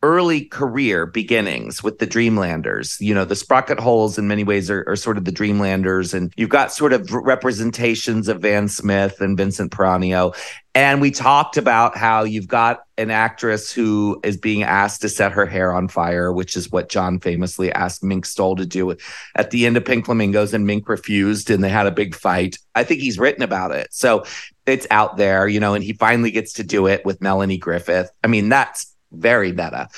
[0.02, 3.00] early career beginnings with the Dreamlanders.
[3.00, 6.32] You know, the Sprocket Holes in many ways are, are sort of the Dreamlanders, and
[6.36, 10.36] you've got sort of representations of Van Smith and Vincent Peranio.
[10.74, 15.32] And we talked about how you've got an actress who is being asked to set
[15.32, 18.94] her hair on fire, which is what John famously asked Mink Stole to do
[19.34, 22.58] at the end of Pink Flamingos, and Mink refused, and they had a big fight.
[22.74, 23.88] I think he's written about it.
[23.90, 24.24] So
[24.66, 28.10] it's out there, you know, and he finally gets to do it with Melanie Griffith.
[28.22, 29.88] I mean, that's very meta.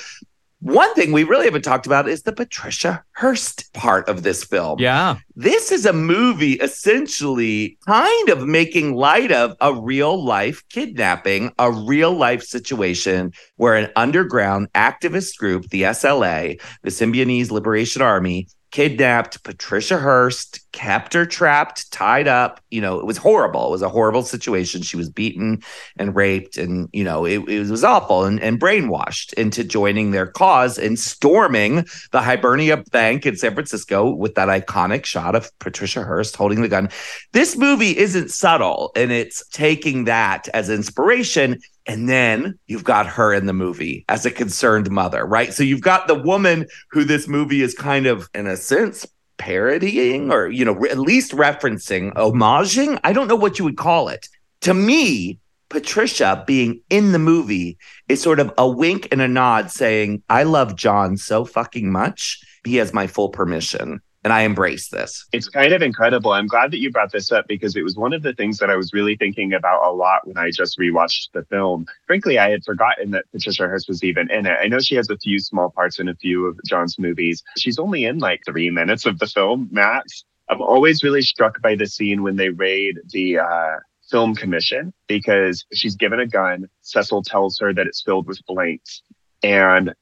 [0.61, 4.77] One thing we really haven't talked about is the Patricia Hearst part of this film.
[4.79, 5.15] Yeah.
[5.33, 11.71] This is a movie essentially kind of making light of a real life kidnapping, a
[11.71, 19.43] real life situation where an underground activist group, the SLA, the Symbionese Liberation Army, kidnapped
[19.43, 22.61] Patricia Hearst, kept her trapped, tied up.
[22.69, 23.67] You know, it was horrible.
[23.67, 24.81] It was a horrible situation.
[24.81, 25.61] She was beaten
[25.97, 30.27] and raped, and, you know, it, it was awful and, and brainwashed into joining their
[30.27, 36.03] cause and storming the Hibernia Bank in San Francisco with that iconic shot of Patricia
[36.03, 36.89] Hearst holding the gun.
[37.33, 41.59] This movie isn't subtle and it's taking that as inspiration.
[41.85, 45.51] And then you've got her in the movie as a concerned mother, right?
[45.53, 49.07] So you've got the woman who this movie is kind of, in a sense,
[49.39, 52.99] parodying or, you know, re- at least referencing, homaging.
[53.03, 54.29] I don't know what you would call it.
[54.61, 55.39] To me,
[55.69, 60.43] Patricia being in the movie is sort of a wink and a nod saying, I
[60.43, 62.41] love John so fucking much.
[62.65, 64.01] He has my full permission.
[64.29, 65.25] And I embrace this.
[65.33, 66.33] It's kind of incredible.
[66.33, 68.69] I'm glad that you brought this up because it was one of the things that
[68.69, 71.87] I was really thinking about a lot when I just rewatched the film.
[72.05, 74.55] Frankly, I had forgotten that Patricia Hearst was even in it.
[74.61, 77.41] I know she has a few small parts in a few of John's movies.
[77.57, 80.23] She's only in like three minutes of the film, max.
[80.47, 83.77] I'm always really struck by the scene when they raid the uh,
[84.11, 86.69] film commission because she's given a gun.
[86.81, 89.01] Cecil tells her that it's filled with blanks.
[89.41, 89.95] And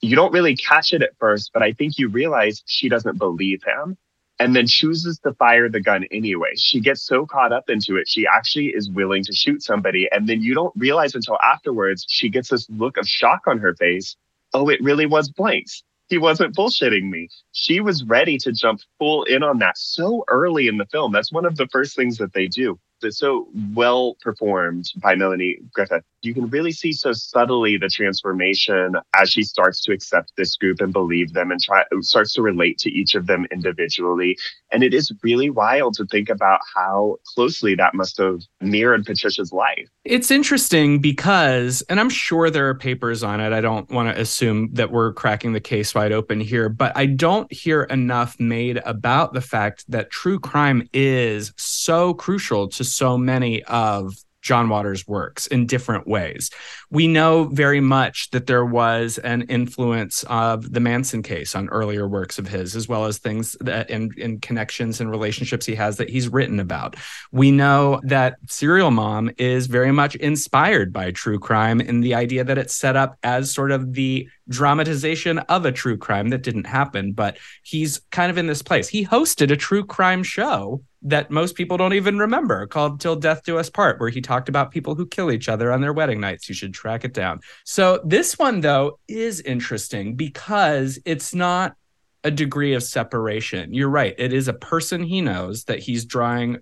[0.00, 3.62] you don't really catch it at first, but I think you realize she doesn't believe
[3.64, 3.96] him
[4.38, 6.52] and then chooses to fire the gun anyway.
[6.56, 10.08] She gets so caught up into it, she actually is willing to shoot somebody.
[10.12, 13.74] And then you don't realize until afterwards, she gets this look of shock on her
[13.74, 14.16] face.
[14.54, 15.82] Oh, it really was blanks.
[16.08, 17.28] He wasn't bullshitting me.
[17.52, 21.12] She was ready to jump full in on that so early in the film.
[21.12, 22.78] That's one of the first things that they do.
[23.02, 26.04] It's so well performed by Melanie Griffith.
[26.22, 30.80] You can really see so subtly the transformation as she starts to accept this group
[30.80, 34.36] and believe them and try starts to relate to each of them individually.
[34.72, 39.52] And it is really wild to think about how closely that must have mirrored Patricia's
[39.52, 39.88] life.
[40.04, 43.52] It's interesting because, and I'm sure there are papers on it.
[43.52, 47.06] I don't want to assume that we're cracking the case wide open here, but I
[47.06, 53.18] don't hear enough made about the fact that true crime is so crucial to so
[53.18, 56.50] many of John Waters' works in different ways.
[56.90, 62.08] We know very much that there was an influence of the Manson case on earlier
[62.08, 65.96] works of his, as well as things that in, in connections and relationships he has
[65.96, 66.96] that he's written about.
[67.32, 72.44] We know that Serial Mom is very much inspired by true crime and the idea
[72.44, 76.66] that it's set up as sort of the dramatization of a true crime that didn't
[76.66, 78.88] happen, but he's kind of in this place.
[78.88, 83.44] He hosted a true crime show that most people don't even remember called Till Death
[83.44, 86.20] Do Us Part, where he talked about people who kill each other on their wedding
[86.20, 86.48] nights.
[86.48, 87.40] You should track it down.
[87.64, 91.76] So, this one, though, is interesting because it's not
[92.24, 93.72] a degree of separation.
[93.72, 94.14] You're right.
[94.18, 96.58] It is a person he knows that he's drawing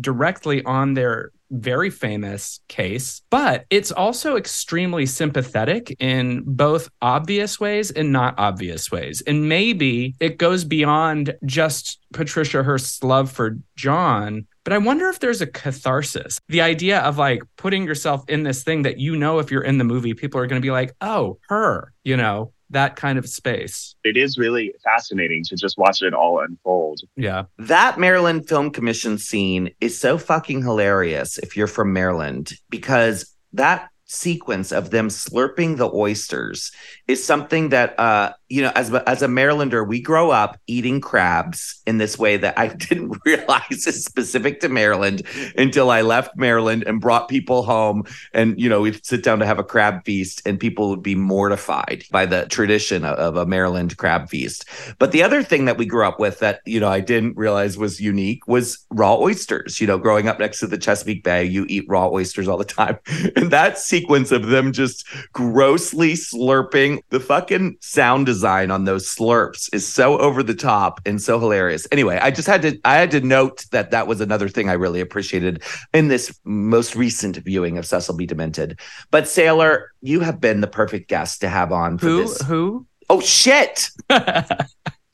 [0.00, 7.90] directly on their very famous case, but it's also extremely sympathetic in both obvious ways
[7.90, 9.22] and not obvious ways.
[9.26, 14.46] And maybe it goes beyond just Patricia Hearst's love for John.
[14.64, 16.40] But I wonder if there's a catharsis.
[16.48, 19.78] The idea of like putting yourself in this thing that you know, if you're in
[19.78, 23.26] the movie, people are going to be like, oh, her, you know, that kind of
[23.28, 23.96] space.
[24.04, 27.00] It is really fascinating to just watch it all unfold.
[27.16, 27.44] Yeah.
[27.58, 33.88] That Maryland Film Commission scene is so fucking hilarious if you're from Maryland because that
[34.06, 36.70] sequence of them slurping the oysters
[37.08, 41.82] is something that uh you know as as a Marylander we grow up eating crabs
[41.88, 45.22] in this way that I didn't realize is specific to Maryland
[45.58, 48.04] until I left Maryland and brought people home.
[48.32, 51.16] And you know we'd sit down to have a crab feast and people would be
[51.16, 54.66] mortified by the tradition of, of a Maryland crab feast.
[55.00, 57.76] But the other thing that we grew up with that you know I didn't realize
[57.76, 59.80] was unique was raw oysters.
[59.80, 62.64] You know growing up next to the Chesapeake Bay you eat raw oysters all the
[62.64, 62.98] time.
[63.36, 69.72] And that sequence of them just grossly slurping the fucking sound design on those slurps
[69.72, 71.86] is so over the top and so hilarious.
[71.90, 74.74] Anyway, I just had to I had to note that that was another thing I
[74.74, 75.62] really appreciated
[75.92, 78.26] in this most recent viewing of Cecil B.
[78.26, 78.80] Demented.
[79.10, 82.22] But Sailor, you have been the perfect guest to have on for Who?
[82.22, 82.42] this.
[82.42, 82.86] Who?
[83.08, 83.90] Oh shit!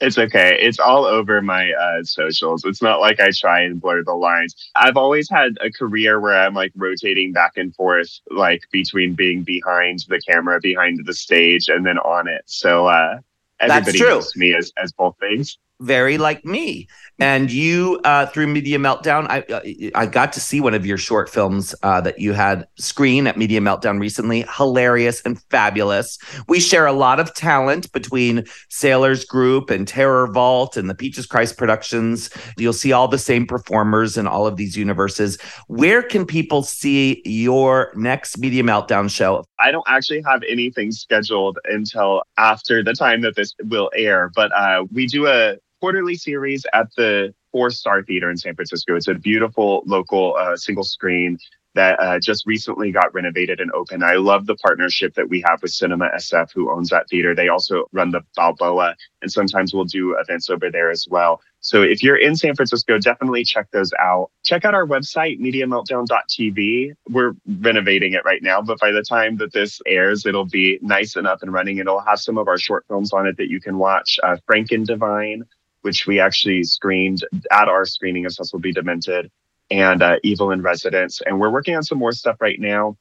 [0.01, 0.59] It's okay.
[0.59, 2.65] It's all over my uh, socials.
[2.65, 4.55] It's not like I try and blur the lines.
[4.75, 9.43] I've always had a career where I'm like rotating back and forth, like between being
[9.43, 12.43] behind the camera, behind the stage, and then on it.
[12.47, 13.21] So uh,
[13.61, 14.09] everybody true.
[14.09, 15.59] knows me as, as both things.
[15.81, 16.89] very like me.
[17.21, 20.97] And you, uh, through Media Meltdown, I uh, I got to see one of your
[20.97, 24.47] short films uh, that you had screen at Media Meltdown recently.
[24.57, 26.19] Hilarious and fabulous.
[26.49, 31.27] We share a lot of talent between Sailors Group and Terror Vault and the Peaches
[31.27, 32.31] Christ Productions.
[32.57, 35.39] You'll see all the same performers in all of these universes.
[35.67, 39.45] Where can people see your next Media Meltdown show?
[39.59, 44.51] I don't actually have anything scheduled until after the time that this will air, but
[44.53, 48.97] uh, we do a quarterly series at the Four Star Theater in San Francisco.
[48.97, 51.39] It's a beautiful local uh, single screen
[51.75, 54.05] that uh, just recently got renovated and opened.
[54.05, 57.35] I love the partnership that we have with Cinema SF, who owns that theater.
[57.35, 61.41] They also run the Balboa, and sometimes we'll do events over there as well.
[61.61, 64.31] So if you're in San Francisco, definitely check those out.
[64.45, 66.95] Check out our website, MediaMeltdown.tv.
[67.09, 71.17] We're renovating it right now, but by the time that this airs, it'll be nice
[71.17, 71.79] and up and running.
[71.79, 74.19] It'll have some of our short films on it that you can watch.
[74.23, 75.45] Uh, Franken Divine,
[75.83, 78.73] which we actually screened at our screening of Cecil B.
[78.73, 79.31] Demented,
[79.71, 81.21] and uh, Evil in Residence.
[81.25, 82.97] And we're working on some more stuff right now.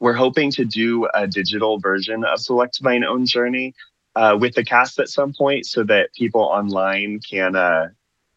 [0.00, 3.74] We're hoping to do a digital version of Select Mine Own Journey
[4.14, 7.88] uh, with the cast at some point so that people online can uh,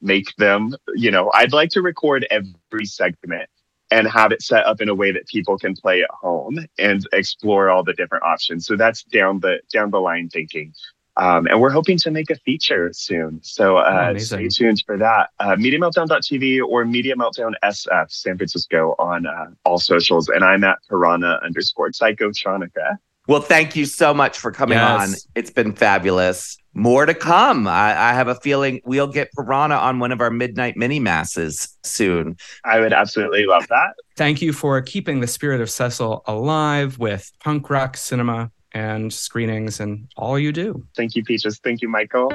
[0.01, 0.75] make them.
[0.95, 3.49] You know, I'd like to record every segment
[3.91, 7.05] and have it set up in a way that people can play at home and
[7.11, 8.65] explore all the different options.
[8.65, 10.73] So that's down the down the line thinking.
[11.17, 13.39] Um, and we're hoping to make a feature soon.
[13.43, 15.29] So uh, Oh, stay tuned for that.
[15.39, 20.29] Uh, MediaMeltdown.tv or Media Meltdown SF San Francisco on uh, all socials.
[20.29, 22.97] And I'm at Piranha underscore Psychotronica.
[23.27, 25.09] Well, thank you so much for coming Yes.
[25.09, 25.15] on.
[25.35, 26.57] It's been fabulous.
[26.73, 27.67] More to come.
[27.67, 31.77] I, I have a feeling we'll get Piranha on one of our midnight mini masses
[31.83, 32.37] soon.
[32.65, 33.93] I would absolutely love that.
[34.17, 39.79] Thank you for keeping the spirit of Cecil alive with punk rock cinema and screenings
[39.79, 40.85] and all you do.
[40.95, 41.59] Thank you, Peaches.
[41.59, 42.29] Thank you, Michael.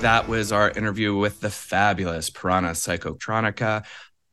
[0.00, 3.84] That was our interview with the fabulous Piranha Psychotronica.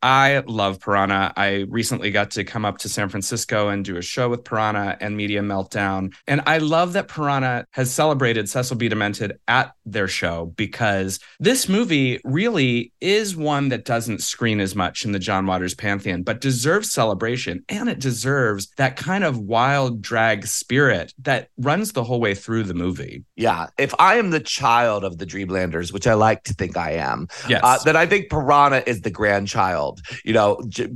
[0.04, 1.34] I love Piranha.
[1.38, 4.98] I recently got to come up to San Francisco and do a show with Piranha
[5.00, 6.14] and Media Meltdown.
[6.28, 8.90] And I love that Piranha has celebrated Cecil B.
[8.90, 15.06] Demented at their show because this movie really is one that doesn't screen as much
[15.06, 17.64] in the John Waters pantheon, but deserves celebration.
[17.70, 22.64] And it deserves that kind of wild drag spirit that runs the whole way through
[22.64, 23.24] the movie.
[23.36, 23.68] Yeah.
[23.78, 27.28] If I am the child of the Dreamlanders, which I like to think I am,
[27.48, 27.62] Yes.
[27.64, 29.91] uh, then I think Piranha is the grandchild.
[30.24, 30.90] You know, J-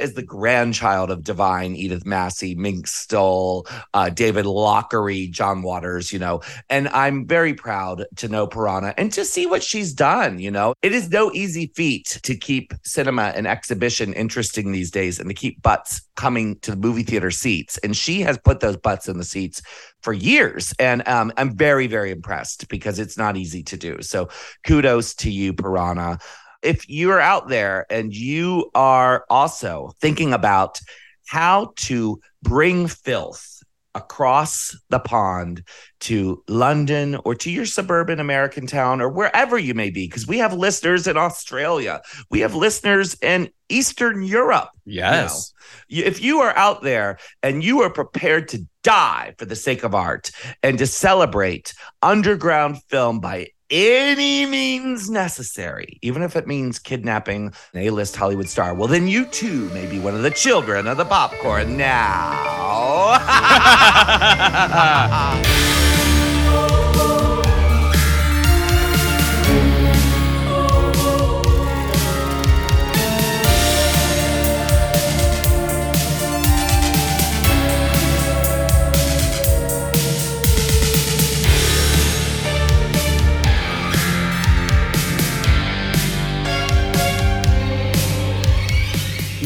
[0.00, 6.18] is the grandchild of Divine, Edith Massey, Mink Stole, uh, David Lochary, John Waters, you
[6.18, 10.38] know, and I'm very proud to know Piranha and to see what she's done.
[10.38, 15.18] You know, it is no easy feat to keep cinema and exhibition interesting these days
[15.18, 17.78] and to keep butts coming to the movie theater seats.
[17.78, 19.62] And she has put those butts in the seats
[20.02, 20.72] for years.
[20.78, 24.02] And um, I'm very, very impressed because it's not easy to do.
[24.02, 24.28] So
[24.64, 26.18] kudos to you, Piranha.
[26.66, 30.80] If you're out there and you are also thinking about
[31.26, 33.52] how to bring filth
[33.94, 35.62] across the pond
[36.00, 40.36] to London or to your suburban American town or wherever you may be, because we
[40.38, 44.68] have listeners in Australia, we have listeners in Eastern Europe.
[44.84, 45.52] yes.
[45.88, 49.82] You- If you are out there and you are prepared to die for the sake
[49.82, 50.30] of art
[50.62, 51.72] and to celebrate
[52.02, 58.48] underground film by any means necessary, even if it means kidnapping an A list Hollywood
[58.48, 62.54] star, well, then you too may be one of the children of the popcorn now.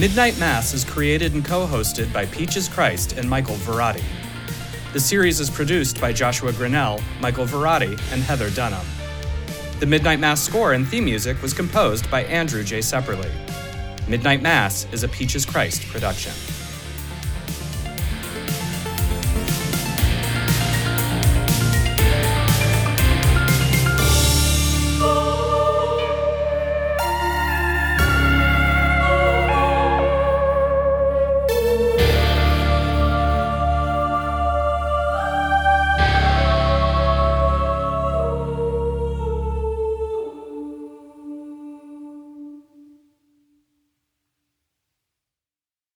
[0.00, 4.02] Midnight Mass is created and co hosted by Peaches Christ and Michael Verratti.
[4.94, 8.86] The series is produced by Joshua Grinnell, Michael Verratti, and Heather Dunham.
[9.78, 12.78] The Midnight Mass score and theme music was composed by Andrew J.
[12.78, 13.30] Sepperly.
[14.08, 16.32] Midnight Mass is a Peaches Christ production.